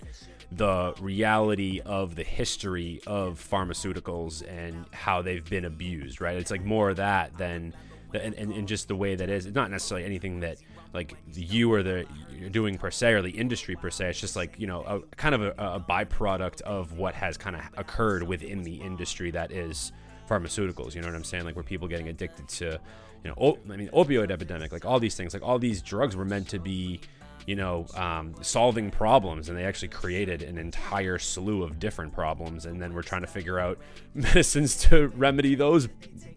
the 0.51 0.93
reality 0.99 1.81
of 1.85 2.15
the 2.15 2.23
history 2.23 3.01
of 3.05 3.45
pharmaceuticals 3.51 4.47
and 4.47 4.85
how 4.93 5.21
they've 5.21 5.47
been 5.49 5.65
abused, 5.65 6.21
right? 6.21 6.37
It's 6.37 6.51
like 6.51 6.63
more 6.63 6.89
of 6.89 6.97
that 6.97 7.37
than, 7.37 7.73
and, 8.13 8.33
and, 8.35 8.51
and 8.53 8.67
just 8.67 8.87
the 8.87 8.95
way 8.95 9.15
that 9.15 9.29
is. 9.29 9.45
It's 9.45 9.55
not 9.55 9.69
necessarily 9.69 10.05
anything 10.05 10.39
that 10.41 10.57
like 10.93 11.15
you 11.33 11.71
or 11.71 11.83
the 11.83 12.05
you're 12.31 12.49
doing 12.49 12.77
per 12.77 12.91
se 12.91 13.13
or 13.13 13.21
the 13.21 13.29
industry 13.29 13.75
per 13.75 13.89
se. 13.89 14.09
It's 14.09 14.19
just 14.19 14.35
like 14.35 14.55
you 14.57 14.67
know 14.67 14.83
a 14.83 15.15
kind 15.15 15.35
of 15.35 15.41
a, 15.41 15.53
a 15.57 15.79
byproduct 15.79 16.61
of 16.61 16.93
what 16.97 17.13
has 17.13 17.37
kind 17.37 17.55
of 17.55 17.61
occurred 17.75 18.23
within 18.23 18.63
the 18.63 18.75
industry 18.75 19.31
that 19.31 19.51
is 19.51 19.91
pharmaceuticals. 20.29 20.95
You 20.95 21.01
know 21.01 21.07
what 21.07 21.15
I'm 21.15 21.23
saying? 21.23 21.45
Like 21.45 21.55
where 21.55 21.63
people 21.63 21.87
getting 21.87 22.07
addicted 22.07 22.47
to, 22.47 22.79
you 23.23 23.29
know, 23.29 23.33
op- 23.37 23.59
I 23.69 23.75
mean 23.75 23.89
opioid 23.89 24.31
epidemic, 24.31 24.71
like 24.71 24.85
all 24.85 24.99
these 24.99 25.15
things, 25.15 25.33
like 25.33 25.43
all 25.43 25.59
these 25.59 25.81
drugs 25.81 26.15
were 26.15 26.25
meant 26.25 26.49
to 26.49 26.59
be. 26.59 26.99
You 27.47 27.55
know, 27.55 27.87
um, 27.95 28.35
solving 28.41 28.91
problems, 28.91 29.49
and 29.49 29.57
they 29.57 29.63
actually 29.63 29.87
created 29.87 30.43
an 30.43 30.59
entire 30.59 31.17
slew 31.17 31.63
of 31.63 31.79
different 31.79 32.13
problems, 32.13 32.67
and 32.67 32.79
then 32.79 32.93
we're 32.93 33.01
trying 33.01 33.21
to 33.21 33.27
figure 33.27 33.57
out 33.57 33.79
medicines 34.13 34.77
to 34.89 35.07
remedy 35.07 35.55
those 35.55 35.87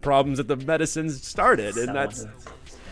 problems 0.01 0.39
that 0.39 0.47
the 0.47 0.55
medicines 0.55 1.21
started, 1.21 1.77
and 1.77 1.93
that's 1.95 2.25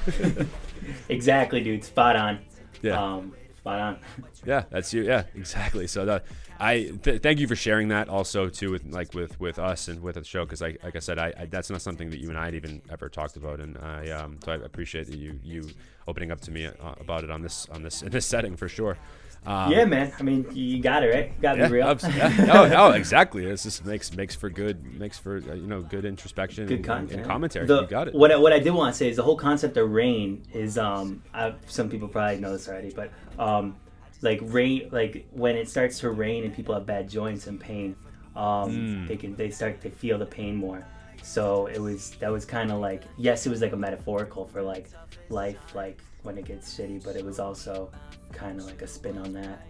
exactly, 1.10 1.62
dude. 1.62 1.84
Spot 1.84 2.16
on. 2.16 2.40
Yeah. 2.82 3.02
Um, 3.02 3.34
spot 3.58 3.80
on. 3.80 4.00
Yeah, 4.46 4.66
that's 4.70 4.94
you. 4.94 5.04
Yeah, 5.04 5.24
exactly. 5.36 5.88
So 5.88 6.06
that 6.06 6.26
I 6.60 6.92
th- 7.04 7.22
thank 7.22 7.40
you 7.40 7.48
for 7.48 7.56
sharing 7.56 7.88
that 7.90 8.10
also 8.10 8.50
too 8.50 8.72
with 8.72 8.86
like 8.86 9.14
with 9.14 9.40
with 9.40 9.58
us 9.60 9.88
and 9.88 10.02
with 10.02 10.16
the 10.16 10.24
show 10.24 10.44
because 10.46 10.62
I 10.62 10.76
like 10.84 10.96
I 10.96 11.00
said 11.00 11.18
I, 11.18 11.34
I 11.38 11.46
that's 11.46 11.70
not 11.70 11.82
something 11.82 12.10
that 12.10 12.20
you 12.20 12.30
and 12.30 12.38
I 12.38 12.46
had 12.46 12.56
even 12.56 12.82
ever 12.90 13.08
talked 13.10 13.38
about 13.38 13.60
and 13.60 13.78
I 13.78 14.10
um 14.10 14.40
so 14.44 14.52
I 14.52 14.56
appreciate 14.56 15.08
that 15.08 15.18
you 15.18 15.40
you 15.44 15.70
opening 16.08 16.32
up 16.32 16.42
to 16.42 16.52
me 16.52 16.66
uh, 16.66 16.72
about 17.00 17.24
it 17.24 17.32
on 17.32 17.42
this 17.42 17.68
on 17.72 17.82
this 17.84 18.02
in 18.06 18.10
this 18.12 18.26
setting 18.26 18.56
for 18.58 18.68
sure. 18.68 18.98
Um, 19.46 19.72
yeah, 19.72 19.86
man. 19.86 20.12
I 20.20 20.24
mean, 20.24 20.46
you 20.52 20.82
got 20.82 21.02
it 21.02 21.08
right. 21.14 21.32
You 21.34 21.42
got 21.42 21.54
to 21.54 21.60
Yeah, 21.60 21.68
be 21.68 21.74
real. 21.76 21.98
yeah. 22.10 22.46
No, 22.46 22.68
no, 22.78 22.92
exactly. 22.92 23.46
This 23.46 23.64
just 23.64 23.86
makes 23.86 24.14
makes 24.14 24.36
for 24.36 24.50
good 24.50 24.84
makes 25.00 25.18
for 25.18 25.38
uh, 25.38 25.54
you 25.54 25.66
know 25.66 25.82
good 25.82 26.04
introspection 26.04 26.66
Good 26.68 26.76
and, 26.80 26.86
content. 26.86 27.20
and 27.22 27.26
commentary. 27.26 27.66
The- 27.66 27.84
you 27.84 27.88
got 27.88 28.10
it. 28.10 28.14
What 28.16 28.34
I, 28.34 28.36
what 28.36 28.52
I 28.52 28.60
did 28.60 28.72
want 28.72 28.94
to 28.94 28.98
say 28.98 29.08
is 29.08 29.16
the 29.16 29.24
whole 29.24 29.38
concept 29.38 29.78
of 29.78 29.90
rain 29.90 30.44
is 30.54 30.78
um 30.78 31.24
I, 31.34 31.54
some 31.68 31.90
people 31.90 32.10
probably 32.10 32.42
know 32.42 32.52
this 32.52 32.68
already, 32.68 32.92
but 32.94 33.12
um 33.40 33.78
like 34.22 34.40
rain 34.44 34.90
like 34.92 35.28
when 35.32 35.56
it 35.56 35.70
starts 35.70 36.00
to 36.00 36.10
rain 36.10 36.44
and 36.44 36.54
people 36.54 36.74
have 36.74 36.86
bad 36.86 37.10
joints 37.10 37.48
and 37.48 37.60
pain, 37.60 37.96
um 38.36 38.70
Hmm. 38.72 39.08
they 39.08 39.18
can 39.18 39.36
they 39.36 39.50
start 39.50 39.82
to 39.82 39.90
feel 39.90 40.18
the 40.18 40.26
pain 40.26 40.56
more. 40.56 40.86
So 41.22 41.68
it 41.68 41.80
was 41.80 42.12
that 42.20 42.32
was 42.32 42.46
kind 42.46 42.72
of 42.72 42.80
like 42.80 43.04
yes, 43.18 43.46
it 43.46 43.50
was 43.50 43.62
like 43.62 43.74
a 43.74 43.78
metaphorical 43.78 44.46
for 44.46 44.62
like 44.62 44.90
life 45.30 45.60
like 45.76 46.02
when 46.24 46.38
it 46.38 46.46
gets 46.46 46.78
shitty, 46.78 47.04
but 47.04 47.16
it 47.16 47.24
was 47.26 47.40
also 47.40 47.90
kind 48.32 48.60
of 48.60 48.66
like 48.66 48.82
a 48.82 48.88
spin 48.88 49.18
on 49.18 49.34
that. 49.34 49.62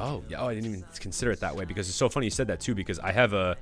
Oh, 0.00 0.22
yeah. 0.28 0.40
Oh, 0.40 0.46
I 0.46 0.54
didn't 0.54 0.70
even 0.70 0.84
consider 1.00 1.32
it 1.32 1.40
that 1.40 1.56
way 1.56 1.64
because 1.64 1.88
it's 1.88 1.96
so 1.96 2.08
funny 2.08 2.26
you 2.26 2.30
said 2.30 2.46
that 2.46 2.60
too. 2.60 2.74
Because 2.74 3.00
I 3.00 3.10
have 3.10 3.32
a, 3.32 3.56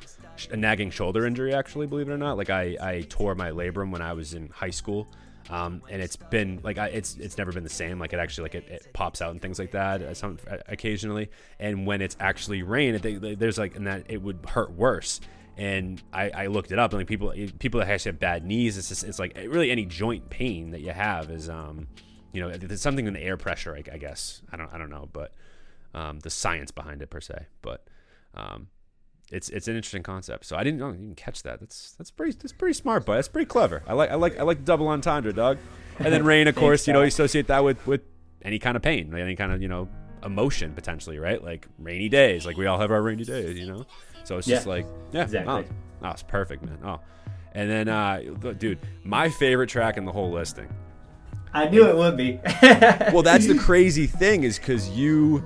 a 0.51 0.57
nagging 0.57 0.91
shoulder 0.91 1.25
injury, 1.27 1.55
actually, 1.55 1.87
believe 1.87 2.09
it 2.09 2.13
or 2.13 2.19
not. 2.19 2.37
Like 2.37 2.51
I, 2.51 2.77
I 2.81 3.01
tore 3.09 3.35
my 3.35 3.51
labrum 3.51 3.91
when 3.91 4.03
I 4.03 4.13
was 4.13 4.35
in 4.35 4.49
high 4.51 4.71
school, 4.71 5.09
um, 5.51 5.83
and 5.89 6.03
it's 6.03 6.17
been 6.17 6.61
like 6.63 6.79
I, 6.79 6.89
it's 6.89 7.17
it's 7.17 7.39
never 7.39 7.53
been 7.53 7.63
the 7.63 7.69
same. 7.69 7.99
Like 7.99 8.13
it 8.13 8.19
actually 8.19 8.45
like 8.45 8.55
it, 8.55 8.69
it 8.69 8.93
pops 8.93 9.23
out 9.23 9.31
and 9.31 9.41
things 9.41 9.59
like 9.59 9.73
that 9.73 10.03
uh, 10.03 10.15
some 10.15 10.39
occasionally. 10.69 11.31
And 11.59 11.87
when 11.87 12.03
it's 12.03 12.17
actually 12.21 12.63
rain, 12.63 12.95
it, 12.95 13.39
there's 13.39 13.59
like 13.59 13.77
and 13.77 13.87
that 13.87 14.05
it 14.09 14.23
would 14.23 14.45
hurt 14.49 14.73
worse. 14.73 15.21
And 15.59 16.03
I, 16.13 16.31
I 16.31 16.47
looked 16.49 16.71
it 16.71 16.79
up, 16.79 16.93
and 16.93 17.01
like 17.01 17.07
people 17.07 17.33
people 17.59 17.81
that 17.81 17.89
actually 17.89 18.11
have 18.11 18.21
bad 18.21 18.45
knees, 18.45 18.77
it's 18.77 18.89
just 18.89 19.05
it's 19.05 19.19
like 19.19 19.37
really 19.37 19.71
any 19.71 19.87
joint 19.87 20.29
pain 20.29 20.73
that 20.73 20.81
you 20.81 20.93
have 20.93 21.31
is 21.31 21.49
um 21.49 21.87
you 22.33 22.43
know 22.43 22.49
it's 22.49 22.83
something 22.83 23.07
in 23.07 23.15
the 23.15 23.23
air 23.23 23.39
pressure 23.39 23.75
I, 23.75 23.83
I 23.95 23.97
guess 23.97 24.43
I 24.53 24.57
don't 24.57 24.73
I 24.75 24.77
don't 24.77 24.91
know 24.91 25.09
but 25.11 25.33
um, 25.97 26.21
the 26.21 26.31
science 26.31 26.71
behind 26.71 27.03
it 27.03 27.11
per 27.11 27.21
se, 27.21 27.47
but 27.63 27.87
um, 28.35 28.69
it's 29.31 29.49
it's 29.49 29.69
an 29.69 29.77
interesting 29.77 30.03
concept. 30.03 30.47
So 30.47 30.57
I 30.57 30.65
didn't 30.65 30.79
know 30.79 30.93
you 30.93 31.15
catch 31.17 31.43
that. 31.43 31.61
That's 31.61 31.93
that's 31.93 32.11
pretty 32.11 32.37
that's 32.41 32.53
pretty 32.53 32.75
smart, 32.75 33.05
but 33.05 33.17
that's 33.17 33.29
pretty 33.29 33.47
clever. 33.47 33.83
I 33.87 33.95
like 33.95 34.11
I 34.11 34.15
like 34.15 34.39
I 34.39 34.43
like 34.43 34.65
double 34.65 34.89
entendre, 34.89 35.33
dog. 35.33 35.59
And 35.99 36.13
then 36.13 36.25
rain, 36.25 36.47
of 36.49 36.55
course, 36.57 36.87
you 36.87 36.93
know, 36.93 37.01
you 37.01 37.09
associate 37.09 37.49
that 37.49 37.65
with 37.65 37.85
with 37.87 38.03
any 38.43 38.59
kind 38.59 38.77
of 38.77 38.83
pain, 38.83 39.11
like 39.11 39.23
any 39.23 39.37
kind 39.37 39.53
of 39.53 39.61
you 39.61 39.69
know 39.69 39.89
emotion 40.25 40.73
potentially, 40.75 41.19
right? 41.19 41.43
Like 41.43 41.67
rainy 41.79 42.09
days, 42.09 42.47
like 42.47 42.57
we 42.57 42.67
all 42.67 42.79
have 42.79 42.91
our 42.91 43.03
rainy 43.03 43.25
days, 43.25 43.59
you 43.59 43.67
know. 43.67 43.85
So 44.25 44.39
it's 44.39 44.47
just 44.47 44.67
like 44.67 44.87
yeah, 45.13 45.23
exactly. 45.23 45.53
Oh, 45.53 45.65
oh, 46.03 46.11
it's 46.11 46.23
perfect, 46.23 46.63
man. 46.65 46.79
Oh, 46.85 47.01
and 47.53 47.69
then 47.69 47.89
uh, 47.89 48.21
dude, 48.59 48.79
my 49.03 49.29
favorite 49.29 49.69
track 49.69 49.97
in 49.97 50.05
the 50.05 50.13
whole 50.13 50.31
listing. 50.31 50.69
I 51.53 51.69
knew 51.69 51.87
it 51.87 51.97
would 51.97 52.17
be. 52.17 52.39
Well, 53.13 53.23
that's 53.23 53.47
the 53.47 53.57
crazy 53.59 54.07
thing 54.07 54.45
is 54.45 54.59
because 54.59 54.91
you 54.91 55.43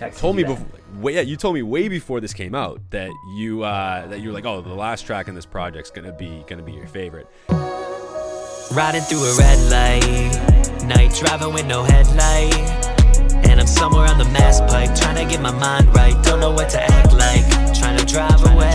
Texted 0.00 0.18
told 0.18 0.36
me 0.36 0.44
before. 0.44 0.66
Way, 0.96 1.14
yeah, 1.14 1.20
you 1.20 1.36
told 1.36 1.54
me 1.54 1.62
way 1.62 1.88
before 1.88 2.20
this 2.20 2.32
came 2.32 2.54
out 2.54 2.80
that 2.88 3.10
you 3.36 3.62
uh, 3.62 4.06
that 4.06 4.20
you 4.20 4.28
were 4.28 4.34
like, 4.34 4.46
oh, 4.46 4.62
the 4.62 4.74
last 4.74 5.04
track 5.04 5.28
in 5.28 5.34
this 5.34 5.44
project's 5.44 5.90
gonna 5.90 6.12
be 6.12 6.42
gonna 6.46 6.62
be 6.62 6.72
your 6.72 6.86
favorite. 6.86 7.28
Riding 7.50 9.02
through 9.02 9.24
a 9.24 9.36
red 9.36 9.58
light, 9.70 10.86
night 10.86 11.14
driving 11.14 11.52
with 11.52 11.66
no 11.66 11.82
headlight. 11.82 12.54
And 13.44 13.60
I'm 13.60 13.66
somewhere 13.66 14.08
on 14.08 14.16
the 14.16 14.24
mass 14.24 14.60
pike, 14.72 14.94
trying 14.98 15.16
to 15.16 15.30
get 15.30 15.42
my 15.42 15.50
mind 15.50 15.94
right. 15.94 16.14
Don't 16.24 16.40
know 16.40 16.52
what 16.52 16.70
to 16.70 16.82
act 16.82 17.12
like, 17.12 17.44
trying 17.74 17.98
to 17.98 18.06
drive 18.06 18.40
away. 18.52 18.72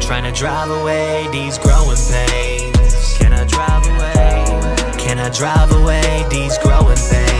Trying 0.00 0.24
to 0.24 0.32
drive 0.32 0.70
away 0.70 1.28
these 1.32 1.58
growing 1.58 1.98
pains. 1.98 3.18
Can 3.18 3.34
I 3.34 3.44
drive 3.44 3.86
away? 3.88 4.96
Can 4.98 5.18
I 5.18 5.28
drive 5.28 5.70
away 5.72 6.24
these 6.30 6.56
growing 6.58 6.96
pains? 6.96 7.35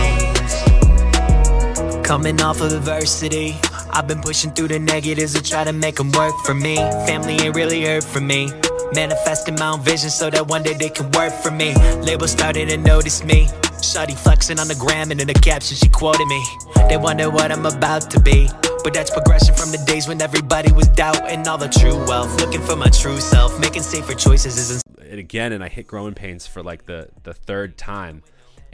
Coming 2.07 2.41
off 2.41 2.61
of 2.61 2.71
adversity, 2.71 3.57
I've 3.91 4.07
been 4.07 4.21
pushing 4.21 4.51
through 4.51 4.69
the 4.69 4.79
negatives 4.79 5.33
to 5.33 5.43
try 5.43 5.65
to 5.65 5.73
make 5.73 5.95
them 5.95 6.09
work 6.13 6.33
for 6.45 6.53
me. 6.53 6.77
Family 7.05 7.33
ain't 7.33 7.53
really 7.53 7.83
hurt 7.83 8.05
for 8.05 8.21
me. 8.21 8.49
Manifesting 8.93 9.55
my 9.55 9.71
own 9.71 9.81
vision 9.81 10.09
so 10.09 10.29
that 10.29 10.47
one 10.47 10.63
day 10.63 10.73
they 10.73 10.87
can 10.87 11.11
work 11.11 11.33
for 11.33 11.51
me. 11.51 11.75
Labels 11.95 12.31
started 12.31 12.69
to 12.69 12.77
notice 12.77 13.25
me. 13.25 13.47
Shawty 13.83 14.17
flexing 14.17 14.57
on 14.57 14.69
the 14.69 14.75
gram 14.75 15.11
and 15.11 15.19
in 15.19 15.27
the 15.27 15.33
caption 15.33 15.75
she 15.75 15.89
quoted 15.89 16.25
me. 16.27 16.41
They 16.87 16.95
wonder 16.95 17.29
what 17.29 17.51
I'm 17.51 17.65
about 17.65 18.09
to 18.11 18.21
be. 18.21 18.47
But 18.85 18.93
that's 18.93 19.11
progression 19.11 19.53
from 19.53 19.71
the 19.71 19.83
days 19.85 20.07
when 20.07 20.21
everybody 20.21 20.71
was 20.71 20.87
doubting 20.87 21.45
all 21.45 21.57
the 21.57 21.67
true 21.67 21.97
wealth. 22.05 22.39
Looking 22.39 22.61
for 22.61 22.77
my 22.77 22.87
true 22.87 23.19
self, 23.19 23.59
making 23.59 23.81
safer 23.81 24.13
choices 24.13 24.57
isn't 24.57 24.81
It 25.01 25.19
again, 25.19 25.51
and 25.51 25.61
I 25.61 25.67
hit 25.67 25.87
growing 25.87 26.13
pains 26.13 26.47
for 26.47 26.63
like 26.63 26.85
the 26.85 27.09
the 27.23 27.33
third 27.33 27.77
time, 27.77 28.23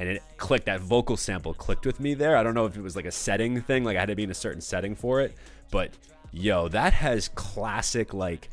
and 0.04 0.18
it 0.18 0.24
clicked. 0.38 0.66
That 0.66 0.82
vocal 0.82 1.16
sample 1.16 1.54
clicked 1.54 1.86
with 1.86 2.00
me 2.00 2.14
there. 2.14 2.36
I 2.36 2.44
don't 2.44 2.54
know 2.54 2.66
if 2.66 2.76
it 2.76 2.82
was 2.82 2.96
like 2.96 3.06
a 3.06 3.12
setting 3.12 3.62
thing, 3.62 3.84
like 3.84 3.96
I 3.96 4.02
had 4.02 4.10
to 4.10 4.16
be 4.16 4.24
in 4.24 4.32
a 4.32 4.36
certain 4.36 4.62
setting 4.62 4.96
for 4.96 5.22
it, 5.22 5.34
but 5.72 5.92
yo, 6.32 6.68
that 6.70 6.94
has 6.94 7.30
classic 7.30 8.14
like 8.14 8.50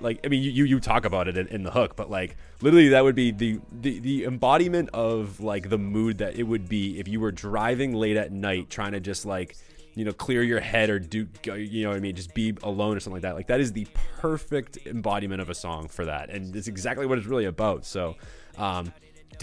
like 0.00 0.20
I 0.24 0.28
mean 0.28 0.42
you 0.42 0.50
you, 0.50 0.64
you 0.64 0.80
talk 0.80 1.04
about 1.04 1.28
it 1.28 1.36
in, 1.36 1.48
in 1.48 1.62
the 1.62 1.70
hook, 1.70 1.96
but 1.96 2.10
like 2.10 2.36
literally 2.60 2.90
that 2.90 3.02
would 3.02 3.14
be 3.14 3.30
the, 3.30 3.58
the 3.72 3.98
the 4.00 4.24
embodiment 4.24 4.90
of 4.92 5.40
like 5.40 5.70
the 5.70 5.78
mood 5.78 6.18
that 6.18 6.36
it 6.36 6.44
would 6.44 6.68
be 6.68 7.00
if 7.00 7.08
you 7.08 7.20
were 7.20 7.32
driving 7.32 7.94
late 7.94 8.16
at 8.16 8.30
night 8.30 8.70
trying 8.70 8.92
to 8.92 9.00
just 9.00 9.24
like 9.24 9.56
you 9.94 10.04
know 10.04 10.12
clear 10.12 10.42
your 10.42 10.60
head 10.60 10.90
or 10.90 10.98
do 10.98 11.26
you 11.56 11.82
know 11.82 11.88
what 11.88 11.96
I 11.96 12.00
mean 12.00 12.14
just 12.14 12.34
be 12.34 12.54
alone 12.62 12.96
or 12.96 13.00
something 13.00 13.14
like 13.14 13.22
that. 13.22 13.34
Like 13.34 13.46
that 13.48 13.60
is 13.60 13.72
the 13.72 13.86
perfect 14.18 14.86
embodiment 14.86 15.40
of 15.40 15.48
a 15.48 15.54
song 15.54 15.88
for 15.88 16.04
that, 16.04 16.28
and 16.28 16.54
it's 16.54 16.68
exactly 16.68 17.06
what 17.06 17.16
it's 17.16 17.26
really 17.26 17.46
about. 17.46 17.86
So. 17.86 18.16
Um, 18.58 18.92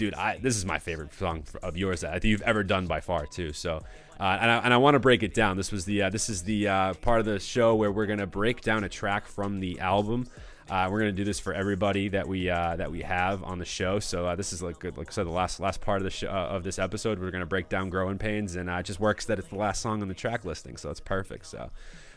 dude, 0.00 0.14
I 0.14 0.38
this 0.38 0.56
is 0.56 0.64
my 0.64 0.78
favorite 0.78 1.12
song 1.12 1.44
of 1.62 1.76
yours 1.76 2.00
that 2.00 2.14
I 2.14 2.18
think 2.18 2.30
you've 2.30 2.42
ever 2.42 2.64
done 2.64 2.86
by 2.86 3.00
far 3.00 3.26
too. 3.26 3.52
So, 3.52 3.82
uh, 4.18 4.38
and 4.40 4.50
I, 4.50 4.56
and 4.64 4.72
I 4.72 4.78
want 4.78 4.94
to 4.94 4.98
break 4.98 5.22
it 5.22 5.34
down. 5.34 5.58
This 5.58 5.70
was 5.70 5.84
the 5.84 6.04
uh, 6.04 6.10
this 6.10 6.30
is 6.30 6.42
the 6.42 6.68
uh, 6.68 6.94
part 6.94 7.20
of 7.20 7.26
the 7.26 7.38
show 7.38 7.74
where 7.74 7.92
we're 7.92 8.06
gonna 8.06 8.26
break 8.26 8.62
down 8.62 8.82
a 8.82 8.88
track 8.88 9.26
from 9.26 9.60
the 9.60 9.78
album. 9.78 10.26
Uh, 10.70 10.88
we're 10.90 11.00
gonna 11.00 11.12
do 11.12 11.24
this 11.24 11.38
for 11.38 11.52
everybody 11.52 12.08
that 12.08 12.26
we 12.26 12.48
uh, 12.48 12.76
that 12.76 12.90
we 12.90 13.02
have 13.02 13.44
on 13.44 13.58
the 13.58 13.64
show. 13.66 13.98
So 13.98 14.26
uh, 14.26 14.36
this 14.36 14.54
is 14.54 14.62
like 14.62 14.82
like 14.82 15.10
I 15.10 15.12
said, 15.12 15.26
the 15.26 15.32
last 15.32 15.60
last 15.60 15.82
part 15.82 15.98
of 15.98 16.04
the 16.04 16.10
show, 16.10 16.28
of 16.28 16.64
this 16.64 16.78
episode. 16.78 17.18
We're 17.18 17.30
gonna 17.30 17.44
break 17.44 17.68
down 17.68 17.90
"Growing 17.90 18.16
Pains," 18.16 18.56
and 18.56 18.70
it 18.70 18.86
just 18.86 19.00
works 19.00 19.26
that 19.26 19.38
it's 19.38 19.48
the 19.48 19.56
last 19.56 19.82
song 19.82 20.00
on 20.00 20.08
the 20.08 20.14
track 20.14 20.46
listing, 20.46 20.78
so 20.78 20.90
it's 20.90 21.00
perfect. 21.00 21.46
So. 21.46 21.70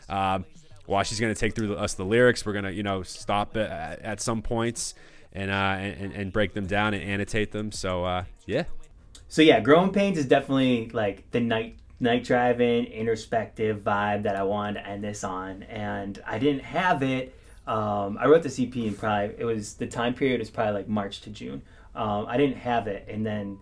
Um, 0.08 0.46
while 0.86 1.02
she's 1.02 1.18
going 1.18 1.32
to 1.32 1.40
take 1.40 1.54
through 1.54 1.76
us 1.76 1.94
the 1.94 2.04
lyrics, 2.04 2.44
we're 2.44 2.52
going 2.52 2.66
to, 2.66 2.72
you 2.72 2.82
know, 2.82 3.02
stop 3.02 3.56
at, 3.56 4.00
at 4.00 4.20
some 4.20 4.42
points 4.42 4.94
and, 5.34 5.50
uh, 5.50 5.54
and 5.54 6.12
and 6.12 6.32
break 6.32 6.54
them 6.54 6.66
down 6.66 6.94
and 6.94 7.02
annotate 7.02 7.52
them. 7.52 7.72
So 7.72 8.04
uh, 8.04 8.24
yeah, 8.46 8.64
So 9.28 9.42
yeah, 9.42 9.60
Growing 9.60 9.92
Pains 9.92 10.18
is 10.18 10.26
definitely 10.26 10.90
like 10.90 11.30
the 11.30 11.40
night 11.40 11.78
night 12.00 12.24
driving 12.24 12.84
introspective 12.86 13.78
vibe 13.78 14.22
that 14.24 14.36
I 14.36 14.42
wanted 14.42 14.80
to 14.80 14.86
end 14.86 15.02
this 15.04 15.24
on, 15.24 15.62
and 15.64 16.20
I 16.26 16.38
didn't 16.38 16.62
have 16.62 17.02
it. 17.02 17.34
Um, 17.66 18.18
I 18.20 18.26
wrote 18.26 18.42
the 18.42 18.48
CP 18.48 18.86
in 18.86 18.94
probably 18.94 19.34
it 19.38 19.44
was 19.44 19.74
the 19.74 19.86
time 19.86 20.14
period 20.14 20.38
was 20.40 20.50
probably 20.50 20.74
like 20.74 20.88
March 20.88 21.22
to 21.22 21.30
June. 21.30 21.62
Um, 21.94 22.26
I 22.28 22.36
didn't 22.36 22.56
have 22.58 22.86
it, 22.86 23.06
and 23.08 23.24
then 23.24 23.58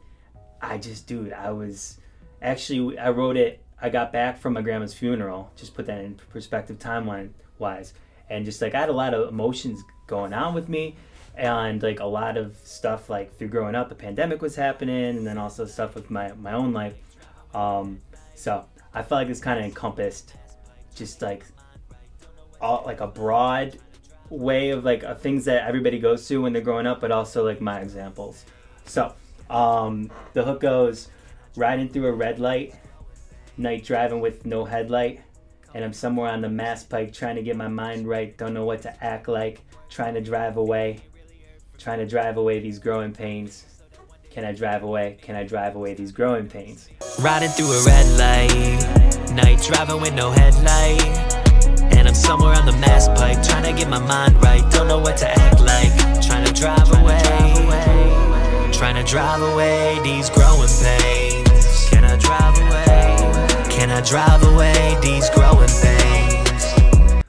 I 0.61 0.79
just, 0.79 1.07
dude, 1.07 1.33
I 1.33 1.53
was 1.53 1.99
actually 2.41 2.99
I 2.99 3.11
wrote 3.11 3.37
it. 3.37 3.61
I 3.81 3.89
got 3.89 4.13
back 4.13 4.39
from 4.39 4.53
my 4.53 4.63
grandma's 4.63 4.95
funeral. 4.95 5.51
Just 5.57 5.75
put 5.75 5.87
that 5.87 6.05
in 6.05 6.15
perspective, 6.15 6.79
timeline 6.79 7.31
wise, 7.59 7.95
and 8.29 8.45
just 8.45 8.61
like 8.61 8.75
I 8.75 8.81
had 8.81 8.89
a 8.89 8.93
lot 8.93 9.15
of 9.15 9.29
emotions 9.29 9.83
going 10.07 10.33
on 10.33 10.55
with 10.55 10.69
me, 10.69 10.97
and 11.37 11.83
like 11.83 12.01
a 12.01 12.05
lot 12.05 12.37
of 12.37 12.57
stuff 12.65 13.09
like 13.09 13.37
through 13.37 13.49
growing 13.49 13.75
up, 13.75 13.89
the 13.89 13.95
pandemic 13.95 14.43
was 14.43 14.55
happening, 14.57 15.17
and 15.17 15.27
then 15.27 15.39
also 15.39 15.65
stuff 15.67 15.95
with 15.95 16.11
my 16.11 16.33
my 16.35 16.53
own 16.53 16.73
life. 16.73 16.95
Um, 17.55 18.01
so 18.35 18.65
I 18.95 19.03
felt 19.03 19.21
like 19.21 19.29
this 19.29 19.41
kind 19.41 19.59
of 19.59 19.65
encompassed 19.65 20.35
just 20.95 21.23
like 21.23 21.45
all 22.61 22.83
like 22.87 23.01
a 23.01 23.07
broad 23.07 23.79
way 24.29 24.71
of 24.71 24.85
like 24.85 25.21
things 25.21 25.45
that 25.45 25.67
everybody 25.67 25.99
goes 25.99 26.27
through 26.27 26.43
when 26.43 26.53
they're 26.53 26.63
growing 26.63 26.87
up, 26.87 27.01
but 27.01 27.11
also 27.11 27.45
like 27.45 27.61
my 27.61 27.81
examples. 27.81 28.45
So 28.85 29.15
um, 29.51 30.11
the 30.33 30.43
hook 30.43 30.61
goes 30.61 31.09
riding 31.57 31.89
through 31.89 32.07
a 32.07 32.13
red 32.13 32.39
light, 32.39 32.75
night 33.57 33.85
driving 33.85 34.21
with 34.21 34.47
no 34.47 34.65
headlight, 34.65 35.21
and 35.75 35.85
I'm 35.85 35.93
somewhere 35.93 36.31
on 36.31 36.41
the 36.41 36.49
Mass 36.49 36.85
Pike 36.85 37.13
trying 37.13 37.37
to 37.37 37.43
get 37.43 37.57
my 37.57 37.69
mind 37.69 38.09
right. 38.09 38.37
Don't 38.37 38.55
know 38.55 38.65
what 38.65 38.83
to 38.83 39.05
act 39.05 39.29
like, 39.29 39.61
trying 39.91 40.15
to 40.15 40.21
drive 40.21 40.57
away, 40.57 41.01
trying 41.79 41.99
to 41.99 42.07
drive 42.07 42.37
away 42.37 42.61
these 42.61 42.79
growing 42.79 43.13
pains. 43.13 43.65
Can 44.31 44.45
I 44.45 44.53
drive 44.53 44.83
away? 44.83 45.19
Can 45.21 45.37
I 45.37 45.45
drive 45.45 45.77
away 45.77 45.95
these 45.95 46.13
growing 46.13 46.49
pains? 46.49 46.89
Riding 47.21 47.51
through 47.51 47.71
a 47.71 47.85
red 47.85 48.07
light, 48.19 49.33
night 49.35 49.61
driving 49.63 50.01
with 50.01 50.15
no 50.15 50.31
headlight. 50.31 51.03
And 51.95 52.09
I'm 52.09 52.15
somewhere 52.15 52.55
on 52.55 52.65
the 52.65 52.73
Mass 52.73 53.09
Pike, 53.09 53.43
trying 53.43 53.65
to 53.65 53.79
get 53.79 53.91
my 53.91 53.99
mind 53.99 54.43
right. 54.43 54.63
Don't 54.73 54.89
know 54.89 54.99
what 54.99 55.19
to 55.19 55.29
act 55.29 55.61
like, 55.61 55.93
trying 56.23 56.47
to 56.47 56.53
drive 56.53 56.89
away. 57.01 57.21
Trying 58.73 58.97
to 58.97 59.05
drive 59.05 59.43
away 59.43 60.01
these 60.03 60.31
growing 60.31 60.69
pains. 60.83 61.89
Can 61.91 62.05
I 62.05 62.17
drive 62.17 62.57
away? 62.59 63.69
Can 63.71 63.91
I 63.91 64.01
drive 64.01 64.43
away 64.45 64.97
these 65.03 65.29
growing 65.31 65.69
pains? 65.83 67.23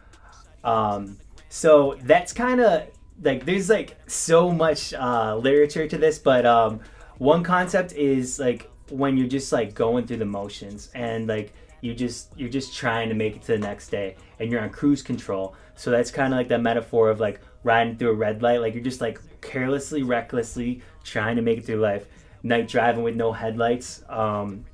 Um, 0.64 1.18
so 1.50 1.98
that's 2.04 2.32
kind 2.32 2.62
of 2.62 2.88
like 3.24 3.46
there's 3.46 3.70
like 3.70 3.96
so 4.08 4.52
much 4.52 4.94
uh, 4.94 5.36
literature 5.38 5.88
to 5.88 5.98
this, 5.98 6.20
but 6.20 6.46
um, 6.46 6.82
one 7.18 7.44
concept 7.44 7.94
is 7.94 8.40
like 8.40 8.70
when 8.90 9.18
you're 9.18 9.28
just 9.28 9.52
like 9.52 9.74
going 9.74 10.06
through 10.06 10.18
the 10.18 10.26
motions 10.26 10.90
and 10.94 11.28
like 11.28 11.54
you 11.82 11.94
just 11.94 12.32
you're 12.38 12.50
just 12.50 12.76
trying 12.76 13.10
to 13.10 13.16
make 13.16 13.36
it 13.36 13.42
to 13.42 13.54
the 13.54 13.58
next 13.58 13.90
day 13.90 14.16
and 14.40 14.52
you're 14.52 14.62
on 14.62 14.70
cruise 14.70 15.02
control. 15.02 15.56
So 15.76 15.90
that's 15.90 16.12
kind 16.12 16.34
of 16.34 16.38
like 16.38 16.50
that 16.50 16.62
metaphor 16.62 17.10
of 17.10 17.20
like 17.20 17.42
riding 17.64 17.98
through 17.98 18.12
a 18.12 18.16
red 18.16 18.42
light, 18.42 18.62
like 18.62 18.74
you're 18.74 18.84
just 18.84 19.02
like 19.02 19.20
carelessly, 19.42 20.04
recklessly 20.04 20.82
trying 21.04 21.36
to 21.38 21.42
make 21.42 21.60
it 21.60 21.66
through 21.66 21.80
life. 21.80 22.06
Night 22.46 22.68
driving 22.68 23.04
with 23.04 23.16
no 23.16 23.32
headlights, 23.32 24.04
um, 24.10 24.66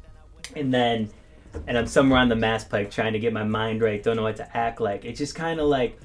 and 0.55 0.73
then 0.73 1.09
and 1.67 1.77
I'm 1.77 1.85
somewhere 1.85 2.19
on 2.19 2.29
the 2.29 2.35
Mass 2.35 2.63
Pike 2.63 2.89
trying 2.89 3.13
to 3.13 3.19
get 3.19 3.31
my 3.31 3.43
mind 3.43 3.81
right, 3.81 4.01
don't 4.01 4.15
know 4.15 4.23
what 4.23 4.37
to 4.37 4.57
act 4.57 4.81
like. 4.81 5.05
It's 5.05 5.19
just 5.19 5.35
kind 5.35 5.59
of 5.59 5.67
like 5.67 5.99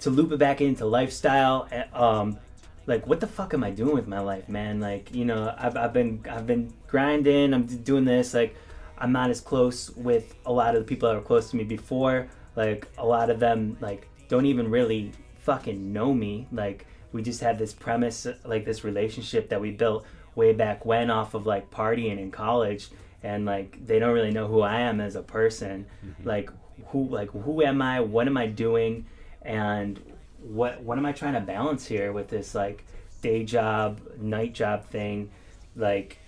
to 0.00 0.10
loop 0.10 0.32
it 0.32 0.38
back 0.38 0.60
into 0.60 0.84
lifestyle. 0.86 1.68
eh, 1.72 1.84
Um, 1.92 2.38
like 2.86 3.06
what 3.06 3.20
the 3.20 3.26
fuck 3.26 3.52
am 3.52 3.62
I 3.64 3.70
doing 3.70 3.94
with 3.94 4.08
my 4.08 4.20
life, 4.20 4.48
man? 4.48 4.80
Like 4.80 5.14
you 5.14 5.24
know, 5.24 5.54
I've, 5.58 5.76
I've 5.76 5.92
been 5.92 6.24
I've 6.30 6.46
been 6.46 6.72
grinding. 6.86 7.52
I'm 7.52 7.64
doing 7.66 8.04
this. 8.04 8.32
Like 8.34 8.56
I'm 8.96 9.12
not 9.12 9.30
as 9.30 9.40
close 9.40 9.90
with 9.90 10.34
a 10.46 10.52
lot 10.52 10.74
of 10.74 10.82
the 10.82 10.86
people 10.88 11.08
that 11.08 11.14
were 11.16 11.20
close 11.22 11.50
to 11.50 11.56
me 11.56 11.64
before. 11.64 12.28
Like 12.56 12.88
a 12.96 13.04
lot 13.06 13.28
of 13.30 13.40
them 13.40 13.76
like 13.80 14.08
don't 14.28 14.46
even 14.46 14.70
really 14.70 15.12
fucking 15.36 15.92
know 15.92 16.14
me. 16.14 16.46
Like 16.50 16.86
we 17.12 17.22
just 17.22 17.40
had 17.40 17.58
this 17.58 17.72
premise, 17.74 18.26
like 18.44 18.64
this 18.64 18.84
relationship 18.84 19.48
that 19.50 19.60
we 19.60 19.70
built 19.70 20.04
way 20.34 20.52
back 20.52 20.84
when 20.86 21.10
off 21.10 21.34
of 21.34 21.46
like 21.46 21.70
partying 21.70 22.18
in 22.18 22.30
college 22.30 22.88
and 23.22 23.44
like 23.44 23.84
they 23.86 23.98
don't 23.98 24.12
really 24.14 24.30
know 24.30 24.46
who 24.46 24.60
I 24.62 24.80
am 24.80 25.00
as 25.00 25.14
a 25.16 25.22
person. 25.22 25.86
Like 26.24 26.50
who 26.86 27.06
like 27.08 27.30
who 27.32 27.62
am 27.62 27.82
I? 27.82 28.00
What 28.00 28.26
am 28.26 28.36
I 28.38 28.46
doing? 28.46 29.04
And 29.48 29.98
what 30.40 30.80
what 30.82 30.98
am 30.98 31.06
I 31.06 31.12
trying 31.12 31.32
to 31.32 31.40
balance 31.40 31.86
here 31.86 32.12
with 32.12 32.28
this 32.28 32.54
like 32.54 32.84
day 33.22 33.44
job, 33.44 34.00
night 34.20 34.52
job 34.52 34.84
thing? 34.84 35.30
Like 35.74 36.18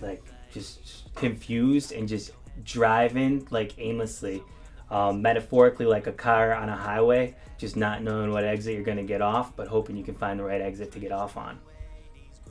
like 0.00 0.22
just 0.52 1.12
confused 1.14 1.92
and 1.92 2.06
just 2.06 2.32
driving 2.62 3.48
like 3.50 3.72
aimlessly. 3.78 4.42
Um, 4.90 5.22
metaphorically 5.22 5.86
like 5.86 6.06
a 6.06 6.12
car 6.12 6.54
on 6.54 6.68
a 6.68 6.76
highway, 6.76 7.34
just 7.56 7.74
not 7.74 8.02
knowing 8.02 8.30
what 8.30 8.44
exit 8.44 8.74
you're 8.74 8.84
gonna 8.84 9.02
get 9.02 9.22
off, 9.22 9.56
but 9.56 9.66
hoping 9.66 9.96
you 9.96 10.04
can 10.04 10.14
find 10.14 10.38
the 10.38 10.44
right 10.44 10.60
exit 10.60 10.92
to 10.92 10.98
get 10.98 11.10
off 11.10 11.38
on. 11.38 11.58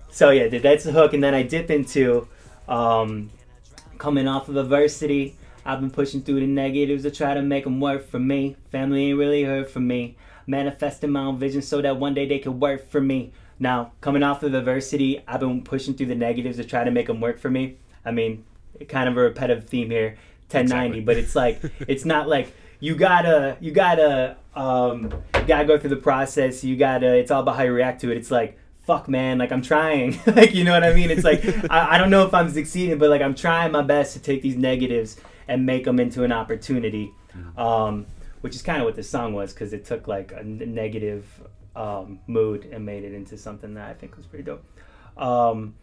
So 0.09 0.31
yeah, 0.31 0.47
that's 0.47 0.83
the 0.83 0.91
hook, 0.91 1.13
and 1.13 1.23
then 1.23 1.35
I 1.35 1.43
dip 1.43 1.69
into 1.69 2.27
um, 2.67 3.29
coming 3.99 4.27
off 4.27 4.49
of 4.49 4.57
adversity. 4.57 5.37
I've 5.66 5.80
been 5.80 5.91
pushing 5.91 6.22
through 6.22 6.41
the 6.41 6.47
negatives 6.47 7.03
to 7.03 7.11
try 7.11 7.34
to 7.34 7.41
make 7.41 7.64
them 7.64 7.80
work 7.80 8.07
for 8.07 8.20
me. 8.20 8.55
Family 8.72 9.09
ain't 9.09 9.18
really 9.18 9.43
heard 9.43 9.70
from 9.70 9.88
me. 9.88 10.16
Manifesting 10.45 11.11
my 11.11 11.22
own 11.22 11.38
vision 11.38 11.61
so 11.61 11.82
that 11.82 11.97
one 11.97 12.14
day 12.14 12.28
they 12.28 12.39
could 12.39 12.59
work 12.59 12.89
for 12.89 12.99
me. 12.99 13.32
Now, 13.59 13.93
coming 14.01 14.24
off 14.24 14.43
of 14.43 14.53
adversity, 14.53 15.24
I've 15.28 15.39
been 15.39 15.61
pushing 15.64 15.93
through 15.93 16.07
the 16.07 16.16
negatives 16.16 16.57
to 16.57 16.64
try 16.66 16.84
to 16.84 16.91
make 16.91 17.07
them 17.07 17.22
work 17.22 17.39
for 17.39 17.49
me. 17.49 17.78
I 18.05 18.11
mean, 18.11 18.43
kind 18.89 19.07
of 19.07 19.16
a 19.16 19.22
repetitive 19.22 19.70
theme 19.70 19.89
here, 19.89 20.18
1090, 20.49 20.99
Exactly. 20.99 21.01
but 21.01 21.18
it's 21.18 21.36
like 21.36 21.61
it's 21.88 22.03
not 22.03 22.28
like 22.28 22.53
you 22.82 22.95
gotta 22.95 23.55
you 23.61 23.72
gotta 23.72 24.36
um 24.55 25.14
you 25.36 25.45
gotta 25.47 25.66
go 25.66 25.78
through 25.78 25.91
the 25.91 25.95
process. 25.95 26.64
You 26.64 26.76
gotta 26.76 27.16
it's 27.16 27.32
all 27.32 27.41
about 27.41 27.55
how 27.55 27.64
you 27.64 27.72
react 27.72 28.01
to 28.01 28.11
it. 28.11 28.18
It's 28.18 28.32
like 28.32 28.57
fuck 28.86 29.07
man 29.07 29.38
like 29.38 29.49
i'm 29.53 29.61
trying 29.61 30.20
like 30.36 30.53
you 30.53 30.66
know 30.66 30.74
what 30.74 30.84
i 30.84 30.93
mean 30.93 31.09
it's 31.09 31.24
like 31.24 31.41
I, 31.72 31.91
I 31.95 31.97
don't 31.97 32.09
know 32.09 32.26
if 32.26 32.34
i'm 32.34 32.49
succeeding 32.49 32.97
but 32.97 33.09
like 33.09 33.22
i'm 33.22 33.34
trying 33.34 33.72
my 33.72 33.82
best 33.82 34.11
to 34.11 34.20
take 34.20 34.41
these 34.41 34.57
negatives 34.57 35.16
and 35.47 35.65
make 35.65 35.85
them 35.85 35.99
into 35.99 36.23
an 36.23 36.31
opportunity 36.31 37.11
um, 37.57 38.05
which 38.41 38.55
is 38.55 38.61
kind 38.61 38.79
of 38.79 38.85
what 38.85 38.95
the 38.95 39.03
song 39.03 39.33
was 39.33 39.53
because 39.53 39.73
it 39.73 39.85
took 39.85 40.07
like 40.07 40.31
a 40.31 40.39
n- 40.39 40.61
negative 40.73 41.25
um, 41.75 42.19
mood 42.27 42.65
and 42.71 42.85
made 42.85 43.03
it 43.03 43.13
into 43.13 43.37
something 43.37 43.73
that 43.73 43.89
i 43.89 43.93
think 43.93 44.15
was 44.15 44.25
pretty 44.25 44.43
dope 44.43 44.63
um, 45.17 45.75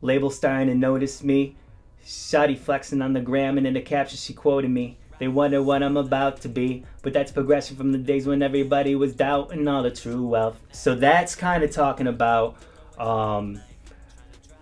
label 0.00 0.30
starting 0.30 0.68
to 0.68 0.74
notice 0.74 1.22
me 1.22 1.56
Shotty 2.04 2.58
flexing 2.58 3.00
on 3.00 3.12
the 3.12 3.20
gram 3.20 3.58
and 3.58 3.66
in 3.66 3.74
the 3.74 3.80
caption 3.80 4.18
she 4.18 4.32
quoted 4.32 4.70
me. 4.70 4.98
They 5.18 5.28
wonder 5.28 5.62
what 5.62 5.82
I'm 5.82 5.96
about 5.96 6.40
to 6.40 6.48
be, 6.48 6.84
but 7.02 7.12
that's 7.12 7.30
progression 7.30 7.76
from 7.76 7.92
the 7.92 7.98
days 7.98 8.26
when 8.26 8.42
everybody 8.42 8.96
was 8.96 9.14
doubting 9.14 9.68
all 9.68 9.84
the 9.84 9.90
true 9.90 10.26
wealth. 10.26 10.60
So 10.72 10.96
that's 10.96 11.36
kind 11.36 11.62
of 11.62 11.70
talking 11.70 12.08
about, 12.08 12.56
um, 12.98 13.60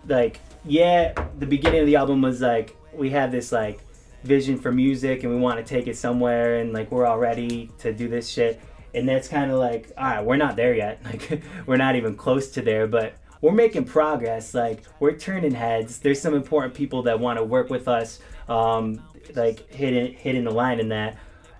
like, 0.07 0.39
yeah, 0.63 1.13
the 1.39 1.47
beginning 1.47 1.79
of 1.79 1.87
the 1.87 1.95
album 1.95 2.21
was 2.21 2.41
like 2.41 2.75
we 2.93 3.09
had 3.09 3.31
this 3.31 3.51
like 3.51 3.79
vision 4.23 4.57
for 4.57 4.71
music 4.71 5.23
and 5.23 5.33
we 5.33 5.39
want 5.39 5.57
to 5.57 5.63
take 5.63 5.87
it 5.87 5.97
somewhere 5.97 6.59
and 6.59 6.73
like 6.73 6.91
we're 6.91 7.05
all 7.05 7.17
ready 7.17 7.69
to 7.79 7.93
do 7.93 8.07
this 8.07 8.29
shit. 8.29 8.61
And 8.93 9.07
that's 9.07 9.27
kind 9.27 9.51
of 9.51 9.57
like, 9.57 9.91
all 9.97 10.03
right, 10.03 10.25
we're 10.25 10.35
not 10.35 10.55
there 10.55 10.73
yet. 10.75 11.01
Like, 11.05 11.41
we're 11.65 11.77
not 11.77 11.95
even 11.95 12.15
close 12.15 12.51
to 12.51 12.61
there, 12.61 12.87
but 12.87 13.15
we're 13.41 13.51
making 13.51 13.85
progress. 13.85 14.53
Like 14.53 14.83
we're 14.99 15.17
turning 15.17 15.53
heads. 15.53 15.99
There's 15.99 16.21
some 16.21 16.33
important 16.33 16.73
people 16.73 17.03
that 17.03 17.19
want 17.19 17.37
to 17.39 17.43
work 17.43 17.69
with 17.69 17.87
us. 17.87 18.19
Um, 18.47 19.01
like 19.35 19.71
hitting 19.71 20.13
hitting 20.13 20.43
the 20.43 20.51
line 20.51 20.79
in 20.79 20.89
that, 20.89 21.17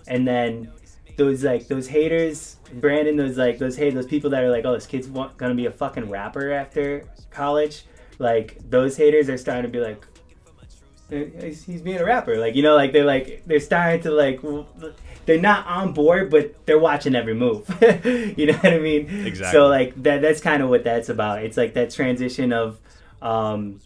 and 0.08 0.28
then 0.28 0.72
those 1.18 1.44
like 1.44 1.68
those 1.68 1.88
haters, 1.88 2.58
Brandon, 2.74 3.16
those 3.16 3.38
like 3.38 3.58
those 3.58 3.76
hey 3.76 3.90
those 3.90 4.08
people 4.08 4.30
that 4.32 4.44
are 4.44 4.50
like, 4.50 4.66
oh, 4.66 4.74
this 4.74 4.86
kid's 4.86 5.08
gonna 5.08 5.56
be 5.56 5.66
a 5.66 5.72
fucking 5.72 6.10
rapper 6.10 6.52
after 6.52 7.06
college. 7.30 7.86
Like 8.20 8.58
those 8.70 8.98
haters 8.98 9.30
are 9.30 9.38
starting 9.38 9.72
to 9.72 9.78
be 9.78 9.84
like, 9.84 10.06
"Eh, 10.11 10.11
he's, 11.12 11.64
he's 11.64 11.82
being 11.82 11.98
a 12.00 12.06
rapper. 12.06 12.38
Like 12.38 12.56
you 12.56 12.64
know, 12.64 12.76
like 12.76 12.92
they're 12.94 13.06
like 13.06 13.44
they're 13.46 13.60
starting 13.60 14.02
to 14.04 14.12
like. 14.12 14.42
They're 15.28 15.40
not 15.40 15.68
on 15.68 15.94
board, 15.94 16.32
but 16.32 16.66
they're 16.66 16.80
watching 16.80 17.14
every 17.14 17.36
move. 17.36 17.68
you 18.36 18.48
know 18.48 18.54
what 18.54 18.74
I 18.74 18.80
mean? 18.80 19.08
Exactly. 19.28 19.52
So 19.58 19.68
like 19.68 20.02
that. 20.02 20.22
That's 20.24 20.42
kind 20.42 20.64
of 20.64 20.70
what 20.70 20.84
that's 20.84 21.10
about. 21.10 21.44
It's 21.44 21.58
like 21.58 21.76
that 21.76 21.92
transition 21.92 22.52
of, 22.52 22.80
um, 23.22 23.80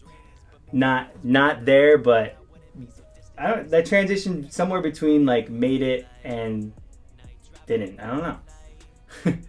not 0.72 1.10
not 1.22 1.66
there, 1.66 1.98
but 1.98 2.38
I 3.36 3.48
don't. 3.48 3.68
That 3.70 3.84
transition 3.84 4.50
somewhere 4.50 4.80
between 4.80 5.26
like 5.26 5.50
made 5.50 5.82
it 5.82 6.06
and 6.24 6.72
didn't. 7.66 8.00
I 8.00 8.06
don't 8.06 8.22
know. 8.22 8.38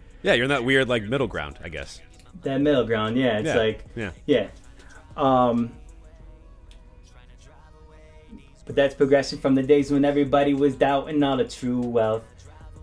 Yeah, 0.20 0.34
you're 0.34 0.44
in 0.44 0.50
that 0.50 0.64
weird 0.64 0.88
like 0.88 1.04
middle 1.04 1.28
ground, 1.28 1.60
I 1.62 1.68
guess. 1.68 2.00
that 2.42 2.60
middle 2.60 2.84
ground. 2.84 3.16
Yeah, 3.16 3.38
it's 3.38 3.46
Yeah. 3.46 3.56
like 3.56 3.84
Yeah. 3.94 4.10
yeah. 4.26 4.48
Um, 5.16 5.72
but 8.68 8.76
that's 8.76 8.94
progression 8.94 9.38
from 9.38 9.54
the 9.54 9.62
days 9.62 9.90
when 9.90 10.04
everybody 10.04 10.52
was 10.52 10.74
doubting 10.74 11.22
all 11.22 11.38
the 11.38 11.44
true 11.44 11.80
wealth. 11.80 12.22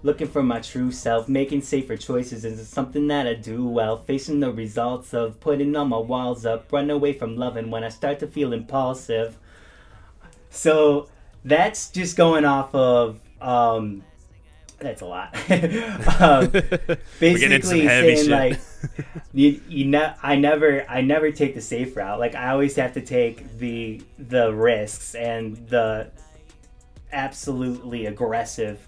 Looking 0.02 0.28
for 0.28 0.42
my 0.42 0.60
true 0.60 0.92
self, 0.92 1.30
making 1.30 1.62
safer 1.62 1.96
choices 1.96 2.44
is 2.44 2.68
something 2.68 3.08
that 3.10 3.28
I 3.28 3.36
do 3.36 3.68
well. 3.68 3.98
Facing 3.98 4.40
the 4.40 4.52
results 4.52 5.14
of 5.14 5.40
putting 5.40 5.76
all 5.76 5.86
my 5.86 6.00
walls 6.00 6.44
up, 6.44 6.74
run 6.74 6.90
away 6.90 7.14
from 7.14 7.38
loving 7.38 7.70
when 7.70 7.84
I 7.84 7.90
start 7.90 8.18
to 8.22 8.28
feel 8.28 8.52
impulsive. 8.52 9.38
So 10.50 11.08
that's 11.44 11.92
just 11.92 12.18
going 12.18 12.46
off 12.46 12.74
of 12.74 13.20
um, 13.40 14.04
that's 14.86 15.02
a 15.02 15.06
lot. 15.06 15.36
um, 16.22 16.50
getting 17.20 17.52
into 17.52 17.66
some 17.66 17.80
basically 17.80 17.88
saying 17.88 18.30
like 18.30 18.60
you 19.34 19.60
you 19.68 19.86
ne- 19.86 20.14
I 20.22 20.36
never 20.36 20.86
I 20.90 21.02
never 21.02 21.32
take 21.32 21.56
the 21.56 21.62
safe 21.62 21.96
route. 21.98 22.20
Like 22.20 22.36
I 22.36 22.50
always 22.50 22.76
have 22.76 22.94
to 22.94 23.02
take 23.02 23.58
the 23.58 24.02
the 24.18 24.54
risks 24.54 25.16
and 25.16 25.58
the 25.68 26.12
absolutely 27.12 28.06
aggressive 28.06 28.88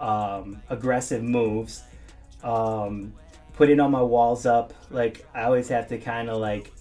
um, 0.00 0.62
aggressive 0.70 1.22
moves. 1.22 1.82
Um, 2.42 3.12
putting 3.54 3.80
all 3.80 3.88
my 3.88 4.02
walls 4.02 4.46
up. 4.46 4.72
Like 4.90 5.26
I 5.34 5.42
always 5.42 5.68
have 5.68 5.88
to 5.88 5.98
kind 5.98 6.28
of 6.28 6.38
like 6.38 6.72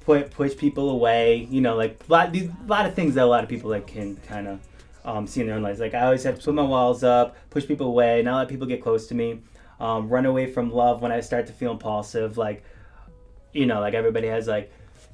put 0.00 0.30
push 0.30 0.56
people 0.56 0.90
away. 0.90 1.46
You 1.50 1.60
know, 1.60 1.76
like 1.76 2.02
a 2.08 2.12
lot 2.12 2.32
these 2.32 2.48
a 2.48 2.66
lot 2.66 2.86
of 2.86 2.94
things 2.94 3.14
that 3.14 3.24
a 3.24 3.26
lot 3.26 3.44
of 3.44 3.50
people 3.50 3.70
like 3.70 3.86
can 3.86 4.16
kind 4.16 4.48
of 4.48 4.60
um, 5.04 5.26
see 5.26 5.40
in 5.40 5.46
their 5.46 5.56
own 5.56 5.62
lives. 5.62 5.80
Like 5.80 5.94
I 5.94 6.02
always 6.02 6.22
have 6.24 6.38
to 6.38 6.44
put 6.44 6.54
my 6.54 6.62
walls 6.62 7.04
up, 7.04 7.36
push 7.50 7.66
people 7.66 7.86
away, 7.86 8.22
not 8.22 8.38
let 8.38 8.48
people 8.48 8.66
get 8.66 8.82
close 8.82 9.06
to 9.08 9.14
me. 9.14 9.40
Um, 9.80 10.08
run 10.08 10.26
away 10.26 10.50
from 10.50 10.72
love 10.72 11.02
when 11.02 11.12
I 11.12 11.20
start 11.20 11.46
to 11.46 11.52
feel 11.52 11.72
impulsive. 11.72 12.36
Like 12.36 12.64
you 13.52 13.66
know, 13.66 13.80
like 13.80 13.94
everybody 13.94 14.28
has 14.28 14.46
like 14.46 14.72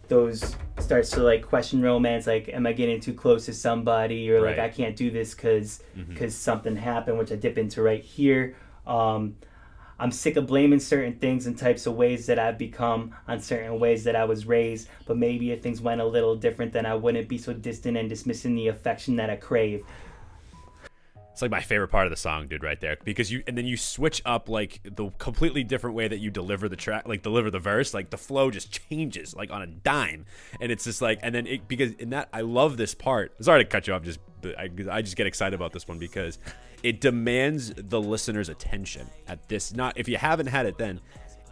those 0.09 0.57
starts 0.79 1.11
to 1.11 1.23
like 1.23 1.47
question 1.47 1.81
romance. 1.83 2.27
Like, 2.27 2.49
am 2.49 2.67
I 2.67 2.73
getting 2.73 3.01
too 3.01 3.15
close 3.15 3.47
to 3.47 3.53
somebody, 3.53 4.31
or 4.31 4.41
like 4.41 4.59
Right. 4.59 4.67
I 4.67 4.69
can't 4.69 4.97
do 4.97 5.11
this 5.11 5.35
because 5.35 5.83
because 6.09 6.35
something 6.35 6.77
happened, 6.77 7.19
which 7.19 7.33
I 7.33 7.37
dip 7.37 7.59
into 7.59 7.83
right 7.83 8.03
here. 8.03 8.57
Um, 8.87 9.37
I'm 9.99 10.11
sick 10.11 10.37
of 10.37 10.47
blaming 10.47 10.81
certain 10.81 11.19
things 11.19 11.47
and 11.47 11.57
types 11.57 11.87
of 11.87 11.95
ways 11.95 12.27
that 12.27 12.39
I've 12.39 12.59
become 12.59 13.15
on 13.29 13.41
certain 13.41 13.79
ways 13.79 14.05
that 14.05 14.17
I 14.17 14.25
was 14.25 14.47
raised. 14.47 14.89
But 15.07 15.17
maybe 15.17 15.53
if 15.53 15.63
things 15.63 15.81
went 15.81 16.01
a 16.01 16.05
little 16.05 16.37
different, 16.37 16.73
then 16.73 16.87
I 16.87 16.95
wouldn't 16.95 17.29
be 17.29 17.39
so 17.39 17.53
distant 17.53 17.97
and 17.97 18.09
dismissing 18.09 18.55
the 18.55 18.69
affection 18.69 19.17
that 19.17 19.31
I 19.31 19.37
crave. 19.37 19.85
It's 21.35 21.43
like 21.43 21.51
my 21.51 21.63
favorite 21.63 21.89
part 21.89 22.07
of 22.07 22.11
the 22.11 22.17
song, 22.17 22.47
dude, 22.47 22.63
right 22.63 22.81
there. 22.81 22.97
Because 23.03 23.33
you 23.33 23.43
and 23.49 23.59
then 23.59 23.67
you 23.67 23.77
switch 23.77 24.23
up 24.25 24.49
like 24.49 24.81
the 24.85 25.11
completely 25.19 25.65
different 25.65 25.97
way 25.97 26.07
that 26.07 26.19
you 26.19 26.31
deliver 26.31 26.69
the 26.69 26.77
track, 26.77 27.09
like 27.09 27.23
deliver 27.23 27.51
the 27.51 27.59
verse, 27.59 27.93
like 27.93 28.11
the 28.11 28.17
flow 28.17 28.53
just 28.53 28.71
changes 28.89 29.35
like 29.35 29.51
on 29.51 29.61
a 29.61 29.67
dime, 29.67 30.27
and 30.61 30.71
it's 30.71 30.85
just 30.85 31.03
like, 31.03 31.19
and 31.25 31.35
then 31.35 31.49
it 31.49 31.67
because 31.67 31.93
in 31.95 32.11
that 32.11 32.29
I 32.33 32.43
love 32.43 32.77
this 32.77 32.95
part. 32.95 33.35
Sorry 33.43 33.65
to 33.65 33.69
cut 33.69 33.89
you 33.89 33.95
off, 33.95 34.05
just 34.05 34.21
I, 34.45 34.71
I 34.89 35.03
just 35.03 35.17
get 35.17 35.27
excited 35.27 35.55
about 35.55 35.73
this 35.73 35.89
one 35.89 35.99
because 35.99 36.39
it 36.85 37.01
demands 37.01 37.73
the 37.75 38.01
listener's 38.01 38.51
attention 38.51 39.09
at 39.27 39.49
this. 39.49 39.73
Not 39.73 39.99
if 39.99 40.07
you 40.07 40.19
haven't 40.19 40.49
had 40.49 40.67
it, 40.67 40.77
then 40.77 41.01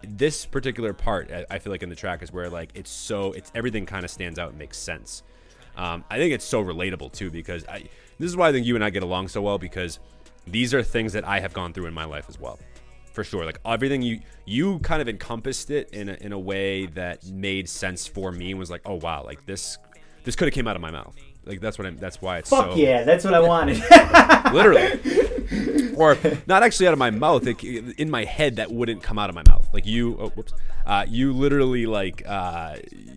this 0.07 0.45
particular 0.45 0.93
part 0.93 1.30
I- 1.51 1.59
feel 1.59 1.72
like 1.72 1.83
in 1.83 1.89
the 1.89 1.97
track 1.97 2.22
is 2.22 2.30
where 2.30 2.51
like 2.51 2.70
it's 2.74 2.91
so 2.91 3.33
it's 3.33 3.51
everything 3.55 3.87
kind 3.87 4.05
of 4.05 4.11
stands 4.11 4.39
out 4.39 4.51
and 4.51 4.59
makes 4.59 4.76
sense. 4.76 5.22
Um, 5.74 6.05
I 6.11 6.18
think 6.18 6.35
it's 6.35 6.45
so 6.45 6.62
relatable 6.62 7.12
too 7.12 7.30
because 7.30 7.66
I, 7.66 7.85
this 8.18 8.28
is 8.28 8.37
why 8.37 8.51
I 8.51 8.53
think 8.53 8.66
you 8.66 8.74
and 8.74 8.85
I 8.85 8.91
get 8.91 9.03
along 9.03 9.28
so 9.28 9.41
well 9.41 9.57
because 9.57 10.01
these 10.47 10.74
are 10.74 10.83
things 10.83 11.14
that 11.14 11.26
I 11.26 11.41
have 11.41 11.55
gone 11.55 11.72
through 11.72 11.87
in 11.87 11.95
my 11.95 12.05
life 12.05 12.26
as 12.28 12.39
well, 12.39 12.59
for 13.14 13.24
sure. 13.24 13.47
Like 13.47 13.59
everything 13.64 14.03
you 14.03 14.20
you 14.45 14.80
kind 14.80 15.01
of 15.01 15.09
encompassed 15.09 15.70
it 15.70 15.89
in 15.95 16.11
a, 16.11 16.14
in 16.14 16.33
a 16.33 16.39
way 16.39 16.87
that 16.87 17.24
made 17.24 17.70
sense 17.70 18.07
for 18.07 18.30
me 18.33 18.51
and 18.51 18.59
was 18.59 18.70
like, 18.70 18.83
oh 18.85 18.97
wow, 18.97 19.24
like 19.24 19.47
this 19.47 19.78
this 20.24 20.37
could 20.37 20.47
have 20.47 20.55
came 20.55 20.68
out 20.68 20.76
of 20.76 20.83
my 20.83 20.91
mouth. 20.91 21.16
Like 21.45 21.61
that's 21.61 21.76
what 21.78 21.86
I'm. 21.86 21.97
That's 21.97 22.22
why 22.22 22.38
it's 22.38 22.51
Fuck 22.51 22.72
so 22.72 22.76
yeah, 22.76 23.03
that's 23.03 23.24
what 23.24 23.34
I 23.34 23.40
wanted. 23.40 23.78
literally, 24.53 25.95
or 25.97 26.16
not 26.47 26.62
actually 26.62 26.86
out 26.86 26.93
of 26.93 26.99
my 26.99 27.11
mouth. 27.11 27.45
Like 27.45 27.64
in 27.64 28.11
my 28.11 28.24
head, 28.24 28.57
that 28.57 28.70
wouldn't 28.70 29.03
come 29.03 29.18
out 29.18 29.28
of 29.28 29.34
my 29.34 29.43
mouth. 29.49 29.68
Like 29.72 29.84
you, 29.84 30.16
oh, 30.20 30.28
whoops, 30.30 30.53
uh, 30.86 31.05
you 31.09 31.32
literally 31.32 31.86
like 31.86 32.22
uh, 32.26 32.76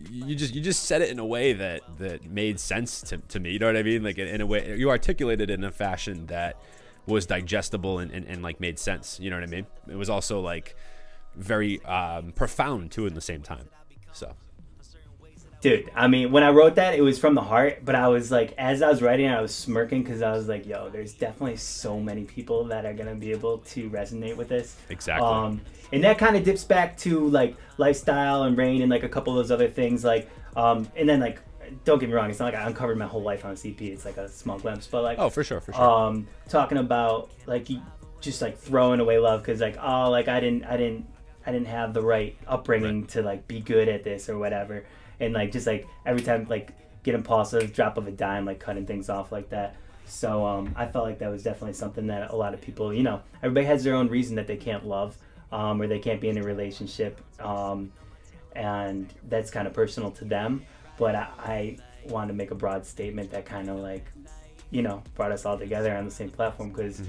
you 0.10 0.36
just 0.36 0.56
you 0.56 0.62
just 0.62 0.86
said 0.86 1.04
it 1.04 1.10
in 1.10 1.20
a 1.20 1.26
way 1.26 1.54
that 1.54 1.82
that 2.00 2.26
made 2.26 2.60
sense 2.60 3.02
to, 3.02 3.18
to 3.18 3.40
me. 3.40 3.52
You 3.52 3.60
know 3.60 3.68
what 3.68 3.78
I 3.78 3.84
mean? 3.84 4.04
Like 4.04 4.18
in, 4.18 4.28
in 4.28 4.42
a 4.42 4.46
way, 4.46 4.76
you 4.76 4.90
articulated 4.90 5.52
it 5.52 5.54
in 5.54 5.64
a 5.64 5.72
fashion 5.72 6.26
that 6.28 6.58
was 7.06 7.28
digestible 7.28 8.00
and, 8.00 8.12
and, 8.12 8.26
and 8.26 8.42
like 8.42 8.60
made 8.60 8.80
sense. 8.80 9.20
You 9.20 9.30
know 9.30 9.36
what 9.36 9.44
I 9.44 9.52
mean? 9.52 9.68
It 9.88 9.96
was 9.96 10.10
also 10.10 10.40
like 10.40 10.76
very 11.36 11.84
um, 11.86 12.32
profound 12.32 12.92
too, 12.92 13.06
in 13.06 13.14
the 13.14 13.22
same 13.22 13.42
time. 13.42 13.70
So 14.12 14.34
Dude, 15.66 15.90
I 15.96 16.08
mean, 16.08 16.32
when 16.32 16.44
I 16.44 16.52
wrote 16.52 16.76
that, 16.76 16.94
it 16.94 17.02
was 17.02 17.18
from 17.18 17.34
the 17.34 17.42
heart, 17.42 17.80
but 17.84 17.96
I 17.96 18.08
was 18.08 18.30
like, 18.30 18.54
as 18.56 18.84
I 18.84 18.88
was 18.88 19.02
writing, 19.02 19.28
I 19.28 19.42
was 19.42 19.52
smirking 19.52 20.04
because 20.04 20.22
I 20.22 20.32
was 20.34 20.48
like, 20.48 20.68
yo, 20.68 20.90
there's 20.90 21.14
definitely 21.14 21.58
so 21.58 22.00
many 22.00 22.24
people 22.24 22.66
that 22.66 22.86
are 22.86 22.94
going 22.94 23.10
to 23.10 23.16
be 23.16 23.32
able 23.32 23.58
to 23.58 23.90
resonate 23.90 24.38
with 24.38 24.48
this. 24.48 24.76
Exactly. 24.90 25.28
Um, 25.28 25.62
and 25.92 26.04
that 26.04 26.20
kind 26.20 26.36
of 26.36 26.44
dips 26.44 26.64
back 26.64 26.96
to 26.98 27.28
like 27.30 27.56
lifestyle 27.80 28.44
and 28.44 28.56
rain 28.56 28.84
and 28.84 28.92
like 28.92 29.02
a 29.02 29.10
couple 29.10 29.34
of 29.34 29.38
those 29.38 29.50
other 29.50 29.68
things. 29.68 30.04
Like, 30.04 30.30
um, 30.56 30.88
and 30.96 31.10
then 31.10 31.20
like, 31.20 31.40
don't 31.84 31.98
get 31.98 32.10
me 32.10 32.14
wrong, 32.14 32.30
it's 32.30 32.38
not 32.38 32.54
like 32.54 32.62
I 32.62 32.68
uncovered 32.68 33.00
my 33.00 33.08
whole 33.08 33.24
life 33.24 33.44
on 33.44 33.56
CP. 33.56 33.82
It's 33.92 34.06
like 34.06 34.18
a 34.18 34.30
small 34.30 34.60
glimpse, 34.60 34.86
but 34.86 35.02
like, 35.02 35.18
oh, 35.18 35.32
for 35.32 35.44
sure, 35.44 35.62
for 35.62 35.74
sure. 35.74 35.82
um, 35.82 36.28
talking 36.48 36.78
about 36.78 37.32
like 37.48 37.68
just 38.22 38.40
like 38.40 38.60
throwing 38.60 39.00
away 39.00 39.18
love 39.18 39.42
because 39.42 39.62
like 39.62 39.78
oh 39.82 40.12
like 40.12 40.28
I 40.28 40.40
didn't 40.40 40.66
I 40.66 40.78
didn't 40.78 41.08
I 41.44 41.52
didn't 41.52 41.70
have 41.70 41.96
the 41.96 42.04
right 42.04 42.38
upbringing 42.46 43.08
to 43.08 43.24
like 43.24 43.48
be 43.48 43.62
good 43.62 43.90
at 43.90 44.04
this 44.04 44.30
or 44.30 44.38
whatever 44.38 44.86
and 45.20 45.34
like 45.34 45.52
just 45.52 45.68
like 45.68 45.88
every 46.06 46.22
time 46.22 46.46
like 46.50 46.72
get 47.04 47.16
impulsive 47.16 47.74
drop 47.74 47.98
of 47.98 48.08
a 48.08 48.12
dime 48.12 48.46
like 48.46 48.60
cutting 48.60 48.86
things 48.86 49.10
off 49.10 49.32
like 49.32 49.50
that. 49.50 49.76
So 50.06 50.46
um, 50.46 50.74
I 50.76 50.86
felt 50.86 51.06
like 51.06 51.20
that 51.20 51.32
was 51.32 51.44
definitely 51.44 51.74
something 51.74 52.08
that 52.08 52.32
a 52.32 52.36
lot 52.36 52.54
of 52.54 52.62
people 52.62 52.94
you 52.94 53.04
know 53.04 53.22
everybody 53.42 53.66
has 53.66 53.84
their 53.84 53.96
own 53.96 54.08
reason 54.08 54.36
that 54.36 54.48
they 54.48 54.58
can't 54.58 54.86
love 54.86 55.18
um, 55.52 55.82
or 55.82 55.88
they 55.88 56.00
can't 56.00 56.22
be 56.22 56.30
in 56.30 56.38
a 56.38 56.44
relationship 56.44 57.20
um, 57.40 57.92
and 58.56 59.14
that's 59.30 59.52
kind 59.52 59.68
of 59.68 59.74
personal 59.74 60.12
to 60.12 60.26
them. 60.26 60.66
But 60.98 61.16
I, 61.16 61.28
I 61.40 61.78
wanted 62.08 62.30
to 62.30 62.34
make 62.34 62.52
a 62.52 62.56
broad 62.56 62.86
statement 62.86 63.32
that 63.32 63.46
kind 63.46 63.70
of 63.70 63.78
like 63.78 64.06
you 64.72 64.82
know 64.82 65.04
brought 65.16 65.32
us 65.32 65.46
all 65.46 65.58
together 65.58 65.96
on 65.96 66.06
the 66.06 66.12
same 66.12 66.30
platform 66.30 66.70
because 66.70 67.02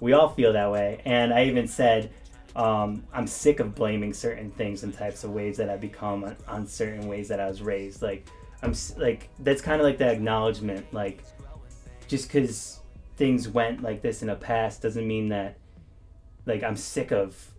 we 0.00 0.12
all 0.12 0.28
feel 0.28 0.52
that 0.52 0.70
way. 0.70 1.00
And 1.04 1.32
i 1.32 1.44
even 1.44 1.66
said 1.66 2.10
um, 2.58 3.04
i'm 3.12 3.26
sick 3.26 3.60
of 3.60 3.74
blaming 3.74 4.12
certain 4.12 4.50
things 4.50 4.82
and 4.82 4.92
types 4.92 5.24
of 5.24 5.30
ways 5.30 5.56
that 5.56 5.70
I've 5.70 5.80
become 5.80 6.24
on, 6.24 6.36
on 6.46 6.66
certain 6.66 7.06
ways 7.06 7.28
that 7.28 7.40
i 7.40 7.46
was 7.46 7.62
raised 7.62 8.02
like 8.02 8.26
i'm 8.62 8.74
like 8.96 9.30
that's 9.38 9.62
kind 9.62 9.80
of 9.80 9.86
like 9.86 9.98
the 9.98 10.10
acknowledgement 10.10 10.92
like 10.92 11.24
just 12.08 12.28
because 12.28 12.80
things 13.16 13.48
went 13.48 13.82
like 13.82 14.02
this 14.02 14.22
in 14.22 14.28
the 14.28 14.34
past 14.34 14.82
doesn't 14.82 15.06
mean 15.06 15.28
that 15.28 15.58
like 16.46 16.62
i'm 16.62 16.76
sick 16.76 17.12
of 17.12 17.52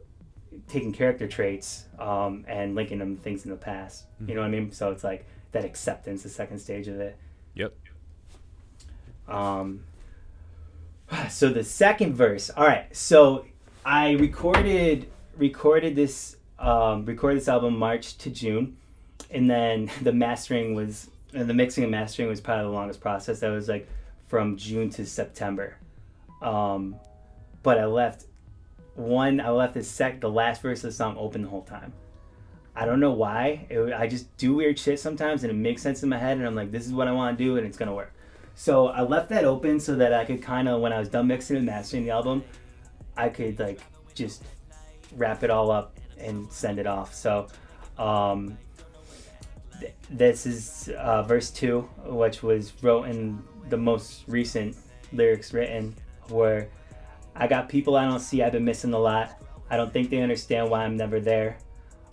taking 0.67 0.91
character 0.91 1.27
traits 1.27 1.85
um, 1.99 2.43
and 2.47 2.75
linking 2.75 2.97
them 2.97 3.15
to 3.15 3.21
things 3.21 3.45
in 3.45 3.51
the 3.51 3.57
past 3.57 4.05
you 4.25 4.35
know 4.35 4.41
what 4.41 4.47
i 4.47 4.49
mean 4.49 4.71
so 4.71 4.91
it's 4.91 5.03
like 5.03 5.25
that 5.51 5.63
acceptance 5.63 6.23
the 6.23 6.29
second 6.29 6.59
stage 6.59 6.87
of 6.87 6.99
it 6.99 7.17
yep. 7.53 7.73
um, 9.27 9.81
so 11.29 11.49
the 11.49 11.63
second 11.63 12.13
verse. 12.13 12.49
All 12.49 12.65
right. 12.65 12.95
So 12.95 13.45
I 13.89 14.11
recorded 14.11 15.09
recorded 15.35 15.95
this 15.95 16.37
um, 16.59 17.05
recorded 17.05 17.39
this 17.39 17.47
album 17.47 17.75
March 17.79 18.19
to 18.19 18.29
June, 18.29 18.77
and 19.31 19.49
then 19.49 19.89
the 20.03 20.13
mastering 20.13 20.75
was 20.75 21.09
and 21.33 21.49
the 21.49 21.55
mixing 21.55 21.83
and 21.83 21.89
mastering 21.89 22.29
was 22.29 22.39
probably 22.39 22.65
the 22.65 22.69
longest 22.69 23.01
process. 23.01 23.39
That 23.39 23.49
was 23.49 23.67
like 23.67 23.87
from 24.27 24.57
June 24.57 24.91
to 24.91 25.07
September. 25.07 25.75
Um, 26.43 26.97
but 27.63 27.79
I 27.79 27.85
left 27.85 28.25
one. 28.93 29.41
I 29.41 29.49
left 29.49 29.73
the 29.73 29.83
sec 29.83 30.21
the 30.21 30.29
last 30.29 30.61
verse 30.61 30.83
of 30.83 30.91
the 30.91 30.95
song 30.95 31.15
open 31.17 31.41
the 31.41 31.49
whole 31.49 31.63
time. 31.63 31.91
I 32.75 32.85
don't 32.85 32.99
know 32.99 33.13
why. 33.13 33.65
It, 33.71 33.91
I 33.91 34.05
just 34.05 34.37
do 34.37 34.53
weird 34.53 34.77
shit 34.77 34.99
sometimes, 34.99 35.43
and 35.43 35.49
it 35.49 35.55
makes 35.55 35.81
sense 35.81 36.03
in 36.03 36.09
my 36.09 36.19
head, 36.19 36.37
and 36.37 36.45
I'm 36.45 36.53
like, 36.53 36.71
this 36.71 36.85
is 36.85 36.93
what 36.93 37.07
I 37.07 37.11
want 37.11 37.35
to 37.35 37.43
do, 37.43 37.57
and 37.57 37.65
it's 37.65 37.75
gonna 37.75 37.95
work. 37.95 38.13
So 38.53 38.89
I 38.89 39.01
left 39.01 39.29
that 39.29 39.45
open 39.45 39.79
so 39.79 39.95
that 39.95 40.13
I 40.13 40.25
could 40.25 40.43
kind 40.43 40.69
of, 40.69 40.79
when 40.79 40.93
I 40.93 40.99
was 40.99 41.09
done 41.09 41.25
mixing 41.25 41.57
and 41.57 41.65
mastering 41.65 42.03
the 42.03 42.11
album, 42.11 42.43
I 43.19 43.29
could 43.29 43.59
like 43.59 43.81
just 44.15 44.43
wrap 45.17 45.43
it 45.43 45.49
all 45.49 45.71
up 45.71 45.97
and 46.17 46.51
send 46.51 46.79
it 46.79 46.87
off. 46.87 47.13
So 47.13 47.47
um, 47.97 48.57
th- 49.79 49.93
this 50.09 50.45
is 50.45 50.89
uh, 50.97 51.23
verse 51.23 51.49
two, 51.51 51.81
which 52.05 52.43
was 52.43 52.73
wrote 52.81 53.05
in 53.05 53.41
the 53.69 53.77
most 53.77 54.23
recent 54.27 54.75
lyrics 55.11 55.53
written, 55.53 55.95
where 56.29 56.69
I 57.35 57.47
got 57.47 57.69
people 57.69 57.95
I 57.95 58.05
don't 58.05 58.19
see 58.19 58.41
I've 58.41 58.53
been 58.53 58.65
missing 58.65 58.93
a 58.93 58.99
lot. 58.99 59.27
I 59.69 59.77
don't 59.77 59.91
think 59.93 60.09
they 60.09 60.21
understand 60.21 60.69
why 60.69 60.83
I'm 60.83 60.97
never 60.97 61.19
there. 61.19 61.57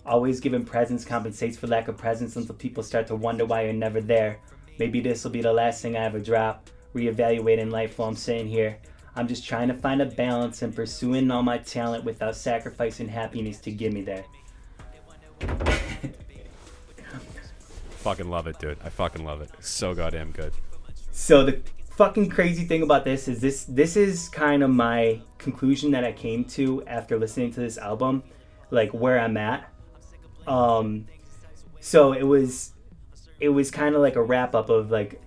Always 0.05 0.39
giving 0.39 0.63
presents 0.63 1.03
compensates 1.03 1.57
for 1.57 1.67
lack 1.67 1.87
of 1.87 1.97
presence 1.97 2.35
until 2.35 2.55
people 2.55 2.83
start 2.83 3.07
to 3.07 3.15
wonder 3.15 3.45
why 3.45 3.63
you're 3.63 3.73
never 3.73 3.99
there. 3.99 4.39
Maybe 4.79 5.01
this 5.01 5.23
will 5.23 5.31
be 5.31 5.41
the 5.41 5.51
last 5.51 5.81
thing 5.81 5.97
I 5.97 6.05
ever 6.05 6.19
drop. 6.19 6.69
Reevaluating 6.93 7.71
life 7.71 7.97
while 7.97 8.09
I'm 8.09 8.15
sitting 8.15 8.47
here. 8.47 8.77
I'm 9.17 9.27
just 9.27 9.45
trying 9.47 9.67
to 9.69 9.73
find 9.73 9.99
a 9.99 10.05
balance 10.05 10.61
and 10.61 10.75
pursuing 10.75 11.31
all 11.31 11.41
my 11.41 11.57
talent 11.57 12.03
without 12.03 12.35
sacrificing 12.35 13.07
happiness 13.07 13.57
to 13.61 13.71
get 13.71 13.91
me 13.91 14.03
there. 14.03 14.23
Fucking 17.89 18.29
love 18.29 18.45
it, 18.45 18.59
dude. 18.59 18.77
I 18.83 18.89
fucking 18.89 19.25
love 19.25 19.41
it. 19.41 19.49
So 19.59 19.95
goddamn 19.95 20.31
good. 20.31 20.53
So 21.11 21.43
the 21.43 21.59
fucking 21.89 22.29
crazy 22.29 22.63
thing 22.63 22.83
about 22.83 23.03
this 23.03 23.27
is 23.27 23.41
this 23.41 23.65
this 23.65 23.97
is 23.97 24.29
kind 24.29 24.61
of 24.61 24.69
my 24.69 25.19
conclusion 25.39 25.89
that 25.91 26.03
I 26.03 26.11
came 26.11 26.45
to 26.45 26.85
after 26.85 27.17
listening 27.17 27.51
to 27.53 27.59
this 27.59 27.79
album, 27.79 28.23
like 28.69 28.91
where 28.91 29.19
I'm 29.19 29.35
at. 29.35 29.67
Um 30.45 31.07
so 31.79 32.13
it 32.13 32.23
was 32.23 32.73
it 33.39 33.49
was 33.49 33.71
kind 33.71 33.95
of 33.95 34.01
like 34.01 34.15
a 34.15 34.21
wrap 34.21 34.53
up 34.55 34.69
of 34.69 34.91
like 34.91 35.19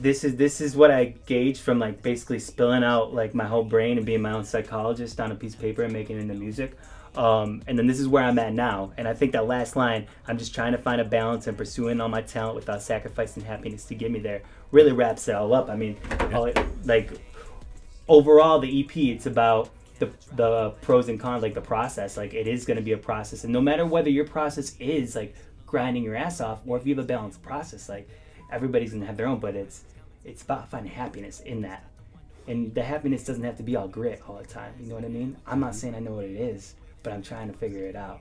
this 0.00 0.24
is 0.24 0.36
this 0.36 0.60
is 0.60 0.74
what 0.74 0.90
I 0.90 1.14
gauged 1.26 1.60
from 1.60 1.78
like 1.78 2.02
basically 2.02 2.38
spilling 2.38 2.82
out 2.82 3.12
like 3.12 3.34
my 3.34 3.44
whole 3.44 3.64
brain 3.64 3.98
and 3.98 4.06
being 4.06 4.22
my 4.22 4.32
own 4.32 4.44
psychologist 4.44 5.20
on 5.20 5.30
a 5.30 5.34
piece 5.34 5.54
of 5.54 5.60
paper 5.60 5.82
and 5.82 5.92
making 5.92 6.16
it 6.16 6.20
into 6.20 6.34
music. 6.34 6.76
Um, 7.16 7.62
and 7.66 7.76
then 7.76 7.86
this 7.86 7.98
is 7.98 8.06
where 8.06 8.22
I'm 8.22 8.38
at 8.38 8.52
now. 8.52 8.92
And 8.96 9.08
I 9.08 9.14
think 9.14 9.32
that 9.32 9.46
last 9.46 9.74
line, 9.74 10.06
I'm 10.28 10.38
just 10.38 10.54
trying 10.54 10.72
to 10.72 10.78
find 10.78 11.00
a 11.00 11.04
balance 11.04 11.48
and 11.48 11.58
pursuing 11.58 12.00
all 12.00 12.08
my 12.08 12.22
talent 12.22 12.54
without 12.54 12.82
sacrificing 12.82 13.42
happiness 13.42 13.84
to 13.86 13.94
get 13.94 14.10
me 14.10 14.20
there, 14.20 14.42
really 14.70 14.92
wraps 14.92 15.26
it 15.26 15.34
all 15.34 15.52
up. 15.52 15.68
I 15.68 15.76
mean, 15.76 15.96
all 16.32 16.50
like 16.84 17.10
overall, 18.06 18.60
the 18.60 18.84
EP, 18.84 18.96
it's 18.96 19.26
about 19.26 19.70
the, 19.98 20.10
the 20.32 20.70
pros 20.82 21.08
and 21.08 21.18
cons, 21.18 21.42
like 21.42 21.54
the 21.54 21.60
process. 21.60 22.16
Like 22.16 22.32
it 22.32 22.46
is 22.46 22.64
going 22.64 22.76
to 22.76 22.82
be 22.82 22.92
a 22.92 22.98
process. 22.98 23.42
And 23.44 23.52
no 23.52 23.60
matter 23.60 23.84
whether 23.84 24.08
your 24.08 24.26
process 24.26 24.76
is 24.78 25.16
like 25.16 25.34
grinding 25.66 26.04
your 26.04 26.14
ass 26.14 26.40
off 26.40 26.60
or 26.64 26.76
if 26.76 26.86
you 26.86 26.94
have 26.94 27.04
a 27.04 27.06
balanced 27.06 27.42
process, 27.42 27.88
like 27.88 28.08
everybody's 28.52 28.92
to 28.92 29.00
have 29.00 29.16
their 29.16 29.26
own, 29.26 29.38
but 29.38 29.54
it's, 29.54 29.84
it's 30.24 30.42
about 30.42 30.70
finding 30.70 30.92
happiness 30.92 31.40
in 31.40 31.62
that. 31.62 31.84
And 32.46 32.74
the 32.74 32.82
happiness 32.82 33.24
doesn't 33.24 33.44
have 33.44 33.56
to 33.58 33.62
be 33.62 33.76
all 33.76 33.88
grit 33.88 34.22
all 34.28 34.36
the 34.36 34.46
time. 34.46 34.74
You 34.80 34.88
know 34.88 34.94
what 34.96 35.04
I 35.04 35.08
mean? 35.08 35.36
I'm 35.46 35.60
not 35.60 35.74
saying 35.74 35.94
I 35.94 36.00
know 36.00 36.12
what 36.12 36.24
it 36.24 36.36
is, 36.36 36.74
but 37.02 37.12
I'm 37.12 37.22
trying 37.22 37.50
to 37.50 37.56
figure 37.56 37.86
it 37.86 37.96
out. 37.96 38.20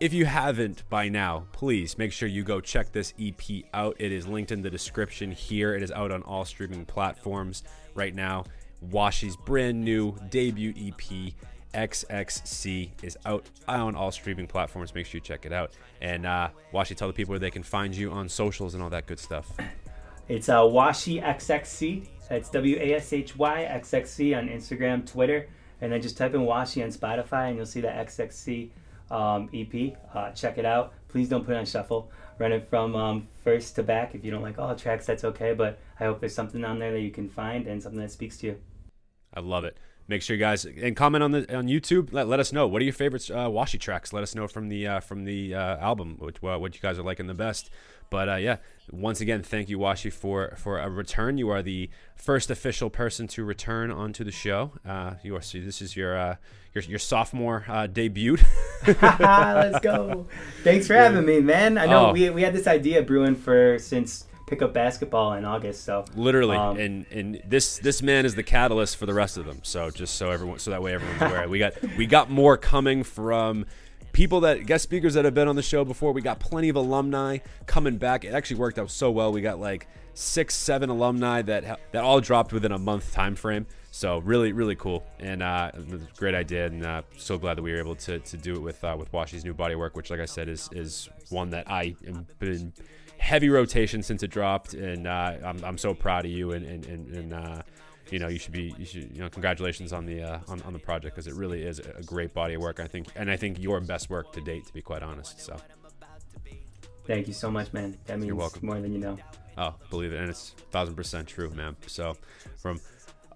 If 0.00 0.12
you 0.12 0.26
haven't 0.26 0.88
by 0.90 1.08
now, 1.08 1.46
please 1.52 1.96
make 1.98 2.12
sure 2.12 2.28
you 2.28 2.42
go 2.42 2.60
check 2.60 2.92
this 2.92 3.14
EP 3.20 3.62
out. 3.72 3.96
It 3.98 4.12
is 4.12 4.26
linked 4.26 4.50
in 4.50 4.62
the 4.62 4.70
description 4.70 5.30
here. 5.30 5.74
It 5.74 5.82
is 5.82 5.92
out 5.92 6.10
on 6.10 6.22
all 6.22 6.44
streaming 6.44 6.84
platforms 6.84 7.62
right 7.94 8.14
now. 8.14 8.44
Washi's 8.90 9.36
brand 9.36 9.82
new 9.82 10.16
debut 10.30 10.74
EP, 10.76 11.32
XXC, 11.74 12.90
is 13.02 13.18
out 13.26 13.48
on 13.68 13.94
all 13.94 14.10
streaming 14.10 14.46
platforms. 14.46 14.94
Make 14.94 15.06
sure 15.06 15.18
you 15.18 15.22
check 15.22 15.44
it 15.44 15.52
out. 15.52 15.72
And 16.00 16.24
uh, 16.24 16.48
Washi, 16.72 16.96
tell 16.96 17.08
the 17.08 17.14
people 17.14 17.32
where 17.32 17.38
they 17.38 17.50
can 17.50 17.62
find 17.62 17.94
you 17.94 18.10
on 18.10 18.28
socials 18.28 18.74
and 18.74 18.82
all 18.82 18.90
that 18.90 19.06
good 19.06 19.18
stuff. 19.18 19.52
It's 20.28 20.48
uh, 20.48 20.62
Washi 20.62 21.22
XXC. 21.22 22.06
It's 22.30 22.48
W 22.48 22.78
A 22.80 22.94
S 22.94 23.12
H 23.12 23.36
Y 23.36 23.68
XXC 23.70 24.38
on 24.38 24.48
Instagram, 24.48 25.06
Twitter, 25.06 25.48
and 25.82 25.92
then 25.92 26.00
just 26.00 26.16
type 26.16 26.34
in 26.34 26.40
Washi 26.40 26.82
on 26.82 26.90
Spotify, 26.90 27.48
and 27.48 27.56
you'll 27.56 27.66
see 27.66 27.82
the 27.82 27.88
XXC 27.88 28.70
um, 29.10 29.50
EP. 29.52 29.96
Uh, 30.14 30.30
check 30.30 30.56
it 30.56 30.64
out. 30.64 30.94
Please 31.08 31.28
don't 31.28 31.44
put 31.44 31.54
it 31.54 31.58
on 31.58 31.66
shuffle. 31.66 32.10
Run 32.38 32.52
it 32.52 32.66
from 32.68 32.96
um, 32.96 33.28
first 33.44 33.76
to 33.76 33.82
back. 33.82 34.14
If 34.14 34.24
you 34.24 34.30
don't 34.30 34.42
like 34.42 34.58
all 34.58 34.74
tracks, 34.74 35.06
that's 35.06 35.24
okay. 35.24 35.52
But 35.52 35.78
I 36.00 36.04
hope 36.04 36.20
there's 36.20 36.34
something 36.34 36.64
on 36.64 36.78
there 36.78 36.92
that 36.92 37.00
you 37.00 37.10
can 37.10 37.28
find 37.28 37.66
and 37.66 37.82
something 37.82 38.00
that 38.00 38.10
speaks 38.10 38.38
to 38.38 38.46
you. 38.46 38.60
I 39.34 39.40
love 39.40 39.64
it. 39.64 39.76
Make 40.06 40.20
sure 40.22 40.36
you 40.36 40.40
guys 40.40 40.66
and 40.66 40.94
comment 40.94 41.24
on 41.24 41.30
the 41.30 41.56
on 41.56 41.66
YouTube. 41.66 42.12
Let, 42.12 42.28
let 42.28 42.38
us 42.38 42.52
know 42.52 42.66
what 42.66 42.82
are 42.82 42.84
your 42.84 42.92
favorite 42.92 43.30
uh, 43.30 43.48
Washi 43.48 43.80
tracks. 43.80 44.12
Let 44.12 44.22
us 44.22 44.34
know 44.34 44.46
from 44.46 44.68
the 44.68 44.86
uh, 44.86 45.00
from 45.00 45.24
the 45.24 45.54
uh, 45.54 45.78
album 45.78 46.16
which, 46.18 46.36
uh, 46.44 46.58
what 46.58 46.74
you 46.74 46.80
guys 46.82 46.98
are 46.98 47.02
liking 47.02 47.26
the 47.26 47.32
best. 47.34 47.70
But 48.10 48.28
uh, 48.28 48.34
yeah, 48.36 48.58
once 48.90 49.22
again, 49.22 49.42
thank 49.42 49.70
you 49.70 49.78
Washi 49.78 50.12
for 50.12 50.54
for 50.58 50.78
a 50.78 50.90
return. 50.90 51.38
You 51.38 51.48
are 51.48 51.62
the 51.62 51.88
first 52.16 52.50
official 52.50 52.90
person 52.90 53.26
to 53.28 53.44
return 53.44 53.90
onto 53.90 54.24
the 54.24 54.30
show. 54.30 54.72
Uh, 54.86 55.14
you 55.22 55.34
are 55.36 55.40
so 55.40 55.58
this 55.60 55.80
is 55.80 55.96
your 55.96 56.18
uh, 56.18 56.36
your, 56.74 56.84
your 56.84 56.98
sophomore 56.98 57.64
uh, 57.66 57.86
debut. 57.86 58.36
Let's 58.86 59.80
go. 59.80 60.26
Thanks 60.62 60.86
for 60.86 60.94
having 60.94 61.24
me, 61.24 61.40
man. 61.40 61.78
I 61.78 61.86
know 61.86 62.08
Oh. 62.08 62.12
we, 62.12 62.28
we 62.28 62.42
had 62.42 62.52
this 62.52 62.66
idea 62.66 63.00
brewing 63.02 63.36
for 63.36 63.78
since 63.78 64.26
pickup 64.46 64.72
basketball 64.72 65.34
in 65.34 65.44
August. 65.44 65.84
So 65.84 66.04
Literally, 66.14 66.56
Um, 66.56 66.78
and 66.78 67.06
and 67.10 67.42
this 67.46 67.78
this 67.78 68.02
man 68.02 68.26
is 68.26 68.34
the 68.34 68.42
catalyst 68.42 68.96
for 68.96 69.06
the 69.06 69.14
rest 69.14 69.36
of 69.36 69.46
them. 69.46 69.60
So 69.62 69.90
just 69.90 70.14
so 70.16 70.30
everyone, 70.30 70.58
so 70.58 70.70
that 70.70 70.82
way 70.82 70.94
everyone's 70.94 71.22
aware. 71.22 71.48
We 71.48 71.58
got 71.58 71.74
we 71.96 72.06
got 72.06 72.30
more 72.30 72.56
coming 72.56 73.02
from 73.02 73.66
people 74.12 74.40
that 74.40 74.66
guest 74.66 74.84
speakers 74.84 75.14
that 75.14 75.24
have 75.24 75.34
been 75.34 75.48
on 75.48 75.56
the 75.56 75.62
show 75.62 75.84
before. 75.84 76.12
We 76.12 76.22
got 76.22 76.38
plenty 76.38 76.68
of 76.68 76.76
alumni 76.76 77.38
coming 77.66 77.96
back. 77.98 78.24
It 78.24 78.32
actually 78.34 78.56
worked 78.56 78.78
out 78.78 78.90
so 78.90 79.10
well. 79.10 79.32
We 79.32 79.40
got 79.40 79.58
like 79.58 79.88
six, 80.14 80.54
seven 80.54 80.90
alumni 80.90 81.42
that 81.42 81.80
that 81.92 82.04
all 82.04 82.20
dropped 82.20 82.52
within 82.52 82.72
a 82.72 82.78
month 82.78 83.12
time 83.12 83.34
frame. 83.34 83.66
So 83.90 84.18
really, 84.18 84.52
really 84.52 84.74
cool, 84.74 85.04
and 85.20 85.40
uh, 85.40 85.70
it 85.72 85.88
was 85.88 86.02
a 86.02 86.08
great 86.16 86.34
idea, 86.34 86.66
and 86.66 86.84
uh, 86.84 87.02
so 87.16 87.38
glad 87.38 87.56
that 87.58 87.62
we 87.62 87.70
were 87.70 87.78
able 87.78 87.94
to, 87.94 88.18
to 88.18 88.36
do 88.36 88.54
it 88.54 88.60
with 88.60 88.82
uh, 88.82 88.96
with 88.98 89.12
Washi's 89.12 89.44
new 89.44 89.54
body 89.54 89.76
work, 89.76 89.94
which, 89.96 90.10
like 90.10 90.18
I 90.18 90.24
said, 90.24 90.48
is 90.48 90.68
is 90.72 91.08
one 91.30 91.50
that 91.50 91.70
I 91.70 91.94
am 92.04 92.26
been 92.40 92.72
heavy 93.24 93.48
rotation 93.48 94.02
since 94.02 94.22
it 94.22 94.30
dropped, 94.30 94.74
and 94.74 95.06
uh, 95.06 95.36
I'm, 95.42 95.64
I'm 95.64 95.78
so 95.78 95.94
proud 95.94 96.26
of 96.26 96.30
you, 96.30 96.52
and 96.52 96.64
and, 96.64 96.86
and, 96.86 97.16
and 97.16 97.32
uh, 97.32 97.62
you 98.10 98.18
know 98.18 98.28
you 98.28 98.38
should 98.38 98.52
be 98.52 98.74
you 98.78 98.84
should 98.84 99.10
you 99.16 99.22
know 99.22 99.30
congratulations 99.30 99.92
on 99.92 100.04
the 100.04 100.22
uh, 100.22 100.38
on, 100.46 100.60
on 100.62 100.72
the 100.72 100.78
project 100.78 101.14
because 101.14 101.26
it 101.26 101.34
really 101.34 101.62
is 101.62 101.78
a 101.78 102.02
great 102.04 102.34
body 102.34 102.54
of 102.54 102.60
work. 102.60 102.78
I 102.78 102.86
think, 102.86 103.08
and 103.16 103.30
I 103.30 103.36
think 103.36 103.58
your 103.58 103.80
best 103.80 104.10
work 104.10 104.32
to 104.34 104.40
date, 104.40 104.66
to 104.66 104.72
be 104.72 104.82
quite 104.82 105.02
honest. 105.02 105.40
So, 105.40 105.56
thank 107.06 107.26
you 107.26 107.32
so 107.32 107.50
much, 107.50 107.72
man. 107.72 107.96
That 108.04 108.20
means 108.20 108.34
welcome. 108.34 108.66
more 108.66 108.78
than 108.78 108.92
you 108.92 108.98
know. 108.98 109.18
oh, 109.56 109.74
believe 109.88 110.12
it, 110.12 110.20
and 110.20 110.28
it's 110.28 110.50
thousand 110.70 110.94
percent 110.94 111.26
true, 111.26 111.50
man. 111.50 111.76
So, 111.86 112.16
from 112.58 112.78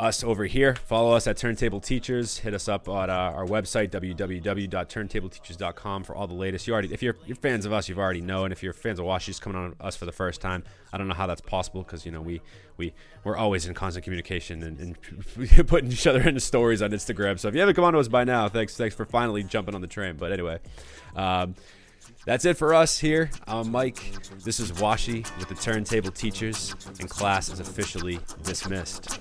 us 0.00 0.22
over 0.22 0.44
here, 0.44 0.76
follow 0.76 1.10
us 1.12 1.26
at 1.26 1.36
Turntable 1.36 1.80
Teachers. 1.80 2.38
Hit 2.38 2.54
us 2.54 2.68
up 2.68 2.88
on 2.88 3.10
uh, 3.10 3.12
our 3.12 3.44
website 3.44 3.90
www.turntableteachers.com 3.90 6.04
for 6.04 6.14
all 6.14 6.28
the 6.28 6.34
latest. 6.34 6.68
You 6.68 6.72
already, 6.72 6.92
if 6.92 7.02
you're 7.02 7.16
you're 7.26 7.36
fans 7.36 7.66
of 7.66 7.72
us, 7.72 7.88
you've 7.88 7.98
already 7.98 8.20
know, 8.20 8.44
and 8.44 8.52
if 8.52 8.62
you're 8.62 8.72
fans 8.72 9.00
of 9.00 9.06
Washi's 9.06 9.40
coming 9.40 9.58
on 9.58 9.74
us 9.80 9.96
for 9.96 10.06
the 10.06 10.12
first 10.12 10.40
time, 10.40 10.62
I 10.92 10.98
don't 10.98 11.08
know 11.08 11.14
how 11.14 11.26
that's 11.26 11.40
possible 11.40 11.82
because 11.82 12.06
you 12.06 12.12
know 12.12 12.20
we 12.20 12.40
we 12.76 12.94
we're 13.24 13.36
always 13.36 13.66
in 13.66 13.74
constant 13.74 14.04
communication 14.04 14.62
and, 14.62 14.78
and 14.78 14.96
putting 15.66 15.90
each 15.90 16.06
other 16.06 16.22
into 16.22 16.40
stories 16.40 16.80
on 16.80 16.92
Instagram. 16.92 17.36
So 17.38 17.48
if 17.48 17.54
you 17.54 17.60
haven't 17.60 17.74
come 17.74 17.84
on 17.84 17.94
to 17.94 17.98
us 17.98 18.08
by 18.08 18.24
now, 18.24 18.48
thanks 18.48 18.76
thanks 18.76 18.94
for 18.94 19.04
finally 19.04 19.42
jumping 19.42 19.74
on 19.74 19.80
the 19.80 19.88
train. 19.88 20.16
But 20.16 20.30
anyway. 20.32 20.60
Um, 21.16 21.56
that's 22.28 22.44
it 22.44 22.58
for 22.58 22.74
us 22.74 22.98
here. 22.98 23.30
I'm 23.46 23.72
Mike. 23.72 24.02
This 24.44 24.60
is 24.60 24.70
Washi 24.72 25.26
with 25.38 25.48
the 25.48 25.54
Turntable 25.54 26.10
Teachers, 26.10 26.74
and 27.00 27.08
class 27.08 27.48
is 27.48 27.58
officially 27.58 28.20
dismissed. 28.42 29.18